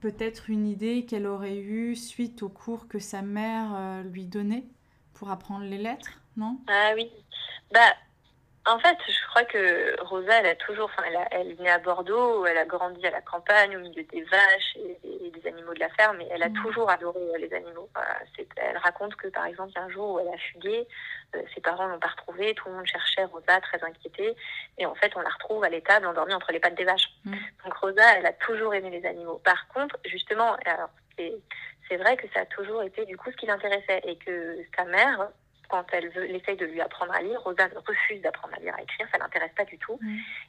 peut-être 0.00 0.50
une 0.50 0.66
idée 0.66 1.04
qu'elle 1.04 1.26
aurait 1.26 1.58
eue 1.58 1.94
suite 1.96 2.42
au 2.42 2.48
cours 2.48 2.88
que 2.88 2.98
sa 2.98 3.22
mère 3.22 3.74
euh, 3.74 4.02
lui 4.02 4.24
donnait 4.24 4.64
pour 5.14 5.30
apprendre 5.30 5.64
les 5.64 5.78
lettres, 5.78 6.20
non? 6.36 6.58
Ah 6.66 6.92
oui. 6.94 7.10
Bah, 7.72 7.94
en 8.66 8.78
fait, 8.78 8.96
je 9.08 9.26
crois 9.28 9.44
que 9.44 10.00
Rosa, 10.02 10.38
elle 10.38 10.46
a 10.46 10.54
toujours, 10.54 10.84
enfin, 10.84 11.02
elle, 11.08 11.18
elle, 11.32 11.50
est 11.50 11.60
née 11.60 11.70
à 11.70 11.78
Bordeaux, 11.78 12.46
elle 12.46 12.58
a 12.58 12.64
grandi 12.64 13.04
à 13.04 13.10
la 13.10 13.20
campagne, 13.20 13.76
au 13.76 13.80
milieu 13.80 14.04
des 14.04 14.22
vaches 14.22 14.76
et, 14.76 15.30
des 15.30 15.48
animaux 15.48 15.74
de 15.74 15.80
la 15.80 15.88
ferme, 15.90 16.20
et 16.20 16.28
elle 16.30 16.44
a 16.44 16.48
mm. 16.48 16.62
toujours 16.62 16.88
adoré 16.88 17.18
euh, 17.18 17.38
les 17.38 17.52
animaux. 17.52 17.88
elle 18.56 18.76
raconte 18.76 19.16
que, 19.16 19.26
par 19.28 19.46
exemple, 19.46 19.72
un 19.76 19.88
jour 19.90 20.12
où 20.12 20.20
elle 20.20 20.28
a 20.28 20.38
fugué, 20.38 20.86
euh, 21.34 21.42
ses 21.54 21.60
parents 21.60 21.88
l'ont 21.88 21.98
pas 21.98 22.08
retrouvée, 22.08 22.54
tout 22.54 22.68
le 22.68 22.74
monde 22.74 22.86
cherchait 22.86 23.24
Rosa, 23.24 23.60
très 23.60 23.82
inquiétée, 23.82 24.36
et 24.78 24.86
en 24.86 24.94
fait, 24.94 25.10
on 25.16 25.20
la 25.22 25.30
retrouve 25.30 25.64
à 25.64 25.68
l'étable, 25.68 26.06
endormie 26.06 26.34
entre 26.34 26.52
les 26.52 26.60
pattes 26.60 26.76
des 26.76 26.84
vaches. 26.84 27.10
Mm. 27.24 27.34
Donc 27.64 27.74
Rosa, 27.74 28.16
elle 28.16 28.26
a 28.26 28.32
toujours 28.32 28.74
aimé 28.74 28.90
les 28.90 29.04
animaux. 29.08 29.40
Par 29.44 29.66
contre, 29.68 29.96
justement, 30.04 30.56
alors, 30.66 30.90
c'est 31.16 31.96
vrai 31.96 32.16
que 32.16 32.26
ça 32.32 32.40
a 32.40 32.46
toujours 32.46 32.82
été 32.82 33.04
du 33.06 33.16
coup 33.16 33.30
ce 33.32 33.36
qui 33.36 33.46
l'intéressait, 33.46 34.02
et 34.04 34.16
que 34.16 34.58
sa 34.76 34.84
mère, 34.84 35.30
quand 35.72 35.86
elle 35.92 36.10
veut, 36.10 36.28
essaye 36.30 36.56
de 36.56 36.66
lui 36.66 36.82
apprendre 36.82 37.14
à 37.14 37.22
lire, 37.22 37.40
Rosa 37.40 37.66
refuse 37.86 38.20
d'apprendre 38.20 38.52
à 38.54 38.60
lire 38.60 38.74
et 38.76 38.80
à 38.80 38.82
écrire, 38.82 39.06
ça 39.10 39.16
l'intéresse 39.16 39.52
pas 39.56 39.64
du 39.64 39.78
tout. 39.78 39.98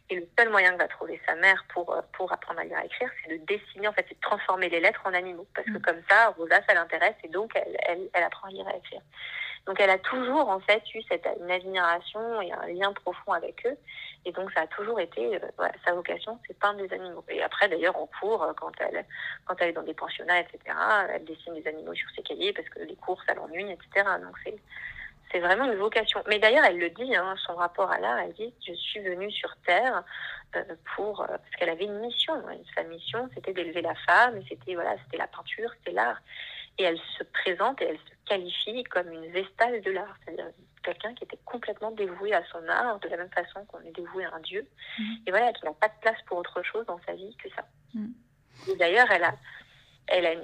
Et 0.09 0.15
le 0.17 0.27
seul 0.37 0.49
moyen 0.49 0.73
que 0.73 0.79
va 0.79 0.87
trouver 0.89 1.19
sa 1.25 1.35
mère 1.35 1.63
pour, 1.73 1.93
euh, 1.93 2.01
pour 2.11 2.31
apprendre 2.33 2.59
à 2.59 2.65
lire 2.65 2.77
et 2.77 2.81
à 2.81 2.85
écrire, 2.85 3.09
c'est 3.23 3.37
de 3.37 3.45
dessiner, 3.45 3.87
en 3.87 3.93
fait, 3.93 4.05
c'est 4.09 4.15
de 4.15 4.19
transformer 4.19 4.67
les 4.67 4.81
lettres 4.81 5.01
en 5.05 5.13
animaux. 5.13 5.47
Parce 5.55 5.65
que 5.67 5.77
mm. 5.77 5.81
comme 5.81 6.01
ça, 6.09 6.29
Rosa, 6.37 6.59
ça 6.67 6.73
l'intéresse 6.73 7.15
et 7.23 7.29
donc 7.29 7.53
elle, 7.55 7.77
elle, 7.87 8.09
elle, 8.13 8.23
apprend 8.23 8.49
à 8.49 8.51
lire 8.51 8.67
et 8.67 8.73
à 8.73 8.75
écrire. 8.75 9.01
Donc 9.65 9.79
elle 9.79 9.91
a 9.91 9.97
toujours, 9.97 10.49
en 10.49 10.59
fait, 10.59 10.83
eu 10.93 11.01
cette, 11.09 11.25
une 11.39 11.49
admiration 11.49 12.41
et 12.41 12.51
un 12.51 12.67
lien 12.67 12.91
profond 12.91 13.31
avec 13.31 13.65
eux. 13.65 13.77
Et 14.25 14.33
donc 14.33 14.51
ça 14.51 14.61
a 14.61 14.67
toujours 14.67 14.99
été, 14.99 15.37
euh, 15.37 15.67
sa 15.85 15.93
vocation, 15.93 16.37
c'est 16.45 16.59
peindre 16.59 16.85
des 16.85 16.93
animaux. 16.93 17.23
Et 17.29 17.41
après, 17.41 17.69
d'ailleurs, 17.69 17.95
en 17.95 18.07
cours, 18.19 18.43
euh, 18.43 18.51
quand 18.57 18.73
elle, 18.79 19.05
quand 19.45 19.55
elle 19.61 19.69
est 19.69 19.73
dans 19.73 19.83
des 19.83 19.93
pensionnats, 19.93 20.41
etc., 20.41 20.59
elle 21.09 21.23
dessine 21.23 21.53
des 21.53 21.67
animaux 21.67 21.93
sur 21.93 22.09
ses 22.13 22.23
cahiers 22.23 22.51
parce 22.51 22.67
que 22.67 22.79
les 22.79 22.95
cours, 22.97 23.23
ça 23.25 23.35
l'ennuie, 23.35 23.71
etc. 23.71 24.05
Donc 24.21 24.35
c'est 24.43 24.55
c'est 25.33 25.39
vraiment 25.39 25.65
une 25.65 25.77
vocation. 25.77 26.23
Mais 26.27 26.39
d'ailleurs, 26.39 26.63
elle 26.65 26.77
le 26.77 26.89
dit, 26.91 27.15
hein, 27.15 27.35
son 27.45 27.55
rapport 27.55 27.91
à 27.91 27.99
l'art, 27.99 28.19
elle 28.19 28.33
dit 28.33 28.53
Je 28.65 28.73
suis 28.73 28.99
venue 28.99 29.31
sur 29.31 29.53
Terre 29.65 30.03
euh, 30.55 30.63
pour. 30.95 31.21
Euh, 31.21 31.27
parce 31.27 31.55
qu'elle 31.57 31.69
avait 31.69 31.85
une 31.85 31.99
mission. 31.99 32.35
Hein. 32.47 32.55
Sa 32.75 32.83
mission, 32.83 33.27
c'était 33.33 33.53
d'élever 33.53 33.81
la 33.81 33.95
femme, 34.07 34.39
c'était 34.47 34.75
voilà, 34.75 34.95
la 35.17 35.27
peinture, 35.27 35.71
c'était 35.79 35.91
l'art. 35.91 36.21
Et 36.77 36.83
elle 36.83 36.99
se 37.17 37.23
présente 37.23 37.81
et 37.81 37.85
elle 37.85 37.97
se 37.97 38.29
qualifie 38.29 38.83
comme 38.85 39.11
une 39.11 39.31
vestale 39.31 39.81
de 39.81 39.91
l'art, 39.91 40.15
c'est-à-dire 40.23 40.47
quelqu'un 40.83 41.13
qui 41.13 41.23
était 41.23 41.39
complètement 41.45 41.91
dévoué 41.91 42.33
à 42.33 42.43
son 42.45 42.67
art, 42.67 42.99
de 42.99 43.09
la 43.09 43.17
même 43.17 43.29
façon 43.29 43.65
qu'on 43.65 43.79
est 43.81 43.95
dévoué 43.95 44.25
à 44.25 44.33
un 44.35 44.39
dieu. 44.39 44.67
Mmh. 44.97 45.03
Et 45.27 45.31
voilà, 45.31 45.53
qui 45.53 45.65
n'a 45.65 45.73
pas 45.73 45.87
de 45.87 45.93
place 46.01 46.21
pour 46.25 46.37
autre 46.37 46.61
chose 46.63 46.85
dans 46.85 46.99
sa 47.05 47.13
vie 47.13 47.35
que 47.37 47.49
ça. 47.49 47.65
Mmh. 47.93 48.07
Et 48.69 48.75
d'ailleurs, 48.75 49.09
elle 49.11 49.23
a, 49.23 49.33
elle 50.07 50.25
a 50.25 50.35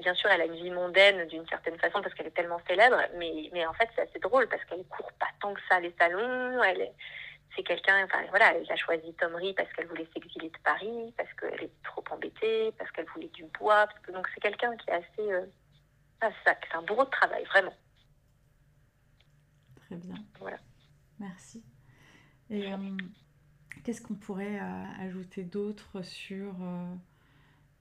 bien 0.00 0.14
sûr, 0.14 0.30
elle 0.30 0.42
a 0.42 0.44
une 0.44 0.54
vie 0.54 0.70
mondaine 0.70 1.26
d'une 1.28 1.46
certaine 1.48 1.78
façon 1.78 2.02
parce 2.02 2.14
qu'elle 2.14 2.26
est 2.26 2.36
tellement 2.36 2.60
célèbre, 2.66 3.00
mais, 3.16 3.50
mais 3.52 3.66
en 3.66 3.72
fait, 3.72 3.88
c'est 3.94 4.02
assez 4.02 4.18
drôle 4.18 4.48
parce 4.48 4.64
qu'elle 4.64 4.84
court 4.84 5.12
pas 5.18 5.28
tant 5.40 5.54
que 5.54 5.60
ça 5.68 5.80
les 5.80 5.94
salons. 5.98 6.62
Elle, 6.62 6.92
c'est 7.56 7.62
quelqu'un, 7.62 8.04
enfin 8.04 8.24
voilà, 8.30 8.54
elle 8.54 8.70
a 8.70 8.76
choisi 8.76 9.12
Tomry 9.14 9.54
parce 9.54 9.72
qu'elle 9.72 9.86
voulait 9.86 10.08
s'exiler 10.14 10.50
de 10.50 10.58
Paris, 10.62 11.14
parce 11.16 11.32
qu'elle 11.34 11.64
est 11.64 11.82
trop 11.82 12.04
embêtée, 12.10 12.72
parce 12.78 12.90
qu'elle 12.92 13.06
voulait 13.06 13.28
du 13.28 13.44
bois. 13.58 13.86
Parce 13.86 14.00
que, 14.00 14.12
donc 14.12 14.28
c'est 14.34 14.40
quelqu'un 14.40 14.76
qui 14.76 14.90
est 14.90 14.94
assez. 14.94 15.32
Euh, 15.32 15.46
ah, 16.20 16.30
c'est 16.44 16.74
un 16.74 16.82
bourreau 16.82 17.04
de 17.04 17.10
travail, 17.10 17.44
vraiment. 17.44 17.74
Très 19.76 19.96
bien. 19.96 20.16
Voilà. 20.38 20.58
Merci. 21.18 21.64
Et 22.50 22.72
euh, 22.72 22.76
qu'est-ce 23.84 24.02
qu'on 24.02 24.14
pourrait 24.14 24.60
euh, 24.60 24.84
ajouter 25.00 25.44
d'autre 25.44 26.02
sur 26.02 26.54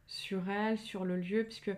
sur 0.07 0.49
elle, 0.49 0.77
sur 0.77 1.05
le 1.05 1.17
lieu, 1.17 1.43
puisque 1.43 1.71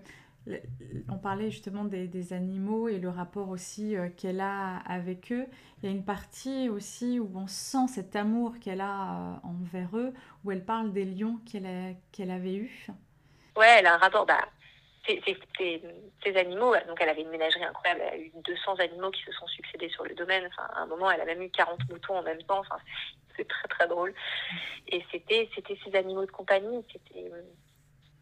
on 1.09 1.17
parlait 1.17 1.51
justement 1.51 1.83
des, 1.83 2.33
animaux 2.33 2.87
et 2.87 2.97
le 2.97 3.09
rapport 3.09 3.49
aussi 3.49 3.95
euh, 3.95 4.09
qu'elle 4.09 4.39
a 4.39 4.77
avec 4.87 5.31
eux. 5.31 5.45
Il 5.81 5.85
y 5.85 5.89
a 5.89 5.91
une 5.91 6.05
partie 6.05 6.69
aussi 6.69 7.19
où 7.19 7.31
on 7.35 7.47
sent 7.47 7.87
cet 7.87 8.15
amour 8.15 8.53
qu'elle 8.59 8.81
a 8.81 8.85
euh, 8.85 9.47
envers 9.47 9.95
eux, 9.97 10.13
où 10.43 10.51
elle 10.51 10.63
parle 10.63 10.91
des 10.91 11.05
lions 11.05 11.39
qu'elle 11.51 11.95
qu'elle 12.11 12.31
avait 12.31 12.55
eus. 12.55 12.87
Ouais, 13.55 13.77
elle 13.79 13.87
a 13.87 13.95
un 13.95 13.97
rapport. 13.97 14.25
Bah, 14.25 14.47
ces, 15.07 16.37
animaux, 16.37 16.75
donc 16.87 16.97
elle 16.99 17.09
avait 17.09 17.21
une 17.21 17.29
ménagerie 17.29 17.63
incroyable, 17.63 18.01
elle 18.05 18.13
a 18.13 18.23
eu 18.23 18.31
200 18.43 18.75
animaux 18.75 19.09
qui 19.09 19.23
se 19.23 19.31
sont 19.31 19.47
succédés 19.47 19.89
sur 19.89 20.03
le 20.03 20.13
domaine. 20.13 20.47
Enfin, 20.47 20.69
à 20.73 20.81
un 20.81 20.85
moment, 20.85 21.09
elle 21.09 21.21
a 21.21 21.25
même 21.25 21.41
eu 21.41 21.49
40 21.49 21.89
moutons 21.89 22.17
en 22.17 22.23
même 22.23 22.41
temps. 22.43 22.59
Enfin, 22.59 22.77
c'est 23.35 23.47
très 23.47 23.67
très 23.67 23.87
drôle. 23.87 24.13
Et 24.87 25.03
c'était 25.11 25.49
ces 25.55 25.95
animaux 25.95 26.25
de 26.25 26.31
compagnie, 26.31 26.85
c'était 26.91 27.31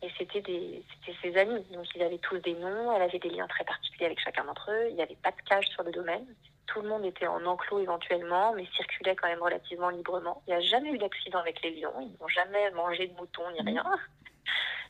et 0.01 0.09
c'était 0.17 0.41
des, 0.41 0.83
ses 1.21 1.37
amis. 1.37 1.63
Donc 1.71 1.85
ils 1.95 2.01
avaient 2.03 2.19
tous 2.19 2.37
des 2.39 2.53
noms, 2.53 2.95
elle 2.95 3.01
avait 3.01 3.19
des 3.19 3.29
liens 3.29 3.47
très 3.47 3.63
particuliers 3.63 4.07
avec 4.07 4.19
chacun 4.19 4.43
d'entre 4.43 4.71
eux. 4.71 4.87
Il 4.89 4.95
n'y 4.95 5.01
avait 5.01 5.17
pas 5.23 5.31
de 5.31 5.41
cage 5.47 5.67
sur 5.67 5.83
le 5.83 5.91
domaine. 5.91 6.25
Tout 6.67 6.81
le 6.81 6.89
monde 6.89 7.05
était 7.05 7.27
en 7.27 7.43
enclos 7.45 7.79
éventuellement, 7.79 8.53
mais 8.53 8.65
circulait 8.75 9.15
quand 9.15 9.27
même 9.27 9.41
relativement 9.41 9.89
librement. 9.89 10.43
Il 10.47 10.51
n'y 10.51 10.57
a 10.57 10.61
jamais 10.61 10.91
eu 10.91 10.97
d'accident 10.97 11.39
avec 11.39 11.61
les 11.63 11.71
lions. 11.71 11.93
Ils 11.99 12.15
n'ont 12.19 12.27
jamais 12.27 12.69
mangé 12.71 13.07
de 13.07 13.13
moutons 13.15 13.49
ni 13.51 13.61
rien. 13.61 13.83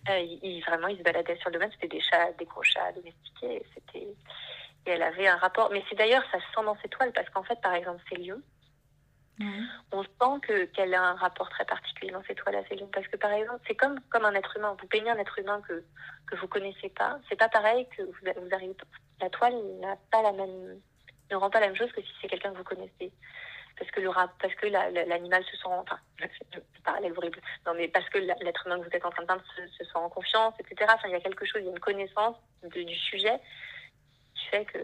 Euh, 0.09 0.19
ils, 0.19 0.61
vraiment, 0.61 0.87
ils 0.87 0.99
se 0.99 1.03
baladaient 1.03 1.35
sur 1.37 1.49
le 1.49 1.55
domaine. 1.55 1.71
C'était 1.73 1.97
des 1.97 1.99
chats, 1.99 2.31
des 2.33 2.45
gros 2.45 2.63
chats 2.63 2.93
domestiqués. 2.93 3.65
C'était, 3.73 4.07
et 4.87 4.91
elle 4.91 5.03
avait 5.03 5.27
un 5.27 5.35
rapport. 5.35 5.69
Mais 5.71 5.83
c'est 5.89 5.95
d'ailleurs, 5.95 6.23
ça 6.31 6.37
se 6.39 6.45
sent 6.55 6.63
dans 6.63 6.77
ses 6.81 6.87
toiles 6.87 7.11
parce 7.11 7.29
qu'en 7.31 7.43
fait, 7.43 7.59
par 7.59 7.73
exemple, 7.73 8.01
ces 8.09 8.15
lions, 8.15 8.41
on 9.91 10.03
sent 10.03 10.41
que 10.41 10.65
qu'elle 10.65 10.93
a 10.93 11.01
un 11.01 11.15
rapport 11.15 11.49
très 11.49 11.65
particulier 11.65 12.11
dans 12.11 12.23
cette 12.23 12.37
toile 12.37 12.55
à 12.55 12.65
Céline. 12.65 12.89
Parce 12.91 13.07
que 13.07 13.17
par 13.17 13.31
exemple, 13.31 13.59
c'est 13.67 13.75
comme, 13.75 13.99
comme 14.09 14.25
un 14.25 14.33
être 14.33 14.57
humain. 14.57 14.75
Vous 14.79 14.87
peignez 14.87 15.09
un 15.09 15.17
être 15.17 15.37
humain 15.39 15.61
que, 15.67 15.83
que 16.27 16.35
vous 16.37 16.47
connaissez 16.47 16.89
pas. 16.89 17.19
C'est 17.29 17.35
pas 17.35 17.49
pareil 17.49 17.87
que 17.95 18.03
vous, 18.03 18.53
arrivez. 18.53 18.75
La 19.21 19.29
toile 19.29 19.55
n'a 19.79 19.95
pas 20.11 20.21
la 20.21 20.31
même, 20.31 20.79
ne 21.31 21.35
rend 21.35 21.49
pas 21.49 21.59
la 21.59 21.67
même 21.67 21.75
chose 21.75 21.91
que 21.91 22.01
si 22.01 22.11
c'est 22.21 22.27
quelqu'un 22.27 22.51
que 22.51 22.57
vous 22.57 22.63
connaissez. 22.63 23.11
Parce 23.77 23.91
que 23.91 24.01
le 24.01 24.09
parce 24.11 24.55
que 24.55 24.65
l'animal 24.65 25.43
se 25.43 25.55
sent, 25.55 25.67
enfin, 25.67 25.99
parallèle 26.83 27.13
horrible. 27.15 27.39
Non, 27.67 27.73
mais 27.75 27.87
parce 27.87 28.09
que 28.09 28.17
l'être 28.17 28.65
humain 28.65 28.79
que 28.79 28.89
vous 28.89 28.95
êtes 28.95 29.05
en 29.05 29.11
train 29.11 29.21
de 29.21 29.27
peindre 29.27 29.43
se, 29.55 29.83
sent 29.83 29.91
en 29.93 30.09
confiance, 30.09 30.55
etc. 30.59 30.91
Il 31.05 31.11
y 31.11 31.15
a 31.15 31.19
quelque 31.19 31.45
chose, 31.45 31.61
il 31.61 31.65
y 31.65 31.67
a 31.67 31.71
une 31.71 31.79
connaissance 31.79 32.37
du 32.63 32.95
sujet 32.95 33.39
fait 34.49 34.65
que 34.65 34.79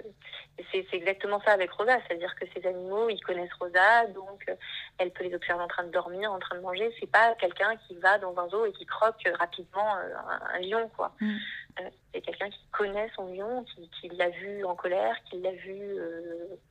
c'est 0.72 0.86
exactement 0.94 1.42
ça 1.42 1.52
avec 1.52 1.72
Rosa, 1.72 1.98
c'est-à-dire 2.08 2.34
que 2.36 2.46
ces 2.54 2.68
animaux, 2.68 3.10
ils 3.10 3.20
connaissent 3.22 3.54
Rosa, 3.60 4.06
donc 4.08 4.44
euh, 4.48 4.56
elle 5.00 5.12
peut 5.12 5.24
les 5.24 5.34
observer 5.34 5.64
en 5.64 5.68
train 5.68 5.84
de 5.84 5.92
dormir, 5.92 6.32
en 6.32 6.40
train 6.40 6.56
de 6.56 6.62
manger. 6.62 6.94
C'est 7.00 7.10
pas 7.10 7.34
quelqu'un 7.36 7.76
qui 7.88 7.96
va 7.96 8.20
dans 8.20 8.38
un 8.38 8.48
zoo 8.50 8.66
et 8.66 8.72
qui 8.72 8.86
croque 8.86 9.28
rapidement 9.40 9.98
euh, 9.98 10.14
un, 10.54 10.60
lion, 10.60 10.90
quoi. 10.96 11.14
Mm. 11.20 11.36
Euh, 11.80 11.90
c'est 12.14 12.22
quelqu'un 12.22 12.50
qui 12.50 12.64
connaît 12.72 13.10
son 13.16 13.34
lion, 13.34 13.64
qui, 13.64 13.90
qui 13.90 14.10
l'a 14.10 14.30
vu 14.30 14.64
en 14.64 14.76
colère, 14.76 15.16
qui 15.30 15.42
l'a 15.42 15.52
vu 15.52 15.98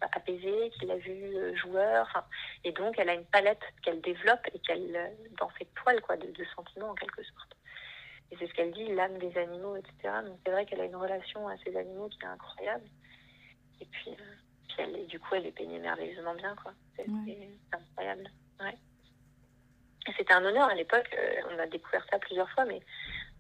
apaisé, 0.01 0.70
qui 0.78 0.86
l'a 0.86 0.97
vu 0.97 1.57
joueur. 1.57 2.24
Et 2.62 2.70
donc, 2.70 2.97
elle 2.99 3.09
a 3.09 3.14
une 3.14 3.24
palette 3.24 3.62
qu'elle 3.82 4.01
développe 4.01 4.47
et 4.55 4.61
qu'elle 4.61 5.12
dans 5.40 5.51
ses 5.59 5.64
poils, 5.82 6.01
quoi, 6.03 6.16
de, 6.16 6.28
de 6.28 6.45
sentiments 6.55 6.90
en 6.90 6.95
quelque 6.95 7.24
sorte. 7.24 7.57
Et 8.33 8.37
c'est 8.39 8.47
ce 8.47 8.55
qu'elle 8.55 8.72
dit, 8.72 8.87
l'âme 8.95 9.18
des 9.18 9.37
animaux, 9.37 9.76
etc. 9.76 10.14
Donc 10.24 10.39
c'est 10.45 10.51
vrai 10.51 10.64
qu'elle 10.64 10.80
a 10.80 10.87
une 10.87 10.97
relation 10.97 11.47
à 11.49 11.57
ces 11.59 11.76
animaux 11.76 12.09
qui 12.09 12.18
est 12.22 12.26
incroyable. 12.26 12.87
Et 13.83 13.85
puis, 13.85 14.11
euh, 14.11 14.35
puis 14.68 14.76
elle, 14.78 15.07
du 15.07 15.20
coup, 15.20 15.35
elle 15.35 15.45
est 15.47 15.53
peignée 15.53 15.78
merveilleusement 15.78 16.35
bien, 16.35 16.57
quoi. 16.57 16.72
C'est 16.97 17.07
incroyable. 17.72 18.30
Ouais. 18.59 18.74
C'était 20.16 20.33
un 20.33 20.45
honneur 20.45 20.68
à 20.68 20.74
l'époque. 20.74 21.14
Euh, 21.16 21.43
on 21.55 21.59
a 21.59 21.66
découvert 21.66 22.07
ça 22.11 22.18
plusieurs 22.18 22.49
fois, 22.51 22.64
mais 22.64 22.80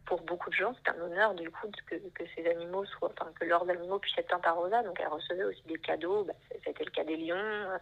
pour 0.06 0.20
beaucoup 0.22 0.50
de 0.50 0.54
gens, 0.54 0.74
c'est 0.74 0.90
un 0.90 1.00
honneur 1.00 1.34
du 1.34 1.50
coup 1.50 1.68
que, 1.86 1.94
que 1.94 2.24
ces 2.34 2.46
animaux 2.48 2.84
soient, 2.84 3.12
enfin 3.18 3.30
que 3.38 3.44
leurs 3.44 3.68
animaux 3.68 3.98
puissent 3.98 4.18
être 4.18 4.28
peints 4.28 4.38
par 4.40 4.56
Rosa. 4.56 4.82
Donc 4.82 4.98
elle 5.00 5.08
recevait 5.08 5.44
aussi 5.44 5.62
des 5.66 5.78
cadeaux. 5.78 6.24
Bah, 6.24 6.34
c'était 6.64 6.84
le 6.84 6.90
cas 6.90 7.04
des 7.04 7.16
lions. 7.16 7.78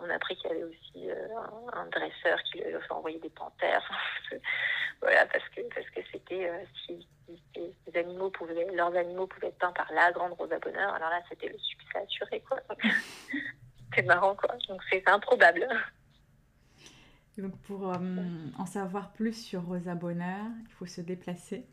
On 0.00 0.10
a 0.10 0.14
appris 0.14 0.36
qu'il 0.36 0.50
y 0.50 0.52
avait 0.52 0.64
aussi 0.64 1.10
euh, 1.10 1.28
un, 1.72 1.86
dresseur 1.86 2.42
qui 2.44 2.58
lui 2.58 2.64
avait 2.64 2.78
envoyé 2.90 3.18
des 3.18 3.30
panthères. 3.30 3.88
voilà, 5.00 5.26
parce 5.26 5.48
que 5.50 5.60
parce 5.74 5.88
que 5.90 6.00
c'était 6.12 6.48
euh, 6.48 6.64
si, 6.84 7.06
les 7.56 7.98
animaux 7.98 8.30
pouvaient, 8.30 8.66
leurs 8.72 8.94
animaux 8.94 9.26
pouvaient 9.26 9.48
être 9.48 9.58
peints 9.58 9.72
par 9.72 9.90
la 9.92 10.12
grande 10.12 10.32
Rosa 10.32 10.58
Bonheur. 10.58 10.94
Alors 10.94 11.10
là, 11.10 11.20
c'était 11.28 11.48
le 11.48 11.58
succès 11.58 11.98
assuré 11.98 12.40
quoi. 12.48 12.58
c'est 13.94 14.02
marrant 14.06 14.34
quoi. 14.34 14.54
Donc 14.68 14.80
c'est 14.90 15.08
improbable. 15.08 15.66
Donc 17.38 17.56
pour 17.62 17.90
euh, 17.92 17.96
en 18.58 18.66
savoir 18.66 19.12
plus 19.12 19.32
sur 19.32 19.64
Rosa 19.64 19.94
Bonheur, 19.94 20.46
il 20.66 20.72
faut 20.74 20.86
se 20.86 21.00
déplacer 21.00 21.66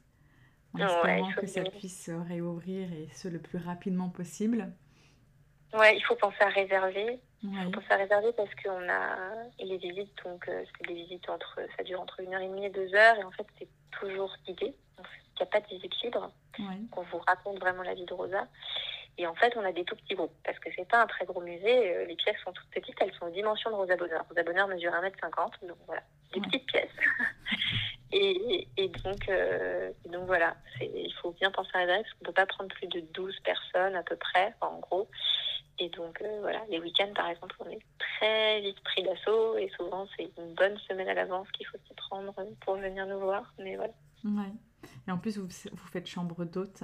en 0.74 0.80
espérant 0.80 1.32
que 1.34 1.45
ça 1.45 1.64
puisse 1.64 2.09
réouvrir 2.28 2.91
et 2.91 3.09
ce 3.14 3.28
le 3.28 3.39
plus 3.39 3.59
rapidement 3.59 4.09
possible. 4.09 4.72
Ouais, 5.74 5.95
il 5.95 6.01
faut 6.01 6.16
penser 6.16 6.41
à 6.41 6.49
réserver. 6.49 7.20
Il 7.43 7.64
faut 7.64 7.72
penser 7.72 7.91
à 7.91 7.97
réserver 7.97 8.34
parce 8.34 8.53
qu'on 8.55 8.89
a 8.89 9.16
les 9.59 9.78
visites, 9.78 10.16
donc 10.24 10.47
euh, 10.47 10.64
c'est 10.78 10.88
des 10.88 10.93
visites 10.93 11.30
entre, 11.30 11.59
ça 11.78 11.84
dure 11.84 12.01
entre 12.01 12.20
une 12.20 12.34
heure 12.34 12.41
et 12.41 12.47
demie 12.47 12.66
et 12.66 12.70
deux 12.70 12.93
heures 12.93 13.18
et 13.18 13.24
en 13.24 13.32
fait 13.32 13.47
c'est 13.57 13.70
toujours 13.91 14.36
guidé. 14.45 14.76
il 14.97 15.36
n'y 15.39 15.43
a 15.43 15.45
pas 15.45 15.62
de 15.62 15.68
visite 15.68 15.93
libre. 16.03 16.32
On 16.59 17.01
vous 17.03 17.20
raconte 17.26 17.59
vraiment 17.59 17.84
la 17.84 17.93
vie 17.93 18.05
de 18.05 18.14
Rosa. 18.14 18.47
Et 19.18 19.28
en 19.28 19.36
fait, 19.36 19.53
on 19.55 19.64
a 19.64 19.72
des 19.72 19.84
tout 19.84 19.95
petits 19.95 20.16
groupes 20.16 20.36
parce 20.43 20.57
que 20.59 20.70
c'est 20.76 20.88
pas 20.88 21.03
un 21.03 21.07
très 21.07 21.26
gros 21.26 21.41
musée. 21.41 21.95
Euh, 21.95 22.05
les 22.05 22.16
pièces 22.16 22.38
sont 22.43 22.51
toutes 22.53 22.70
petites, 22.70 22.95
elles 23.01 23.14
sont 23.14 23.26
aux 23.26 23.32
dimensions 23.32 23.70
de 23.70 23.76
Rosa 23.76 23.95
Bonheur. 23.95 24.26
Rosa 24.30 24.43
Bonheur 24.43 24.68
mesure 24.68 24.91
1m50, 24.91 25.68
donc 25.68 25.78
voilà, 25.86 26.01
des 26.34 26.41
petites 26.41 26.66
pièces. 26.66 26.89
et, 28.12 28.68
et, 28.78 28.88
donc, 28.88 29.28
euh, 29.30 29.91
donc 30.05 30.26
voilà, 30.26 30.55
il 30.80 31.14
faut 31.22 31.32
bien 31.32 31.51
penser 31.51 31.72
à 31.74 31.86
l'adresse. 31.86 32.07
On 32.16 32.24
ne 32.24 32.26
peut 32.28 32.34
pas 32.34 32.45
prendre 32.45 32.74
plus 32.74 32.88
de 32.88 33.01
12 33.01 33.39
personnes 33.41 33.95
à 33.95 34.03
peu 34.03 34.16
près, 34.16 34.53
en 34.62 34.80
gros. 34.80 35.07
Et 35.80 35.89
donc 35.89 36.22
euh, 36.22 36.39
voilà, 36.41 36.62
les 36.70 36.80
week-ends 36.80 37.12
par 37.16 37.28
exemple, 37.30 37.55
on 37.59 37.70
est 37.70 37.82
très 37.97 38.62
vite 38.62 38.80
pris 38.84 39.03
d'assaut 39.03 39.57
et 39.57 39.70
souvent 39.76 40.07
c'est 40.16 40.30
une 40.38 40.53
bonne 40.53 40.78
semaine 40.80 41.07
à 41.07 41.16
l'avance 41.16 41.49
qu'il 41.51 41.66
faut 41.66 41.78
s'y 41.88 41.93
prendre 41.95 42.36
pour 42.62 42.76
venir 42.76 43.07
nous 43.07 43.20
voir. 43.20 43.51
Mais 43.57 43.76
voilà. 43.76 43.93
Ouais. 44.24 44.51
Et 45.07 45.12
en 45.12 45.18
plus, 45.18 45.38
vous, 45.38 45.47
vous 45.47 45.88
faites 45.88 46.07
chambre 46.07 46.45
d'hôte. 46.45 46.84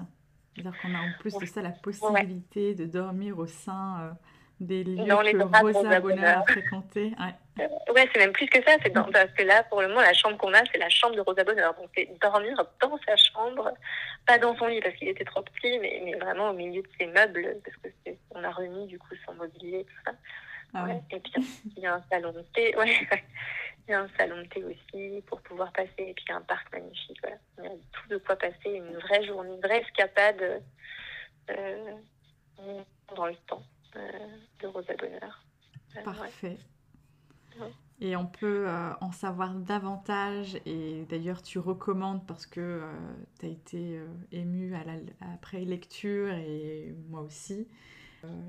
C'est-à-dire 0.58 0.82
qu'on 0.82 0.95
a 0.95 0.99
en 0.99 1.12
plus 1.20 1.38
de 1.38 1.45
ça 1.45 1.62
la 1.62 1.70
possibilité 1.70 2.74
de 2.74 2.86
dormir 2.86 3.38
au 3.38 3.45
sein 3.45 4.01
euh, 4.01 4.12
des 4.60 4.84
lieux 4.84 5.05
dans 5.05 5.22
les 5.22 5.34
que 5.34 5.43
Rosa 5.43 5.99
Bonheur 5.99 6.39
a 6.39 6.43
fréquenté. 6.43 7.14
Ouais, 7.20 7.70
ouais 7.93 8.10
c'est 8.12 8.20
même 8.20 8.32
plus 8.32 8.47
que 8.47 8.62
ça. 8.64 8.76
C'est 8.84 8.91
parce 8.91 9.32
que 9.34 9.43
là, 9.43 9.64
pour 9.64 9.82
le 9.82 9.88
moment, 9.89 10.01
la 10.01 10.14
chambre 10.14 10.38
qu'on 10.38 10.53
a, 10.53 10.64
c'est 10.72 10.80
la 10.80 10.89
chambre 10.89 11.16
de 11.16 11.22
Rosa 11.22 11.43
Bonheur. 11.43 11.76
Donc, 11.76 11.89
c'est 11.95 12.10
dormir 12.20 12.55
dans 12.82 12.97
sa 13.08 13.16
chambre, 13.16 13.72
pas 14.26 14.39
dans 14.39 14.55
son 14.58 14.66
lit 14.66 14.82
parce 14.82 14.95
qu'il 14.95 15.10
était 15.10 15.26
trop 15.26 15.43
petit, 15.43 15.78
mais, 15.80 16.01
mais 16.03 16.16
vraiment 16.16 16.49
au 16.49 16.53
milieu 16.53 16.82
de 16.82 16.89
ses 16.99 17.05
meubles, 17.05 17.58
parce 17.64 17.78
que 17.78 18.12
on 18.32 18.43
a 18.43 18.51
remis 18.51 18.88
du 18.88 18.97
coup 18.97 19.14
son 19.26 19.34
mobilier 19.36 19.80
et 19.80 19.86
tout 19.86 20.01
ça. 20.05 20.12
Ah 20.74 20.86
ouais. 20.86 21.01
Et 21.11 21.20
puis, 21.20 21.34
il 21.76 21.84
y 21.84 21.86
a 21.86 21.95
un 21.95 22.03
salon 22.09 22.32
de 22.32 22.41
thé. 22.53 22.76
Ouais. 22.78 22.93
Il 23.88 23.91
y 23.91 23.93
a 23.93 24.01
un 24.01 24.09
salon 24.18 24.41
de 24.41 24.47
thé 24.47 24.61
aussi 24.65 25.22
pour 25.28 25.39
pouvoir 25.41 25.72
passer. 25.72 25.91
Et 25.99 26.13
puis, 26.13 26.26
un 26.30 26.41
parc 26.41 26.70
magnifique. 26.74 27.18
Voilà. 27.22 27.38
Il 27.57 27.63
y 27.63 27.68
a 27.68 27.72
tout 27.93 28.09
de 28.09 28.18
quoi 28.18 28.36
passer 28.36 28.70
une 28.70 28.97
vraie 28.97 29.26
journée, 29.26 29.53
une 29.53 29.61
vraie 29.61 29.80
escapade 29.82 30.61
euh, 31.49 31.93
dans 33.15 33.28
le 33.28 33.36
temps 33.47 33.63
euh, 33.95 34.01
de 34.61 34.68
Rosa 34.68 34.93
Bonheur. 34.95 35.45
Euh, 35.95 36.01
Parfait. 36.03 36.57
Et 37.99 38.15
on 38.15 38.28
peut 38.28 38.68
en 39.01 39.11
savoir 39.11 39.55
davantage. 39.55 40.59
Et 40.68 41.05
d'ailleurs, 41.09 41.41
tu 41.41 41.57
recommandes 41.57 42.28
parce 42.28 42.45
que 42.45 42.84
tu 43.39 43.45
as 43.47 43.49
été 43.49 43.99
émue 44.32 44.76
à 44.76 44.84
la, 44.84 44.93
après 45.34 45.61
lecture 45.61 46.32
et 46.32 46.93
moi 47.09 47.22
aussi. 47.22 47.68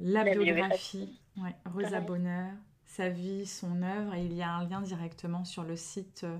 la, 0.02 0.24
biographie, 0.24 1.18
Ouais, 1.42 1.54
Rosa 1.72 2.00
Bonheur 2.00 2.52
sa 2.88 3.10
vie, 3.10 3.46
son 3.46 3.82
œuvre, 3.82 4.14
et 4.14 4.22
il 4.22 4.32
y 4.32 4.42
a 4.42 4.48
un 4.48 4.66
lien 4.66 4.80
directement 4.80 5.44
sur 5.44 5.62
le 5.62 5.76
site 5.76 6.24
euh, 6.24 6.38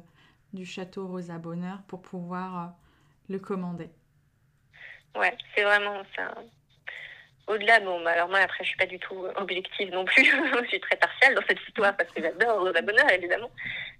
du 0.53 0.65
château 0.65 1.07
Rosa 1.07 1.39
Bonheur 1.39 1.79
pour 1.87 2.03
pouvoir 2.03 2.59
euh, 2.59 2.71
le 3.29 3.39
commander. 3.39 3.91
Ouais, 5.15 5.37
c'est 5.55 5.63
vraiment 5.63 6.03
ça. 6.17 6.35
Au-delà, 7.47 7.81
bon, 7.81 8.03
bah, 8.03 8.13
alors 8.13 8.29
moi 8.29 8.41
après 8.41 8.65
je 8.65 8.71
suis 8.71 8.77
pas 8.77 8.87
du 8.87 8.99
tout 8.99 9.27
objective 9.37 9.91
non 9.93 10.05
plus, 10.05 10.25
je 10.63 10.69
suis 10.69 10.81
très 10.81 10.97
partielle 10.97 11.35
dans 11.35 11.47
cette 11.47 11.61
histoire 11.67 11.97
parce 11.97 12.11
que 12.11 12.23
j'adore 12.23 12.61
Rosa 12.61 12.83
Bonheur 12.83 13.11
évidemment, 13.11 13.51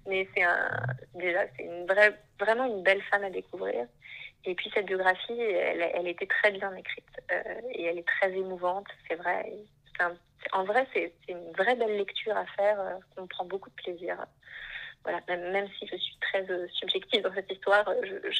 mais 0.07 0.27
c'est 0.35 0.43
un, 0.43 0.69
déjà 1.15 1.45
c'est 1.55 1.63
une 1.63 1.85
vraie, 1.85 2.19
vraiment 2.39 2.65
une 2.65 2.83
belle 2.83 3.01
femme 3.03 3.23
à 3.23 3.29
découvrir. 3.29 3.85
Et 4.45 4.55
puis 4.55 4.71
cette 4.73 4.85
biographie, 4.85 5.39
elle, 5.39 5.91
elle 5.93 6.07
était 6.07 6.27
très 6.27 6.51
bien 6.51 6.73
écrite 6.75 7.05
euh, 7.31 7.61
et 7.73 7.85
elle 7.85 7.99
est 7.99 8.07
très 8.07 8.31
émouvante, 8.33 8.87
c'est 9.07 9.15
vrai. 9.15 9.51
C'est 9.95 10.03
un 10.03 10.15
en 10.53 10.63
vrai, 10.63 10.87
c'est 10.93 11.13
une 11.27 11.51
vraie 11.57 11.75
belle 11.75 11.97
lecture 11.97 12.35
à 12.35 12.45
faire. 12.45 12.79
Euh, 12.79 12.93
on 13.17 13.27
prend 13.27 13.45
beaucoup 13.45 13.69
de 13.69 13.75
plaisir. 13.75 14.17
Voilà, 15.03 15.21
même, 15.27 15.67
si 15.79 15.87
je 15.87 15.95
suis 15.95 16.17
très 16.19 16.49
euh, 16.51 16.67
subjective 16.73 17.21
dans 17.21 17.33
cette 17.33 17.51
histoire, 17.51 17.87
euh, 17.87 18.31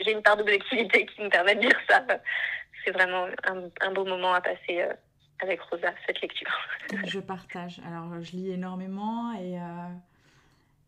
j'ai 0.00 0.12
une 0.12 0.22
part 0.22 0.36
d'objectivité 0.36 1.06
qui 1.06 1.22
me 1.22 1.28
permet 1.28 1.54
de 1.54 1.60
dire 1.60 1.78
ça. 1.88 2.04
C'est 2.84 2.90
vraiment 2.90 3.26
un, 3.44 3.92
beau 3.92 4.04
moment 4.04 4.32
à 4.32 4.40
passer 4.40 4.84
avec 5.40 5.60
Rosa, 5.62 5.92
cette 6.06 6.20
lecture. 6.20 6.48
je 7.04 7.20
partage. 7.20 7.80
Alors, 7.86 8.20
je 8.20 8.32
lis 8.32 8.50
énormément 8.50 9.32
et, 9.34 9.58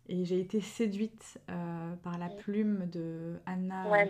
et 0.08 0.24
j'ai 0.24 0.40
été 0.40 0.60
séduite 0.60 1.38
par 2.02 2.16
la 2.18 2.28
plume 2.28 2.88
de 2.90 3.40
Anna 3.44 3.88
ouais, 3.88 4.08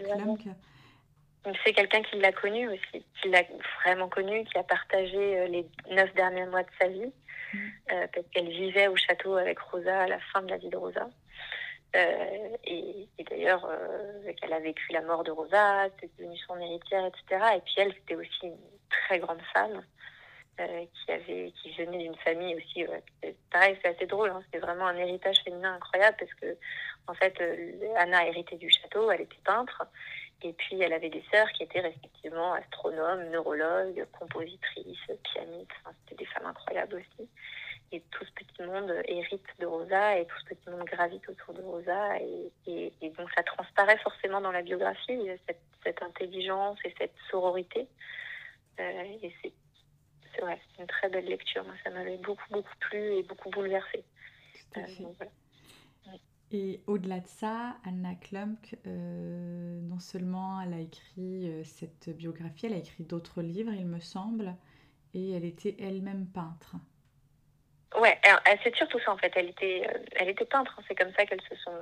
c'est 1.65 1.73
quelqu'un 1.73 2.03
qui 2.03 2.19
l'a 2.19 2.33
connu 2.33 2.69
aussi, 2.69 3.05
qui 3.21 3.29
l'a 3.29 3.43
vraiment 3.83 4.09
connu, 4.09 4.45
qui 4.45 4.59
a 4.59 4.63
partagé 4.63 5.39
euh, 5.39 5.47
les 5.47 5.67
neuf 5.91 6.13
derniers 6.15 6.47
mois 6.47 6.63
de 6.63 6.69
sa 6.81 6.89
vie, 6.89 7.13
mm. 7.55 7.59
euh, 7.93 8.07
parce 8.15 8.27
qu'elle 8.33 8.49
vivait 8.49 8.89
au 8.89 8.97
château 8.97 9.37
avec 9.37 9.59
Rosa 9.59 10.03
à 10.03 10.07
la 10.07 10.19
fin 10.33 10.43
de 10.43 10.51
la 10.51 10.59
vie 10.59 10.69
de 10.69 10.77
Rosa. 10.77 11.09
Euh, 11.97 12.57
et, 12.65 13.09
d'ailleurs, 13.29 13.69
qu'elle 14.41 14.53
a 14.53 14.61
vécu 14.61 14.93
la 14.93 15.01
mort 15.01 15.25
de 15.25 15.31
Rosa, 15.31 15.89
c'était 16.01 16.13
devenue 16.19 16.39
son 16.47 16.59
héritière, 16.61 17.05
etc. 17.07 17.45
Et 17.57 17.61
puis 17.61 17.75
elle, 17.79 17.93
c'était 17.95 18.15
aussi 18.15 18.47
une 18.47 18.59
très 18.91 19.19
grande 19.19 19.43
femme 19.53 19.83
qui 20.59 21.11
avait, 21.11 21.53
qui 21.53 21.73
venait 21.73 21.97
d'une 21.97 22.17
famille 22.17 22.55
aussi. 22.55 22.85
pareil, 23.51 23.79
c'est 23.83 23.97
assez 23.97 24.07
drôle. 24.07 24.29
Hein, 24.29 24.43
c'était 24.45 24.59
vraiment 24.59 24.87
un 24.87 24.97
héritage 24.97 25.39
féminin 25.43 25.75
incroyable 25.75 26.19
parce 26.21 26.35
que, 26.35 26.55
en 27.07 27.15
fait, 27.15 27.43
Anna 27.97 28.19
a 28.19 28.27
hérité 28.27 28.57
du 28.57 28.71
château, 28.71 29.11
elle 29.11 29.23
était 29.23 29.41
peintre. 29.43 29.83
Et 30.43 30.53
puis, 30.55 30.81
elle 30.81 30.93
avait 30.93 31.11
des 31.11 31.23
sœurs 31.31 31.51
qui 31.53 31.65
étaient 31.65 31.81
respectivement 31.81 32.55
astronomes, 32.55 33.29
neurologues, 33.31 34.07
compositrices, 34.19 34.99
pianistes. 35.23 35.71
C'était 36.01 36.25
des 36.25 36.31
femmes 36.31 36.47
incroyables 36.47 36.97
aussi. 36.97 37.29
Et 37.93 38.01
tout 38.11 38.25
ce 38.25 38.31
petit 38.33 38.63
monde 38.63 38.91
hérite 39.07 39.47
de 39.59 39.67
Rosa 39.67 40.19
et 40.19 40.27
tout 40.27 40.37
ce 40.41 40.55
petit 40.55 40.71
monde 40.71 40.85
gravite 40.85 41.29
autour 41.29 41.55
de 41.55 41.61
Rosa. 41.61 42.19
Et, 42.21 42.93
donc, 43.19 43.29
ça 43.35 43.43
transparaît 43.43 43.99
forcément 43.99 44.41
dans 44.41 44.53
la 44.53 44.63
biographie, 44.63 45.19
cette, 45.47 45.61
cette 45.85 46.03
intelligence 46.03 46.79
et 46.85 46.95
cette 46.99 47.15
sororité. 47.31 47.87
Euh, 48.79 49.19
et 49.23 49.35
c'est 49.43 50.41
vrai, 50.41 50.59
une 50.79 50.87
très 50.87 51.09
belle 51.09 51.27
lecture. 51.27 51.65
Moi, 51.65 51.75
ça 51.85 51.91
m'avait 51.91 52.17
beaucoup, 52.19 52.49
beaucoup 52.51 52.77
plu 52.81 53.19
et 53.19 53.23
beaucoup 53.25 53.51
bouleversée. 53.51 54.05
Euh, 54.77 54.83
et 56.53 56.81
au-delà 56.87 57.21
de 57.21 57.27
ça, 57.27 57.77
Anna 57.87 58.15
Klump, 58.21 58.59
euh, 58.87 59.81
non 59.83 60.01
seulement 60.01 60.61
elle 60.61 60.75
a 60.75 60.81
écrit 60.81 61.49
euh, 61.49 61.63
cette 61.65 62.09
biographie, 62.11 62.67
elle 62.67 62.73
a 62.73 62.79
écrit 62.79 63.05
d'autres 63.05 63.41
livres, 63.41 63.73
il 63.73 63.87
me 63.87 64.01
semble, 64.01 64.55
et 65.15 65.33
elle 65.33 65.45
était 65.45 65.77
elle-même 65.79 66.27
peintre. 66.27 66.75
Ouais, 68.01 68.19
c'est 68.63 68.75
surtout 68.75 68.99
ça 69.01 69.13
en 69.13 69.17
fait. 69.17 69.33
Elle 69.37 69.49
était, 69.49 69.87
euh, 69.89 69.99
elle 70.17 70.29
était 70.29 70.45
peintre. 70.45 70.75
Hein. 70.79 70.83
C'est 70.89 70.95
comme 70.95 71.13
ça 71.17 71.25
qu'elles 71.27 71.43
se 71.43 71.57
sont 71.57 71.75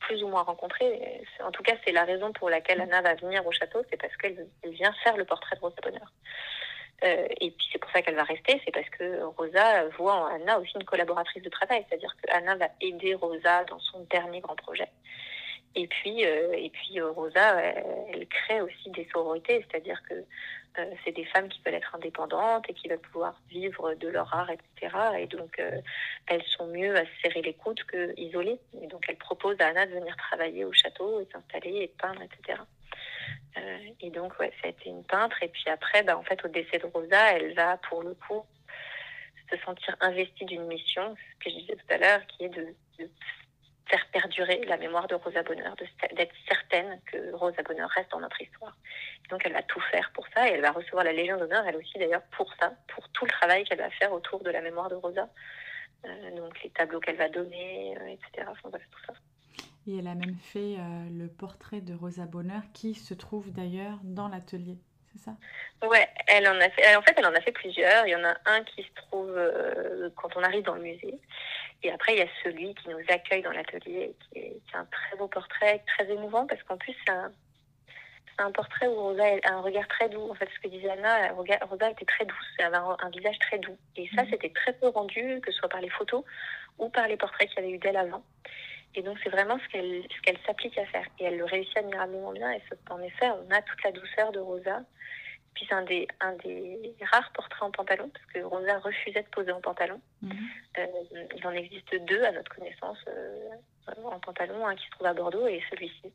plus 0.00 0.22
ou 0.22 0.28
moins 0.28 0.42
rencontrées. 0.42 1.22
En 1.42 1.50
tout 1.50 1.62
cas, 1.62 1.74
c'est 1.84 1.92
la 1.92 2.04
raison 2.04 2.32
pour 2.32 2.50
laquelle 2.50 2.80
Anna 2.80 3.00
va 3.00 3.14
venir 3.14 3.46
au 3.46 3.52
château, 3.52 3.82
c'est 3.90 3.96
parce 3.96 4.14
qu'elle 4.16 4.46
vient 4.64 4.92
faire 5.02 5.16
le 5.16 5.24
portrait 5.24 5.56
de 5.56 5.60
Rosa 5.60 5.76
Bonheur. 5.82 6.12
Et 7.02 7.50
puis 7.50 7.68
c'est 7.70 7.78
pour 7.78 7.90
ça 7.90 8.00
qu'elle 8.02 8.14
va 8.14 8.22
rester, 8.22 8.60
c'est 8.64 8.70
parce 8.70 8.88
que 8.88 9.22
Rosa 9.36 9.88
voit 9.98 10.14
en 10.14 10.26
Anna 10.26 10.58
aussi 10.58 10.72
une 10.76 10.84
collaboratrice 10.84 11.42
de 11.42 11.50
travail, 11.50 11.84
c'est-à-dire 11.88 12.14
que 12.22 12.30
Anna 12.32 12.56
va 12.56 12.68
aider 12.80 13.14
Rosa 13.14 13.64
dans 13.64 13.78
son 13.78 14.00
dernier 14.10 14.40
grand 14.40 14.56
projet. 14.56 14.88
Et 15.76 15.88
puis, 15.88 16.24
euh, 16.24 16.52
et 16.52 16.70
puis 16.70 17.00
euh, 17.00 17.10
Rosa, 17.10 17.60
elle, 17.60 18.26
crée 18.28 18.60
aussi 18.60 18.90
des 18.90 19.08
sororités, 19.12 19.64
c'est-à-dire 19.68 20.00
que 20.08 20.14
euh, 20.78 20.90
c'est 21.04 21.12
des 21.12 21.24
femmes 21.24 21.48
qui 21.48 21.60
veulent 21.64 21.74
être 21.74 21.94
indépendantes 21.94 22.64
et 22.68 22.74
qui 22.74 22.88
veulent 22.88 22.98
pouvoir 22.98 23.40
vivre 23.48 23.94
de 23.94 24.08
leur 24.08 24.32
art, 24.32 24.50
etc. 24.50 24.96
Et 25.18 25.26
donc, 25.26 25.60
elles 26.26 26.42
sont 26.44 26.66
mieux 26.66 26.96
à 26.96 27.04
se 27.04 27.10
serrer 27.22 27.42
les 27.42 27.54
coudes 27.54 27.82
que 27.84 28.18
isolées. 28.18 28.58
Et 28.82 28.86
donc, 28.86 29.04
elle 29.08 29.16
propose 29.16 29.56
à 29.60 29.68
Anna 29.68 29.86
de 29.86 29.92
venir 29.92 30.16
travailler 30.16 30.64
au 30.64 30.72
château 30.72 31.20
et 31.20 31.28
s'installer 31.32 31.76
et 31.82 31.92
peindre, 32.00 32.22
etc. 32.22 32.60
et 34.00 34.10
donc, 34.10 34.38
ouais, 34.40 34.52
ça 34.60 34.68
a 34.68 34.70
été 34.70 34.88
une 34.88 35.04
peintre. 35.04 35.42
Et 35.42 35.48
puis 35.48 35.68
après, 35.68 36.02
bah, 36.02 36.16
en 36.16 36.22
fait, 36.22 36.44
au 36.44 36.48
décès 36.48 36.78
de 36.78 36.86
Rosa, 36.86 37.32
elle 37.32 37.54
va, 37.54 37.76
pour 37.88 38.02
le 38.02 38.14
coup, 38.14 38.44
se 39.50 39.56
sentir 39.58 39.96
investie 40.00 40.44
d'une 40.44 40.66
mission, 40.66 41.14
ce 41.16 41.44
que 41.44 41.50
je 41.50 41.60
disais 41.60 41.76
tout 41.76 41.94
à 41.94 41.98
l'heure, 41.98 42.26
qui 42.26 42.44
est 42.44 42.48
de, 42.48 42.74
faire 43.88 44.06
perdurer 44.12 44.64
la 44.64 44.78
mémoire 44.78 45.06
de 45.06 45.14
Rosa 45.14 45.42
Bonheur, 45.42 45.76
d'être 46.16 46.34
certaine 46.48 47.00
que 47.06 47.32
Rosa 47.34 47.62
Bonheur 47.62 47.88
reste 47.90 48.10
dans 48.10 48.20
notre 48.20 48.40
histoire. 48.40 48.74
donc 49.28 49.42
elle 49.44 49.52
va 49.52 49.62
tout 49.62 49.80
faire 49.92 50.10
pour 50.14 50.26
ça 50.34 50.48
et 50.48 50.52
elle 50.52 50.62
va 50.62 50.70
recevoir 50.70 51.04
la 51.04 51.12
Légion 51.12 51.36
d'honneur, 51.36 51.66
elle 51.66 51.76
aussi 51.76 51.98
d'ailleurs, 51.98 52.22
pour 52.36 52.52
ça, 52.54 52.72
pour 52.88 53.06
tout 53.10 53.26
le 53.26 53.30
travail 53.30 53.64
qu'elle 53.64 53.78
va 53.78 53.90
faire 53.90 54.12
autour 54.12 54.42
de 54.42 54.50
la 54.50 54.62
mémoire 54.62 54.88
de 54.88 54.94
Rosa. 54.94 55.28
Euh, 56.06 56.30
donc 56.36 56.62
les 56.62 56.70
tableaux 56.70 57.00
qu'elle 57.00 57.16
va 57.16 57.28
donner, 57.28 57.96
euh, 57.98 58.06
etc. 58.06 58.48
Enfin, 58.48 58.70
tout 58.70 59.04
ça. 59.06 59.14
Et 59.86 59.98
elle 59.98 60.06
a 60.06 60.14
même 60.14 60.36
fait 60.36 60.76
euh, 60.78 61.08
le 61.10 61.28
portrait 61.28 61.80
de 61.80 61.94
Rosa 61.94 62.26
Bonheur 62.26 62.62
qui 62.72 62.94
se 62.94 63.14
trouve 63.14 63.52
d'ailleurs 63.52 63.98
dans 64.02 64.28
l'atelier 64.28 64.78
c'est 65.14 65.30
ça? 65.30 65.86
Ouais, 65.86 66.08
elle 66.26 66.48
en 66.48 66.58
a 66.60 66.70
fait. 66.70 66.96
En 66.96 67.02
fait, 67.02 67.14
elle 67.16 67.26
en 67.26 67.34
a 67.34 67.40
fait 67.40 67.52
plusieurs. 67.52 68.06
Il 68.06 68.10
y 68.10 68.16
en 68.16 68.24
a 68.24 68.34
un 68.46 68.62
qui 68.64 68.82
se 68.82 68.94
trouve 68.94 69.32
euh, 69.36 70.10
quand 70.16 70.36
on 70.36 70.42
arrive 70.42 70.64
dans 70.64 70.74
le 70.74 70.82
musée. 70.82 71.18
Et 71.82 71.90
après, 71.90 72.14
il 72.14 72.18
y 72.18 72.22
a 72.22 72.28
celui 72.42 72.74
qui 72.74 72.88
nous 72.88 72.98
accueille 73.08 73.42
dans 73.42 73.50
l'atelier, 73.50 74.14
qui 74.20 74.38
est, 74.38 74.56
un 74.72 74.84
très 74.86 75.16
beau 75.16 75.28
portrait, 75.28 75.82
très 75.86 76.10
émouvant, 76.10 76.46
parce 76.46 76.62
qu'en 76.62 76.78
plus, 76.78 76.94
c'est 77.06 77.12
un, 77.12 77.30
un, 78.38 78.50
portrait 78.52 78.88
où 78.88 78.94
Rosa 78.94 79.24
a 79.44 79.52
un 79.52 79.60
regard 79.60 79.86
très 79.88 80.08
doux. 80.08 80.30
En 80.30 80.34
fait, 80.34 80.48
ce 80.54 80.60
que 80.60 80.68
disait 80.68 80.90
Anna, 80.90 81.32
Rosa 81.32 81.90
était 81.90 82.06
très 82.06 82.24
douce, 82.24 82.54
elle 82.58 82.66
avait 82.66 82.78
un, 82.78 83.10
visage 83.10 83.38
très 83.38 83.58
doux. 83.58 83.76
Et 83.96 84.08
ça, 84.14 84.22
mhm. 84.22 84.30
c'était 84.30 84.50
très 84.50 84.72
peu 84.72 84.88
rendu, 84.88 85.40
que 85.42 85.52
ce 85.52 85.58
soit 85.58 85.68
par 85.68 85.80
les 85.80 85.90
photos 85.90 86.24
ou 86.78 86.88
par 86.88 87.06
les 87.06 87.16
portraits 87.16 87.48
qu'il 87.48 87.58
y 87.58 87.66
avait 87.66 87.74
eu 87.74 87.78
d'elle 87.78 87.96
avant. 87.96 88.24
Et 88.94 89.02
donc, 89.02 89.18
c'est 89.22 89.30
vraiment 89.30 89.58
ce 89.58 89.68
qu'elle 89.68 90.02
ce 90.14 90.20
qu'elle 90.22 90.38
s'applique 90.46 90.78
à 90.78 90.86
faire. 90.86 91.06
Et 91.18 91.24
elle 91.24 91.36
le 91.36 91.44
réussit 91.44 91.76
admirablement 91.76 92.32
bien. 92.32 92.52
Et 92.52 92.62
en 92.90 93.00
effet, 93.00 93.28
on 93.30 93.50
a 93.50 93.62
toute 93.62 93.82
la 93.82 93.92
douceur 93.92 94.32
de 94.32 94.40
Rosa. 94.40 94.82
Puis 95.54 95.66
c'est 95.68 95.74
un 95.74 95.84
des, 95.84 96.08
un 96.20 96.32
des 96.32 96.96
rares 97.12 97.30
portraits 97.32 97.62
en 97.62 97.70
pantalon, 97.70 98.10
parce 98.12 98.26
que 98.26 98.40
Rosa 98.40 98.78
refusait 98.78 99.22
de 99.22 99.28
poser 99.28 99.52
en 99.52 99.60
pantalon. 99.60 100.00
Mhm. 100.22 100.32
Euh, 100.78 100.86
il 101.36 101.46
en 101.46 101.52
existe 101.52 101.94
deux, 102.06 102.24
à 102.24 102.32
notre 102.32 102.52
connaissance, 102.52 102.98
euh, 103.06 103.50
en 104.04 104.18
pantalon, 104.18 104.66
un 104.66 104.74
qui 104.74 104.84
se 104.84 104.90
trouve 104.90 105.06
à 105.06 105.14
Bordeaux 105.14 105.46
et 105.46 105.62
celui-ci. 105.70 106.12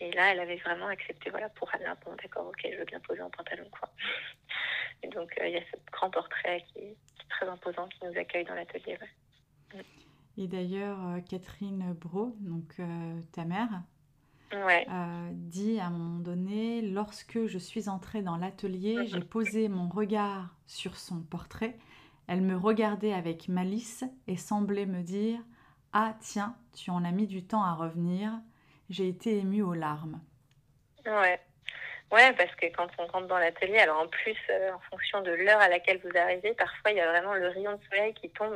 Et 0.00 0.10
là, 0.12 0.32
elle 0.32 0.40
avait 0.40 0.56
vraiment 0.56 0.86
accepté, 0.86 1.30
voilà, 1.30 1.48
pour 1.50 1.72
Anna, 1.74 1.94
bon, 2.04 2.16
d'accord, 2.22 2.46
ok, 2.46 2.66
je 2.72 2.78
veux 2.78 2.84
bien 2.84 3.00
poser 3.00 3.20
en 3.20 3.30
pantalon, 3.30 3.68
quoi. 3.70 3.88
Et 5.02 5.08
donc, 5.08 5.32
euh, 5.40 5.46
il 5.46 5.54
y 5.54 5.58
a 5.58 5.62
ce 5.70 5.76
grand 5.90 6.10
portrait 6.10 6.64
qui 6.72 6.78
est, 6.80 6.96
très 7.28 7.46
imposant, 7.46 7.88
qui 7.88 8.04
nous 8.04 8.18
accueille 8.18 8.44
dans 8.44 8.54
l'atelier. 8.54 8.98
Mm. 9.74 9.80
Et 10.38 10.46
d'ailleurs, 10.46 10.98
Catherine 11.28 11.92
Bro, 11.92 12.36
donc 12.40 12.80
ta 13.32 13.44
mère, 13.44 13.82
euh, 14.54 15.30
dit 15.32 15.80
à 15.80 15.86
un 15.86 15.90
moment 15.90 16.20
donné, 16.20 16.82
lorsque 16.82 17.46
je 17.46 17.58
suis 17.58 17.88
entrée 17.88 18.22
dans 18.22 18.36
l'atelier, 18.36 19.06
j'ai 19.06 19.20
posé 19.20 19.68
mon 19.68 19.88
regard 19.88 20.54
sur 20.66 20.96
son 20.96 21.22
portrait. 21.22 21.76
Elle 22.28 22.42
me 22.42 22.56
regardait 22.56 23.14
avec 23.14 23.48
malice 23.48 24.04
et 24.26 24.36
semblait 24.36 24.86
me 24.86 25.02
dire 25.02 25.38
Ah, 25.92 26.14
tiens, 26.20 26.56
tu 26.74 26.90
en 26.90 27.04
as 27.04 27.12
mis 27.12 27.26
du 27.26 27.44
temps 27.44 27.64
à 27.64 27.74
revenir. 27.74 28.30
J'ai 28.90 29.08
été 29.08 29.38
émue 29.38 29.62
aux 29.62 29.74
larmes. 29.74 30.20
Ouais. 31.06 31.40
Ouais, 32.10 32.32
parce 32.34 32.54
que 32.56 32.66
quand 32.76 32.88
on 32.98 33.06
rentre 33.06 33.26
dans 33.26 33.38
l'atelier, 33.38 33.78
alors 33.78 34.00
en 34.00 34.06
plus, 34.06 34.36
euh, 34.50 34.72
en 34.72 34.80
fonction 34.90 35.22
de 35.22 35.30
l'heure 35.30 35.60
à 35.60 35.68
laquelle 35.70 35.98
vous 36.04 36.18
arrivez, 36.18 36.52
parfois 36.52 36.90
il 36.90 36.98
y 36.98 37.00
a 37.00 37.10
vraiment 37.10 37.32
le 37.32 37.48
rayon 37.48 37.72
de 37.72 37.80
soleil 37.90 38.12
qui 38.12 38.28
tombe 38.30 38.54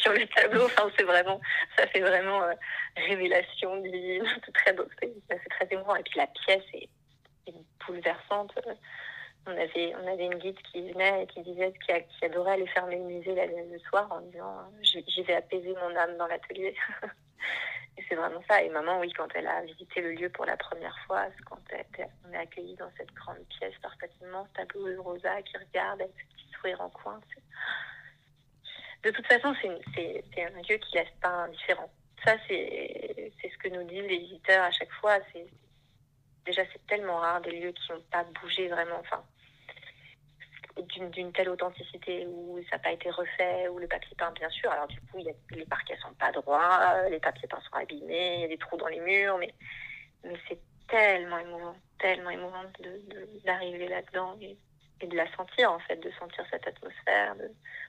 sur 0.00 0.12
le 0.12 0.26
tableau. 0.34 0.64
Enfin, 0.64 0.90
c'est 0.96 1.04
vraiment, 1.04 1.40
ça 1.76 1.86
fait 1.88 2.00
vraiment 2.00 2.42
euh, 2.42 2.52
révélation 2.96 3.76
divine. 3.80 4.24
C'est 4.44 4.52
très 4.52 4.72
beau, 4.72 4.84
c'est 5.00 5.48
très 5.50 5.68
émouvant. 5.70 5.96
Et 5.96 6.02
puis 6.02 6.18
la 6.18 6.26
pièce 6.26 6.64
est, 6.74 6.88
bouleversante. 7.86 8.52
On 9.46 9.52
avait, 9.52 9.94
on 9.96 10.06
avait 10.06 10.26
une 10.26 10.34
guide 10.34 10.60
qui 10.70 10.92
venait 10.92 11.24
et 11.24 11.26
qui 11.26 11.40
disait 11.42 11.72
qui, 11.84 12.24
adorait 12.24 12.52
aller 12.52 12.66
fermer 12.68 12.96
le 12.96 13.04
musée 13.04 13.34
le 13.34 13.78
soir 13.78 14.06
en 14.12 14.20
disant 14.20 14.70
j'y 14.82 15.22
vais 15.22 15.34
apaiser 15.34 15.74
mon 15.74 15.96
âme 15.96 16.16
dans 16.18 16.26
l'atelier. 16.26 16.76
et 17.98 18.04
c'est 18.08 18.14
vraiment 18.14 18.42
ça. 18.48 18.62
Et 18.62 18.68
maman, 18.68 19.00
oui, 19.00 19.12
quand 19.16 19.28
elle 19.34 19.46
a 19.46 19.62
visité 19.62 20.02
le 20.02 20.12
lieu 20.12 20.28
pour 20.28 20.44
la 20.44 20.56
première 20.56 20.96
fois, 21.06 21.26
quand 21.46 21.58
on 22.28 22.32
est 22.32 22.36
accueilli 22.36 22.76
dans 22.76 22.90
cette 22.96 23.12
grande 23.14 23.44
pièce 23.58 23.74
parfaitement, 23.82 24.46
ce 24.50 24.60
tableau 24.60 24.88
de 24.88 24.98
Rosa 24.98 25.42
qui 25.42 25.56
regarde 25.56 26.02
avec 26.02 26.14
ce 26.16 26.36
petit 26.36 26.52
sourire 26.52 26.80
en 26.82 26.90
coin, 26.90 27.18
de 29.02 29.10
toute 29.10 29.26
façon, 29.26 29.54
c'est 29.62 30.44
un 30.44 30.50
lieu 30.68 30.76
qui 30.76 30.96
laisse 30.96 31.08
pas 31.20 31.44
indifférent. 31.44 31.90
Ça, 32.24 32.36
c'est 32.48 33.32
ce 33.42 33.58
que 33.58 33.68
nous 33.68 33.82
disent 33.84 34.06
les 34.08 34.18
visiteurs 34.18 34.64
à 34.64 34.70
chaque 34.70 34.92
fois. 34.92 35.18
Déjà, 36.44 36.62
c'est 36.72 36.86
tellement 36.86 37.16
rare 37.16 37.40
des 37.40 37.52
lieux 37.52 37.72
qui 37.72 37.92
n'ont 37.92 38.02
pas 38.10 38.24
bougé 38.24 38.68
vraiment, 38.68 38.98
enfin, 39.00 39.24
d'une 40.82 41.32
telle 41.32 41.48
authenticité 41.48 42.26
où 42.26 42.58
ça 42.70 42.76
n'a 42.76 42.82
pas 42.82 42.92
été 42.92 43.10
refait, 43.10 43.68
où 43.68 43.78
le 43.78 43.88
papier 43.88 44.14
peint, 44.16 44.32
bien 44.32 44.48
sûr. 44.50 44.70
Alors, 44.70 44.86
du 44.86 45.00
coup, 45.02 45.18
les 45.50 45.64
parquets 45.66 45.96
sont 46.02 46.14
pas 46.14 46.32
droits, 46.32 47.08
les 47.08 47.20
papiers 47.20 47.48
peints 47.48 47.60
sont 47.70 47.76
abîmés, 47.76 48.34
il 48.36 48.40
y 48.40 48.44
a 48.44 48.48
des 48.48 48.58
trous 48.58 48.76
dans 48.76 48.88
les 48.88 49.00
murs, 49.00 49.38
mais, 49.38 49.54
mais 50.24 50.38
c'est 50.48 50.58
tellement 50.88 51.38
émouvant, 51.38 51.76
tellement 51.98 52.30
émouvant 52.30 52.64
d'arriver 53.44 53.88
là-dedans 53.88 54.36
et 54.40 54.56
de 55.06 55.16
la 55.16 55.30
sentir 55.34 55.72
en 55.72 55.78
fait, 55.80 55.96
de 55.96 56.10
sentir 56.18 56.44
cette 56.50 56.66
atmosphère. 56.66 57.34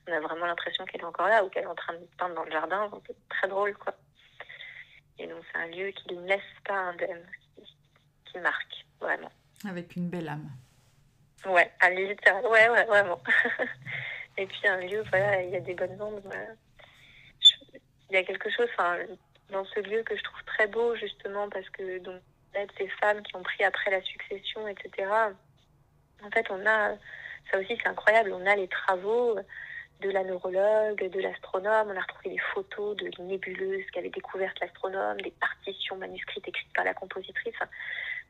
On 0.07 0.14
a 0.14 0.20
vraiment 0.20 0.45
l'impression 0.45 0.86
qu'elle 0.86 1.01
est 1.01 1.05
encore 1.05 1.28
là 1.28 1.43
ou 1.43 1.49
qu'elle 1.49 1.64
est 1.64 1.68
en 1.68 1.76
train 1.76 1.93
de 1.93 2.07
peindre 2.18 2.36
dans 2.36 2.43
le 2.43 2.51
jardin. 2.51 2.89
C'est 3.07 3.30
très 3.30 3.47
drôle 3.47 3.76
quoi. 3.78 3.93
Et 5.20 5.28
donc 5.28 5.43
c'est 5.51 5.59
un 5.59 5.68
lieu 5.68 5.91
qui 5.91 6.16
ne 6.16 6.26
laisse 6.28 6.41
pas 6.66 6.74
indemne, 6.74 7.26
qui, 8.26 8.39
marque 8.39 8.86
vraiment. 8.99 9.32
Avec 9.68 9.95
une 9.95 10.09
belle 10.09 10.30
âme. 10.30 10.49
Ouais, 11.45 11.72
un 11.82 11.89
lieu 11.89 12.16
Ouais, 12.49 12.70
ouais, 12.70 12.86
vraiment. 12.86 13.22
et 14.38 14.45
puis 14.45 14.68
un 14.68 14.78
lieu, 14.78 15.03
voilà, 15.09 15.41
il 15.43 15.49
y 15.49 15.55
a 15.55 15.59
des 15.59 15.74
bonnes 15.74 16.01
ondes. 16.01 16.24
Il 18.09 18.16
y 18.16 18.18
a 18.18 18.24
quelque 18.24 18.49
chose 18.49 18.70
dans 19.49 19.66
ce 19.66 19.80
lieu 19.82 20.03
que 20.03 20.16
je 20.16 20.24
trouve 20.24 20.43
très 20.45 20.68
beau 20.68 20.95
justement 20.95 21.49
parce 21.49 21.70
que 21.70 21.99
donc 21.99 22.22
ces 22.78 22.88
femmes 23.01 23.22
qui 23.24 23.36
ont 23.36 23.43
pris 23.43 23.64
après 23.64 23.91
la 23.91 24.01
succession, 24.01 24.68
etc 24.68 25.34
en 26.24 26.30
fait, 26.32 26.45
on 26.49 26.65
a, 26.65 26.95
ça 27.51 27.59
aussi 27.59 27.78
c'est 27.82 27.88
incroyable, 27.88 28.34
on 28.34 28.45
a 28.45 28.55
les 28.55 28.67
travaux 28.67 29.38
de 30.01 30.09
la 30.09 30.24
neurologue, 30.24 31.09
de 31.09 31.19
l'astronome, 31.19 31.91
on 31.91 31.97
a 31.97 32.01
retrouvé 32.01 32.32
des 32.32 32.41
photos 32.53 32.95
de 32.97 33.11
nébuleuses 33.22 33.86
qu'avait 33.93 34.09
découvertes 34.09 34.59
l'astronome, 34.59 35.22
des 35.22 35.32
partitions 35.32 35.95
manuscrites 35.97 36.47
écrites 36.47 36.74
par 36.74 36.86
la 36.86 36.93
compositrice. 36.93 37.55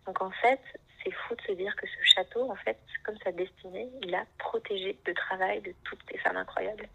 Donc 0.06 0.22
en 0.22 0.32
fait, 0.32 0.60
c'est 1.04 1.12
fou 1.12 1.36
de 1.36 1.42
se 1.42 1.52
dire 1.54 1.76
que 1.76 1.88
ce 1.88 2.04
château, 2.04 2.50
en 2.52 2.56
fait, 2.56 2.78
comme 3.04 3.18
sa 3.24 3.32
destinée, 3.32 3.90
il 4.04 4.14
a 4.14 4.26
protégé 4.38 4.98
le 5.06 5.14
travail 5.14 5.62
de 5.62 5.74
toutes 5.84 6.02
ces 6.12 6.18
femmes 6.18 6.38
incroyables. 6.38 6.88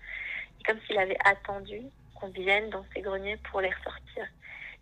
Comme 0.67 0.79
s'il 0.87 0.99
avait 0.99 1.19
attendu 1.25 1.83
qu'on 2.15 2.29
vienne 2.29 2.71
dans 2.71 2.85
ces 2.95 3.01
greniers 3.01 3.37
pour 3.51 3.61
les 3.61 3.71
ressortir. 3.71 4.27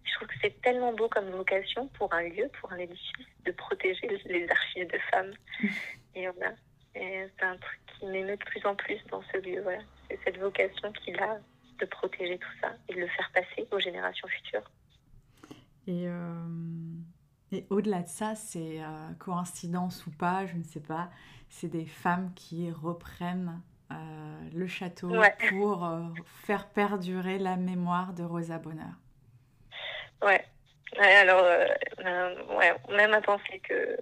Je 0.04 0.14
trouve 0.14 0.28
que 0.28 0.34
c'est 0.42 0.60
tellement 0.62 0.92
beau 0.92 1.08
comme 1.08 1.30
vocation 1.30 1.88
pour 1.88 2.12
un 2.14 2.22
lieu, 2.22 2.50
pour 2.60 2.72
un 2.72 2.78
édifice, 2.78 3.26
de 3.44 3.52
protéger 3.52 4.08
les 4.26 4.48
archives 4.48 4.90
de 4.90 4.98
femmes. 5.10 5.32
Et 6.14 6.26
a, 6.26 6.32
c'est 6.94 7.42
un 7.42 7.56
truc 7.56 7.80
qui 7.86 8.06
m'émeut 8.06 8.36
de 8.36 8.44
plus 8.44 8.64
en 8.66 8.74
plus 8.74 8.98
dans 9.10 9.22
ce 9.32 9.38
lieu. 9.38 9.60
Voilà. 9.62 9.82
C'est 10.08 10.18
cette 10.24 10.38
vocation 10.38 10.92
qu'il 10.92 11.18
a 11.20 11.38
de 11.80 11.86
protéger 11.86 12.38
tout 12.38 12.60
ça 12.60 12.72
et 12.88 12.94
de 12.94 13.00
le 13.00 13.08
faire 13.08 13.30
passer 13.34 13.66
aux 13.70 13.80
générations 13.80 14.28
futures. 14.28 14.70
Et, 15.86 16.06
euh, 16.06 16.46
et 17.52 17.66
au-delà 17.70 18.02
de 18.02 18.08
ça, 18.08 18.34
c'est 18.34 18.80
euh, 18.80 19.12
coïncidence 19.18 20.06
ou 20.06 20.10
pas, 20.10 20.46
je 20.46 20.56
ne 20.56 20.62
sais 20.62 20.80
pas, 20.80 21.10
c'est 21.48 21.68
des 21.68 21.86
femmes 21.86 22.32
qui 22.34 22.70
reprennent 22.70 23.60
euh, 23.90 24.48
le 24.54 24.66
château 24.66 25.12
pour 25.50 25.88
faire 26.26 26.68
perdurer 26.68 27.38
la 27.38 27.56
mémoire 27.56 28.14
de 28.14 28.22
Rosa 28.22 28.58
Bonheur. 28.58 28.94
Ouais. 30.22 30.44
ouais 30.98 31.14
alors, 31.16 31.44
ouais, 32.56 32.74
même 32.96 33.12
à 33.12 33.20
penser 33.20 33.60
que 33.60 33.98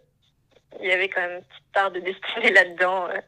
il 0.81 0.89
y 0.89 0.93
avait 0.93 1.09
quand 1.09 1.21
même 1.21 1.39
une 1.39 1.45
petite 1.45 1.73
part 1.73 1.91
de 1.91 2.01
destinée 2.01 2.51
là-dedans. 2.53 3.09
Euh, 3.09 3.21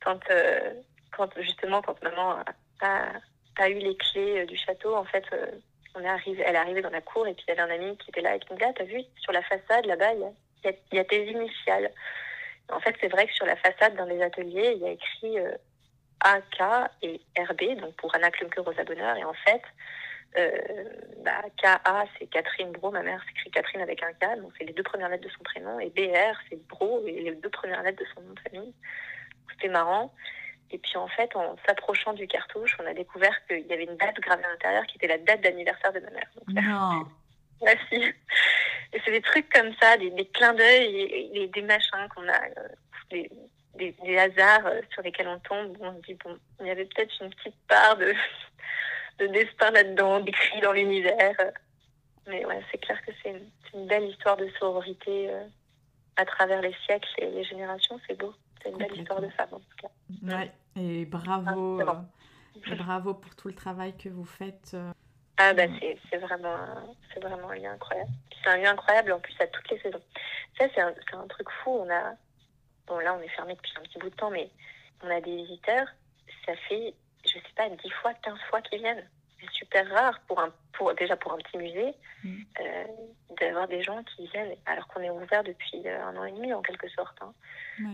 quand, 0.00 0.20
euh, 0.30 0.72
quand, 1.16 1.28
justement, 1.40 1.82
quand 1.82 2.00
maman 2.02 2.38
a, 2.80 3.12
a, 3.58 3.68
eu 3.68 3.78
les 3.78 3.96
clés 3.96 4.40
euh, 4.40 4.46
du 4.46 4.56
château, 4.56 4.94
en 4.94 5.04
fait, 5.04 5.24
on 5.94 6.00
est 6.00 6.08
arrivé, 6.08 6.42
elle 6.46 6.54
est 6.54 6.58
arrivée 6.58 6.82
dans 6.82 6.90
la 6.90 7.00
cour 7.00 7.26
et 7.26 7.34
puis 7.34 7.44
il 7.48 7.54
y 7.54 7.58
avait 7.58 7.72
un 7.72 7.74
ami 7.74 7.96
qui 7.98 8.10
était 8.10 8.20
là 8.20 8.36
et 8.36 8.40
qui 8.40 8.52
me 8.52 8.58
Ah, 8.62 8.72
t'as 8.74 8.84
vu, 8.84 9.02
sur 9.20 9.32
la 9.32 9.42
façade, 9.42 9.86
là-bas, 9.86 10.12
il 10.14 10.20
y 10.92 10.98
a, 10.98 11.00
a, 11.00 11.04
tes 11.04 11.26
initiales. 11.26 11.90
En 12.70 12.80
fait, 12.80 12.96
c'est 13.00 13.08
vrai 13.08 13.26
que 13.26 13.32
sur 13.32 13.46
la 13.46 13.56
façade 13.56 13.94
d'un 13.96 14.06
des 14.06 14.20
ateliers, 14.22 14.72
il 14.76 14.82
y 14.82 14.86
a 14.86 14.90
écrit 14.90 15.38
AK 16.20 16.90
et 17.02 17.20
RB, 17.38 17.80
donc 17.80 17.94
pour 17.96 18.14
Anna 18.14 18.30
Klumke 18.30 18.58
Rosa 18.58 18.84
Bonheur. 18.84 19.16
Et 19.16 19.24
en 19.24 19.34
fait, 19.34 19.62
bah, 21.24 21.42
KA, 21.60 22.04
c'est 22.18 22.26
Catherine 22.26 22.72
Bro, 22.72 22.90
ma 22.90 23.02
mère 23.02 23.22
s'écrit 23.26 23.50
Catherine 23.50 23.80
avec 23.80 24.02
un 24.02 24.12
K, 24.12 24.40
donc 24.40 24.52
c'est 24.58 24.64
les 24.64 24.72
deux 24.72 24.82
premières 24.82 25.08
lettres 25.08 25.24
de 25.24 25.30
son 25.30 25.42
prénom. 25.42 25.80
Et 25.80 25.90
BR, 25.90 26.36
c'est 26.48 26.64
Bro, 26.68 27.04
et 27.06 27.20
les 27.20 27.34
deux 27.34 27.50
premières 27.50 27.82
lettres 27.82 28.02
de 28.02 28.08
son 28.14 28.20
nom 28.22 28.34
de 28.34 28.40
famille. 28.40 28.74
C'était 29.52 29.68
marrant. 29.68 30.12
Et 30.70 30.78
puis 30.78 30.96
en 30.96 31.08
fait, 31.08 31.34
en 31.36 31.56
s'approchant 31.66 32.12
du 32.12 32.26
cartouche, 32.26 32.76
on 32.82 32.86
a 32.86 32.94
découvert 32.94 33.34
qu'il 33.46 33.66
y 33.66 33.72
avait 33.72 33.84
une 33.84 33.96
date 33.96 34.18
gravée 34.20 34.44
à 34.44 34.50
l'intérieur 34.50 34.86
qui 34.86 34.96
était 34.96 35.06
la 35.06 35.18
date 35.18 35.40
d'anniversaire 35.42 35.92
de 35.92 36.00
ma 36.00 36.10
mère. 36.10 36.30
non. 36.48 37.06
Et 38.92 39.00
c'est 39.04 39.10
des 39.10 39.22
trucs 39.22 39.52
comme 39.52 39.72
ça, 39.80 39.96
des, 39.96 40.12
clins 40.32 40.54
d'œil 40.54 41.30
et, 41.34 41.48
des 41.48 41.62
machins 41.62 42.08
qu'on 42.14 42.28
a, 42.28 42.40
euh, 42.56 43.24
des, 43.74 44.18
hasards 44.18 44.66
euh, 44.66 44.80
sur 44.92 45.02
lesquels 45.02 45.26
on 45.26 45.38
tombe. 45.40 45.76
on 45.80 45.96
se 45.96 46.00
dit, 46.02 46.14
bon, 46.24 46.38
il 46.60 46.66
y 46.66 46.70
avait 46.70 46.84
peut-être 46.84 47.12
une 47.20 47.30
petite 47.30 47.56
part 47.68 47.96
de, 47.96 48.14
de 49.18 49.26
destin 49.26 49.70
là-dedans, 49.70 50.20
d'écrit 50.20 50.60
dans 50.60 50.72
l'univers. 50.72 51.36
Mais 52.26 52.44
ouais, 52.44 52.62
c'est 52.70 52.78
clair 52.78 53.00
que 53.04 53.12
c'est 53.22 53.34
une, 53.74 53.86
belle 53.86 54.04
histoire 54.04 54.36
de 54.36 54.48
sororité 54.58 55.30
euh, 55.30 55.44
à 56.16 56.24
travers 56.24 56.60
les 56.62 56.74
siècles 56.86 57.08
et 57.18 57.30
les 57.30 57.44
générations. 57.44 58.00
C'est 58.06 58.18
beau. 58.18 58.34
C'est 58.62 58.70
une 58.70 58.78
belle 58.78 58.96
histoire 58.96 59.20
de 59.20 59.28
femme, 59.28 59.48
en 59.52 59.58
tout 59.58 59.76
cas. 59.80 59.88
Ouais, 60.22 60.52
et 60.76 61.04
bravo, 61.04 61.80
ah, 61.86 62.04
euh, 62.70 62.74
bravo 62.74 63.14
pour 63.14 63.36
tout 63.36 63.48
le 63.48 63.54
travail 63.54 63.96
que 63.96 64.08
vous 64.08 64.24
faites. 64.24 64.76
Ah 65.38 65.52
bah 65.52 65.64
c'est 66.10 66.16
vraiment, 66.16 66.56
vraiment 67.20 67.50
un 67.50 67.56
lien 67.56 67.72
incroyable. 67.72 68.10
C'est 68.42 68.48
un 68.48 68.56
lien 68.56 68.72
incroyable 68.72 69.12
en 69.12 69.20
plus 69.20 69.34
à 69.38 69.46
toutes 69.46 69.70
les 69.70 69.78
saisons. 69.80 70.00
Ça 70.56 70.64
c'est 70.74 70.80
un, 70.80 70.94
un, 71.12 71.26
truc 71.26 71.48
fou. 71.62 71.72
On 71.72 71.90
a 71.90 72.14
Bon, 72.86 72.98
là, 72.98 73.14
on 73.14 73.22
est 73.22 73.28
fermé 73.28 73.54
depuis 73.54 73.72
un 73.78 73.82
petit 73.82 73.98
bout 73.98 74.10
de 74.10 74.14
temps, 74.14 74.30
mais 74.30 74.48
on 75.02 75.10
a 75.10 75.20
des 75.20 75.36
visiteurs. 75.36 75.88
Ça 76.44 76.54
fait, 76.68 76.94
je 77.26 77.34
sais 77.34 77.54
pas, 77.54 77.68
10 77.68 77.90
fois, 77.90 78.14
15 78.14 78.38
fois 78.50 78.60
qu'ils 78.62 78.80
viennent. 78.80 79.08
C'est 79.40 79.50
super 79.50 79.88
rare 79.90 80.18
pour 80.26 80.40
un, 80.40 80.50
pour, 80.72 80.94
déjà 80.94 81.16
pour 81.16 81.32
un 81.32 81.38
petit 81.38 81.58
musée 81.58 81.94
mm. 82.24 82.42
euh, 82.60 82.84
d'avoir 83.38 83.68
des 83.68 83.82
gens 83.82 84.02
qui 84.04 84.26
viennent 84.28 84.54
alors 84.64 84.86
qu'on 84.88 85.02
est 85.02 85.10
ouvert 85.10 85.44
depuis 85.44 85.82
euh, 85.86 86.04
un 86.04 86.16
an 86.16 86.24
et 86.24 86.32
demi 86.32 86.52
en 86.52 86.62
quelque 86.62 86.88
sorte. 86.88 87.16
Hein. 87.20 87.34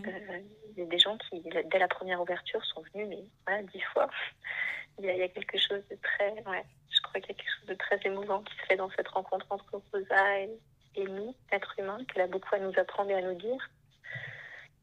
Euh, 0.06 0.84
des 0.84 0.98
gens 0.98 1.18
qui, 1.18 1.40
dès 1.40 1.78
la 1.78 1.88
première 1.88 2.20
ouverture, 2.20 2.64
sont 2.64 2.82
venus, 2.94 3.08
mais 3.08 3.24
voilà, 3.46 3.62
10 3.64 3.80
fois. 3.92 4.08
il, 4.98 5.06
y 5.06 5.10
a, 5.10 5.14
il 5.14 5.18
y, 5.18 5.22
a, 5.22 5.28
quelque 5.28 5.58
chose 5.58 5.82
de 5.90 5.96
très, 6.02 6.32
ouais, 6.32 6.64
je 6.90 7.00
crois 7.00 7.20
qu'il 7.20 7.30
y 7.30 7.34
a 7.34 7.42
quelque 7.42 7.54
chose 7.58 7.66
de 7.66 7.74
très 7.74 8.00
émouvant 8.04 8.42
qui 8.42 8.54
se 8.54 8.62
fait 8.66 8.76
dans 8.76 8.90
cette 8.90 9.08
rencontre 9.08 9.46
entre 9.50 9.82
Rosa 9.92 10.40
et, 10.40 10.50
et 10.94 11.04
nous, 11.04 11.34
êtres 11.50 11.74
humains, 11.78 11.98
qu'elle 12.04 12.22
a 12.22 12.26
beaucoup 12.26 12.54
à 12.54 12.58
nous 12.58 12.72
apprendre 12.78 13.10
et 13.10 13.14
à 13.14 13.22
nous 13.22 13.34
dire. 13.34 13.70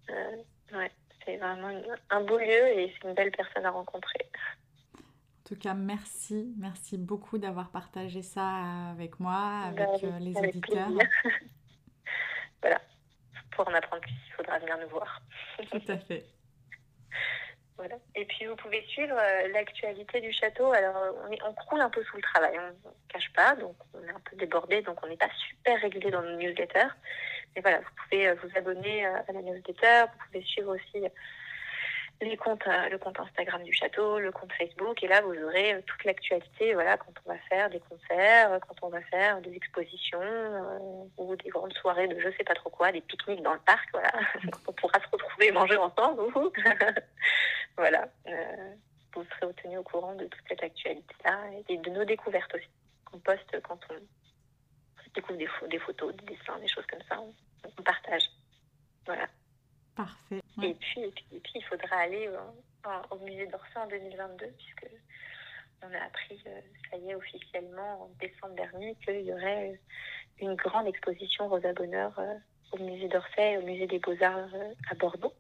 Euh, 0.10 0.36
ouais, 0.74 0.92
c'est 1.30 1.38
vraiment 1.38 1.82
un 2.10 2.22
beau 2.22 2.38
lieu 2.38 2.80
et 2.80 2.94
c'est 2.94 3.08
une 3.08 3.14
belle 3.14 3.32
personne 3.32 3.66
à 3.66 3.72
rencontrer. 3.72 4.26
En 4.96 5.50
tout 5.50 5.56
cas, 5.56 5.74
merci. 5.74 6.54
Merci 6.58 6.98
beaucoup 6.98 7.38
d'avoir 7.38 7.70
partagé 7.72 8.22
ça 8.22 8.46
avec 8.92 9.20
moi, 9.20 9.64
avec 9.66 9.80
bah, 9.80 9.94
euh, 10.04 10.20
les 10.20 10.38
auditeurs. 10.38 10.90
voilà. 12.62 12.82
Pour 13.52 13.68
en 13.68 13.74
apprendre 13.74 14.02
plus, 14.02 14.14
il 14.28 14.34
faudra 14.34 14.60
venir 14.60 14.78
nous 14.80 14.90
voir. 14.90 15.22
Tout 15.72 15.92
à 15.92 15.98
fait. 15.98 16.26
Voilà. 17.78 17.96
Et 18.14 18.26
puis 18.26 18.46
vous 18.46 18.58
pouvez 18.58 18.84
suivre 18.88 19.16
euh, 19.18 19.48
l'actualité 19.54 20.20
du 20.20 20.34
château. 20.34 20.70
Alors 20.74 21.16
on, 21.26 21.32
est, 21.32 21.42
on 21.44 21.54
croule 21.54 21.80
un 21.80 21.90
peu 21.90 22.04
sous 22.04 22.18
le 22.18 22.22
travail, 22.22 22.52
on 22.60 22.90
ne 22.90 22.94
cache 23.08 23.32
pas, 23.32 23.56
donc 23.56 23.74
on 23.94 24.04
est 24.06 24.10
un 24.10 24.20
peu 24.20 24.36
débordé, 24.36 24.82
donc 24.82 24.98
on 25.02 25.08
n'est 25.08 25.16
pas 25.16 25.30
super 25.48 25.80
régulier 25.80 26.12
dans 26.12 26.22
nos 26.22 26.36
newsletters. 26.36 26.90
Mais 27.56 27.62
voilà, 27.62 27.80
vous 27.80 28.04
pouvez 28.04 28.28
euh, 28.28 28.36
vous 28.42 28.50
abonner 28.56 29.06
euh, 29.06 29.18
à 29.28 29.32
la 29.32 29.42
newsletter, 29.42 30.06
vous 30.12 30.26
pouvez 30.26 30.44
suivre 30.44 30.76
aussi 30.76 31.06
les 32.22 32.36
comptes, 32.36 32.66
le 32.66 32.98
compte 32.98 33.18
Instagram 33.20 33.64
du 33.64 33.72
château, 33.72 34.20
le 34.20 34.32
compte 34.34 34.52
Facebook, 34.54 35.02
et 35.02 35.08
là 35.08 35.22
vous 35.22 35.34
aurez 35.42 35.82
toute 35.86 36.04
l'actualité, 36.04 36.74
voilà, 36.74 36.98
quand 36.98 37.14
on 37.26 37.32
va 37.32 37.38
faire 37.50 37.70
des 37.70 37.80
concerts, 37.80 38.60
quand 38.68 38.76
on 38.82 38.90
va 38.90 39.02
faire 39.04 39.40
des 39.40 39.56
expositions 39.56 40.20
ou 41.18 41.36
des 41.38 41.50
grandes 41.50 41.72
soirées 41.76 42.10
de 42.10 42.20
je 42.20 42.30
sais 42.38 42.44
pas 42.44 42.56
trop 42.56 42.70
quoi, 42.70 42.92
des 42.92 43.00
pique-niques 43.00 43.42
dans 43.42 43.54
le 43.54 43.60
parc, 43.60 43.88
voilà, 43.94 44.12
on 44.68 44.74
pourra 44.74 45.00
se 45.00 45.08
retrouver 45.10 45.48
et 45.48 45.52
manger 45.54 45.78
ensemble. 45.78 46.22
voilà, 47.78 48.10
euh, 48.28 48.74
vous 49.16 49.24
serez 49.40 49.54
tenu 49.54 49.78
au 49.78 49.84
courant 49.84 50.16
de 50.16 50.26
toute 50.26 50.44
cette 50.50 50.64
actualité-là 50.64 51.40
et 51.70 51.78
de 51.78 51.90
nos 51.90 52.04
découvertes 52.04 52.54
aussi, 52.54 52.70
qu'on 53.06 53.20
poste 53.20 53.62
quand 53.64 53.80
on 53.92 53.96
découvre 55.16 55.38
des, 55.38 55.48
des, 55.70 55.80
photos, 55.80 56.16
des 56.16 56.36
dessins, 56.36 56.60
des 56.60 56.68
choses 56.68 56.86
comme 56.88 57.02
ça. 57.08 57.20
On, 57.20 57.84
partage. 57.84 58.24
Voilà. 59.06 59.28
Parfait. 59.96 60.42
Et, 60.64 60.74
puis, 60.74 61.02
et, 61.02 61.40
puis, 61.40 61.54
il 61.56 61.64
faudra 61.64 61.98
aller 61.98 62.30
au, 63.12 63.18
musée 63.20 63.48
d'Orsay 63.48 63.78
en 63.78 63.88
2022, 63.88 64.48
puisque 64.58 64.88
on 65.82 65.94
a 65.94 66.06
appris, 66.06 66.42
euh, 66.48 66.62
ça 66.90 66.98
y 66.98 67.10
est, 67.10 67.16
officiellement 67.16 68.04
en 68.04 68.10
décembre 68.20 68.56
dernier, 68.56 68.96
qu'il 69.04 69.22
y 69.22 69.34
aurait 69.34 69.80
une 70.40 70.56
grande 70.56 70.88
exposition 70.88 71.48
Rosa 71.48 71.74
Bonheur 71.74 72.18
euh, 72.20 72.36
au 72.72 72.78
musée 72.84 73.08
d'Orsay, 73.08 73.58
au 73.58 73.62
musée 73.64 73.88
des 73.88 74.00
Beaux-Arts 74.00 74.54
à 74.90 74.96
Bordeaux. 74.96 75.34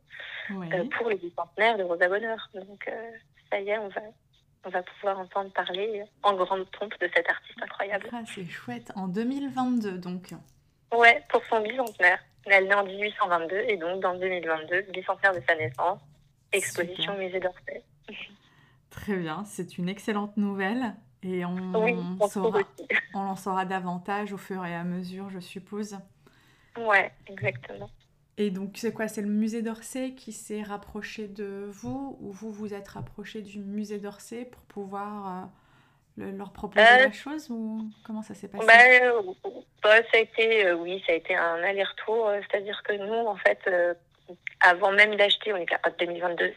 Euh, 0.51 0.83
pour 0.97 1.09
le 1.09 1.15
bicentenaire 1.15 1.77
de 1.77 1.83
Rosa 1.83 2.07
Bonheur. 2.07 2.49
Donc, 2.53 2.87
euh, 2.87 3.11
ça 3.51 3.59
y 3.59 3.69
est, 3.69 3.77
on 3.77 3.89
va, 3.89 4.01
on 4.65 4.69
va 4.69 4.83
pouvoir 4.83 5.19
entendre 5.19 5.51
parler 5.51 6.03
en 6.23 6.35
grande 6.35 6.65
pompe 6.71 6.93
de 6.99 7.09
cet 7.13 7.29
artiste 7.29 7.61
incroyable. 7.61 8.07
Ah, 8.11 8.21
c'est 8.25 8.45
chouette. 8.45 8.91
En 8.95 9.07
2022, 9.07 9.97
donc. 9.97 10.33
Ouais, 10.93 11.23
pour 11.29 11.43
son 11.45 11.61
bicentenaire. 11.61 12.19
Elle 12.45 12.65
est 12.65 12.67
née 12.67 12.73
en 12.73 12.85
1822 12.85 13.55
et 13.67 13.77
donc 13.77 14.01
dans 14.01 14.17
2022, 14.17 14.81
bicentenaire 14.93 15.35
de 15.35 15.41
sa 15.47 15.55
naissance, 15.55 15.99
exposition 16.51 17.17
musée 17.17 17.39
d'Orsay. 17.39 17.83
Très 18.89 19.17
bien, 19.17 19.43
c'est 19.45 19.77
une 19.77 19.87
excellente 19.87 20.35
nouvelle. 20.37 20.95
Et 21.21 21.45
on, 21.45 22.17
saura, 22.29 22.59
on 23.13 23.19
en 23.19 23.35
saura 23.35 23.65
davantage 23.65 24.31
au 24.33 24.37
fur 24.37 24.65
et 24.65 24.73
à 24.73 24.83
mesure, 24.83 25.29
je 25.29 25.39
suppose. 25.39 25.97
Ouais, 26.77 27.11
exactement. 27.27 27.89
Et 28.39 28.51
donc, 28.51 28.71
c'est 28.75 28.93
quoi? 28.93 29.09
C'est 29.09 29.21
le 29.21 29.27
musée 29.27 29.61
d'Orsay 29.61 30.11
qui 30.11 30.31
s'est 30.31 30.63
rapproché 30.63 31.27
de 31.27 31.67
vous 31.67 32.17
ou 32.21 32.31
vous 32.31 32.53
vous 32.53 32.73
êtes 32.73 32.87
rapproché 32.87 33.41
du 33.41 33.59
musée 33.59 33.99
d'Orsay 33.99 34.45
pour 34.45 34.61
pouvoir 34.61 35.49
euh, 36.19 36.31
leur 36.31 36.53
proposer 36.53 36.85
euh, 36.85 37.03
la 37.03 37.11
chose 37.11 37.49
ou 37.49 37.81
comment 38.05 38.21
ça 38.21 38.33
s'est 38.33 38.47
passé? 38.47 38.65
bah, 38.65 38.73
bah, 39.83 39.97
ça 40.09 40.17
a 40.17 40.19
été, 40.19 40.67
euh, 40.67 40.75
Oui, 40.77 41.03
ça 41.05 41.11
a 41.11 41.15
été 41.17 41.35
un 41.35 41.61
aller-retour. 41.63 42.31
C'est-à-dire 42.49 42.81
que 42.83 42.93
nous, 42.93 43.27
en 43.27 43.35
fait, 43.35 43.59
avant 44.61 44.91
même 44.91 45.15
d'acheter, 45.15 45.53
on 45.53 45.57
était 45.57 45.75
à 45.83 45.89
2022, 45.89 46.53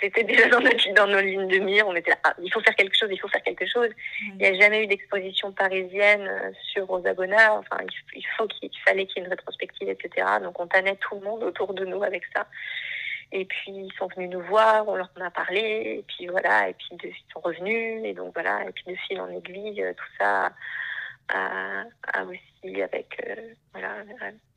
c'était 0.00 0.22
déjà 0.24 0.48
dans, 0.48 0.60
dans, 0.60 1.06
nos 1.06 1.20
lignes 1.20 1.48
de 1.48 1.58
mire. 1.58 1.86
On 1.88 1.94
était 1.94 2.10
là, 2.10 2.18
ah, 2.24 2.34
il 2.42 2.52
faut 2.52 2.60
faire 2.60 2.74
quelque 2.74 2.96
chose, 2.96 3.08
il 3.10 3.18
faut 3.18 3.28
faire 3.28 3.42
quelque 3.42 3.66
chose. 3.66 3.88
Il 4.32 4.36
n'y 4.36 4.46
a 4.46 4.54
jamais 4.54 4.84
eu 4.84 4.86
d'exposition 4.86 5.52
parisienne 5.52 6.28
euh, 6.28 6.50
sur 6.72 6.86
Rosa 6.86 7.14
Bonheur. 7.14 7.54
Enfin, 7.54 7.78
il, 8.14 8.26
faut 8.36 8.46
qu'il 8.46 8.70
fallait 8.84 9.06
qu'il 9.06 9.18
y 9.18 9.20
ait 9.20 9.24
une 9.26 9.30
rétrospective, 9.30 9.88
etc. 9.88 10.26
Donc 10.42 10.60
on 10.60 10.66
tannait 10.66 10.96
tout 10.96 11.14
le 11.14 11.22
monde 11.22 11.42
autour 11.42 11.72
de 11.72 11.84
nous 11.84 12.02
avec 12.02 12.24
ça. 12.34 12.46
Et 13.32 13.44
puis 13.44 13.72
ils 13.72 13.92
sont 13.98 14.08
venus 14.08 14.30
nous 14.30 14.42
voir, 14.42 14.86
on 14.86 14.94
leur 14.94 15.10
en 15.18 15.24
a 15.24 15.30
parlé, 15.30 15.98
et 15.98 16.04
puis 16.06 16.28
voilà, 16.28 16.68
et 16.68 16.74
puis 16.74 16.88
ils 17.02 17.32
sont 17.32 17.40
revenus, 17.40 18.04
et 18.04 18.14
donc 18.14 18.34
voilà, 18.34 18.64
et 18.68 18.72
puis 18.72 18.84
de 18.86 18.94
fil 18.94 19.20
en 19.20 19.28
aiguille, 19.30 19.82
euh, 19.82 19.92
tout 19.94 20.12
ça 20.18 20.52
a, 21.28 21.82
a 22.12 22.24
aussi 22.24 22.82
avec 22.82 23.20
euh, 23.26 23.54
voilà, 23.72 23.96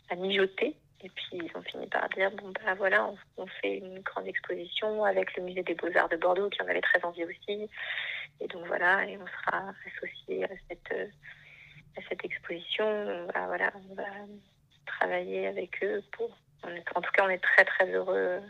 à 0.09 0.15
mijoter. 0.15 0.75
Et 1.01 1.09
puis 1.09 1.29
ils 1.33 1.51
ont 1.55 1.61
fini 1.61 1.87
par 1.87 2.09
dire 2.09 2.29
bon 2.31 2.51
ben 2.51 2.73
voilà, 2.75 3.09
on, 3.37 3.47
fait 3.47 3.77
une 3.77 3.99
grande 3.99 4.27
exposition 4.27 5.05
avec 5.05 5.35
le 5.37 5.43
musée 5.43 5.63
des 5.63 5.73
Beaux-Arts 5.73 6.09
de 6.09 6.17
Bordeaux 6.17 6.49
qui 6.49 6.61
en 6.61 6.67
avait 6.67 6.81
très 6.81 7.01
envie 7.05 7.23
aussi. 7.23 7.69
Et 8.41 8.47
donc 8.47 8.65
voilà, 8.67 9.05
et 9.07 9.17
on 9.17 9.25
sera 9.25 9.73
associé 9.87 10.43
à 10.43 10.49
cette 10.67 10.93
à 11.97 12.01
cette 12.09 12.23
exposition. 12.25 12.85
On 12.85 13.25
va, 13.27 13.47
voilà, 13.47 13.71
on 13.89 13.95
va 13.95 14.03
travailler 14.85 15.47
avec 15.47 15.81
eux 15.83 16.03
pour. 16.11 16.29
en 16.63 17.01
tout 17.01 17.11
cas, 17.11 17.25
on 17.25 17.29
est 17.29 17.43
très 17.43 17.63
très 17.63 17.89
heureux, 17.89 18.41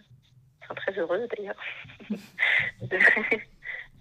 enfin 0.64 0.74
très 0.74 0.94
heureux 0.94 1.28
d'ailleurs, 1.38 1.62
de, 2.10 2.98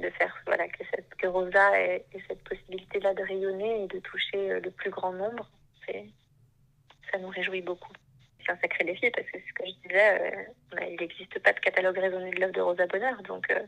de, 0.00 0.10
faire 0.10 0.34
voilà 0.46 0.68
que 0.68 0.84
cette 0.90 1.14
que 1.16 1.26
Rosa 1.26 1.78
ait, 1.78 2.06
ait 2.14 2.22
cette 2.26 2.42
possibilité-là 2.44 3.12
de 3.12 3.24
rayonner 3.24 3.84
et 3.84 3.86
de 3.88 3.98
toucher 3.98 4.58
le 4.60 4.70
plus 4.70 4.90
grand 4.90 5.12
nombre. 5.12 5.50
Ça 7.10 7.18
nous 7.18 7.28
réjouit 7.28 7.62
beaucoup 7.62 7.92
un 8.48 8.56
sacré 8.58 8.84
défi 8.84 9.10
parce 9.10 9.26
que 9.30 9.38
ce 9.38 9.52
que 9.52 9.64
je 9.66 9.88
disais, 9.88 10.20
euh, 10.20 10.84
il 10.88 10.96
n'existe 11.00 11.38
pas 11.40 11.52
de 11.52 11.60
catalogue 11.60 11.98
raisonné 11.98 12.30
de 12.30 12.40
l'œuvre 12.40 12.52
de 12.52 12.60
Rosa 12.60 12.86
Bonheur. 12.86 13.22
Donc, 13.22 13.50
euh, 13.50 13.62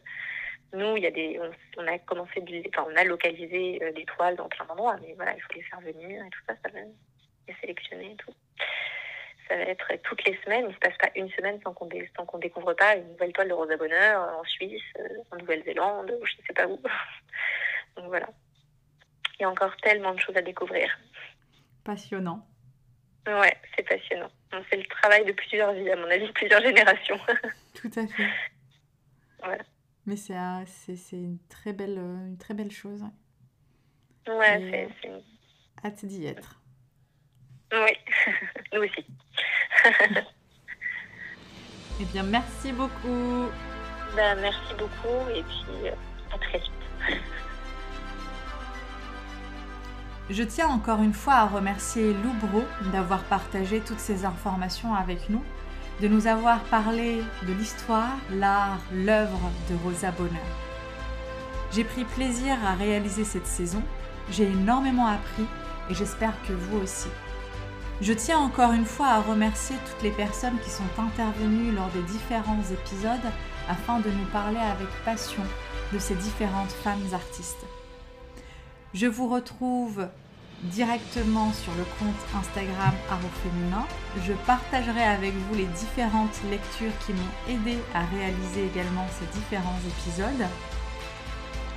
nous, 0.72 0.96
y 0.96 1.06
a 1.06 1.10
des, 1.10 1.40
on, 1.76 1.86
a 1.86 1.98
commencé, 1.98 2.42
enfin, 2.68 2.86
on 2.90 2.96
a 2.96 3.04
localisé 3.04 3.80
euh, 3.82 3.92
des 3.92 4.04
toiles 4.04 4.36
dans 4.36 4.48
plein 4.48 4.64
d'endroits, 4.66 4.96
mais 5.02 5.14
voilà, 5.14 5.34
il 5.34 5.40
faut 5.40 5.52
les 5.54 5.62
faire 5.62 5.80
venir 5.80 6.24
et 6.24 6.30
tout 6.30 6.40
ça, 6.48 6.54
ça 6.64 6.70
va 6.72 6.80
les 7.48 7.54
sélectionner 7.60 8.12
et 8.12 8.16
tout. 8.16 8.32
Ça 9.48 9.56
va 9.56 9.62
être 9.62 9.92
toutes 10.04 10.24
les 10.24 10.38
semaines, 10.44 10.66
il 10.66 10.68
ne 10.68 10.74
se 10.74 10.78
passe 10.78 10.96
pas 10.98 11.10
une 11.16 11.30
semaine 11.30 11.60
sans 11.64 11.74
qu'on 11.74 11.88
qu'on 12.26 12.38
découvre 12.38 12.72
pas 12.74 12.94
une 12.94 13.08
nouvelle 13.08 13.32
toile 13.32 13.48
de 13.48 13.54
Rosa 13.54 13.76
Bonheur 13.76 14.38
en 14.38 14.44
Suisse, 14.44 14.82
en 15.32 15.36
Nouvelle-Zélande, 15.38 16.16
ou 16.20 16.24
je 16.24 16.36
ne 16.36 16.46
sais 16.46 16.52
pas 16.54 16.68
où. 16.68 16.76
Donc 17.96 18.06
voilà. 18.06 18.28
Il 19.38 19.42
y 19.42 19.44
a 19.44 19.50
encore 19.50 19.76
tellement 19.78 20.14
de 20.14 20.20
choses 20.20 20.36
à 20.36 20.42
découvrir. 20.42 20.96
Passionnant. 21.82 22.46
Ouais, 23.26 23.56
c'est 23.76 23.88
passionnant. 23.88 24.30
C'est 24.70 24.76
le 24.76 24.86
travail 24.86 25.24
de 25.24 25.32
plusieurs 25.32 25.72
vies, 25.72 25.90
à 25.90 25.96
mon 25.96 26.10
avis, 26.10 26.30
plusieurs 26.32 26.62
générations. 26.62 27.18
Tout 27.74 27.90
à 27.96 28.06
fait. 28.06 28.30
Mais 30.06 30.16
c'est 30.16 30.32
une, 31.12 31.38
très 31.48 31.72
belle, 31.72 31.98
une 31.98 32.38
très 32.38 32.54
belle 32.54 32.70
chose. 32.70 33.04
Ouais, 34.26 34.88
c'est. 35.02 35.10
Hâte 35.84 36.04
d'y 36.04 36.26
être. 36.26 36.60
Oui, 37.72 37.96
nous 38.72 38.82
aussi. 38.82 39.06
eh 42.00 42.04
bien, 42.06 42.22
merci 42.24 42.72
beaucoup. 42.72 43.48
Ben, 44.16 44.40
merci 44.40 44.74
beaucoup 44.76 45.28
et 45.30 45.42
puis 45.42 45.88
euh, 45.88 45.94
à 46.34 46.38
très 46.38 46.58
vite. 46.58 46.79
Je 50.30 50.44
tiens 50.44 50.68
encore 50.68 51.02
une 51.02 51.12
fois 51.12 51.34
à 51.34 51.46
remercier 51.46 52.14
Loubro 52.14 52.62
d'avoir 52.92 53.24
partagé 53.24 53.80
toutes 53.80 53.98
ces 53.98 54.24
informations 54.24 54.94
avec 54.94 55.28
nous, 55.28 55.42
de 56.00 56.06
nous 56.06 56.28
avoir 56.28 56.60
parlé 56.60 57.20
de 57.48 57.52
l'histoire, 57.52 58.16
l'art, 58.30 58.78
l'œuvre 58.94 59.50
de 59.68 59.74
Rosa 59.82 60.12
Bonheur. 60.12 60.30
J'ai 61.72 61.82
pris 61.82 62.04
plaisir 62.04 62.56
à 62.64 62.74
réaliser 62.76 63.24
cette 63.24 63.46
saison, 63.46 63.82
j'ai 64.30 64.44
énormément 64.44 65.08
appris 65.08 65.46
et 65.90 65.94
j'espère 65.94 66.34
que 66.46 66.52
vous 66.52 66.78
aussi. 66.78 67.08
Je 68.00 68.12
tiens 68.12 68.38
encore 68.38 68.70
une 68.70 68.86
fois 68.86 69.08
à 69.08 69.20
remercier 69.20 69.74
toutes 69.84 70.04
les 70.04 70.12
personnes 70.12 70.60
qui 70.62 70.70
sont 70.70 70.84
intervenues 70.96 71.72
lors 71.72 71.88
des 71.88 72.02
différents 72.02 72.62
épisodes 72.72 73.32
afin 73.68 73.98
de 73.98 74.08
nous 74.08 74.26
parler 74.26 74.60
avec 74.60 74.88
passion 75.04 75.42
de 75.92 75.98
ces 75.98 76.14
différentes 76.14 76.70
femmes 76.70 77.02
artistes. 77.12 77.66
Je 78.92 79.06
vous 79.06 79.28
retrouve 79.28 80.08
directement 80.64 81.52
sur 81.52 81.72
le 81.74 81.84
compte 82.00 82.20
Instagram 82.36 82.92
Aro 83.08 83.28
Féminin. 83.40 83.86
Je 84.26 84.32
partagerai 84.46 85.04
avec 85.04 85.32
vous 85.32 85.54
les 85.54 85.66
différentes 85.66 86.36
lectures 86.50 86.92
qui 87.06 87.12
m'ont 87.12 87.54
aidé 87.54 87.78
à 87.94 88.04
réaliser 88.06 88.66
également 88.66 89.06
ces 89.16 89.26
différents 89.38 89.78
épisodes. 89.86 90.48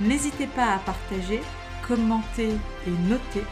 N'hésitez 0.00 0.48
pas 0.48 0.74
à 0.74 0.78
partager, 0.78 1.40
commenter 1.86 2.50
et 2.84 3.08
noter. 3.08 3.44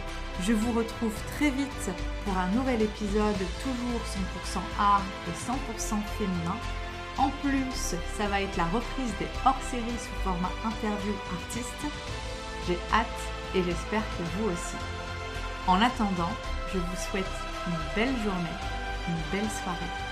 Je 0.43 0.55
vous 0.55 0.73
retrouve 0.73 1.15
très 1.37 1.51
vite 1.51 1.91
pour 2.25 2.37
un 2.37 2.49
nouvel 2.49 2.83
épisode 2.83 3.43
toujours 3.63 4.03
100% 4.51 4.59
art 4.81 5.05
et 5.29 5.39
100% 5.39 6.03
féminin. 6.19 6.57
En 7.17 7.29
plus, 7.47 7.95
ça 8.19 8.27
va 8.27 8.41
être 8.41 8.57
la 8.57 8.65
reprise 8.65 9.13
des 9.21 9.29
hors-séries 9.47 10.01
sous 10.01 10.25
format 10.25 10.51
interview 10.65 11.15
artiste. 11.33 11.87
J'ai 12.67 12.79
hâte 12.93 13.07
et 13.55 13.63
j'espère 13.63 14.03
que 14.03 14.23
vous 14.37 14.51
aussi. 14.51 14.77
En 15.67 15.81
attendant, 15.81 16.31
je 16.73 16.79
vous 16.79 16.97
souhaite 17.11 17.25
une 17.67 17.95
belle 17.95 18.17
journée, 18.23 18.59
une 19.09 19.39
belle 19.39 19.51
soirée 19.51 20.12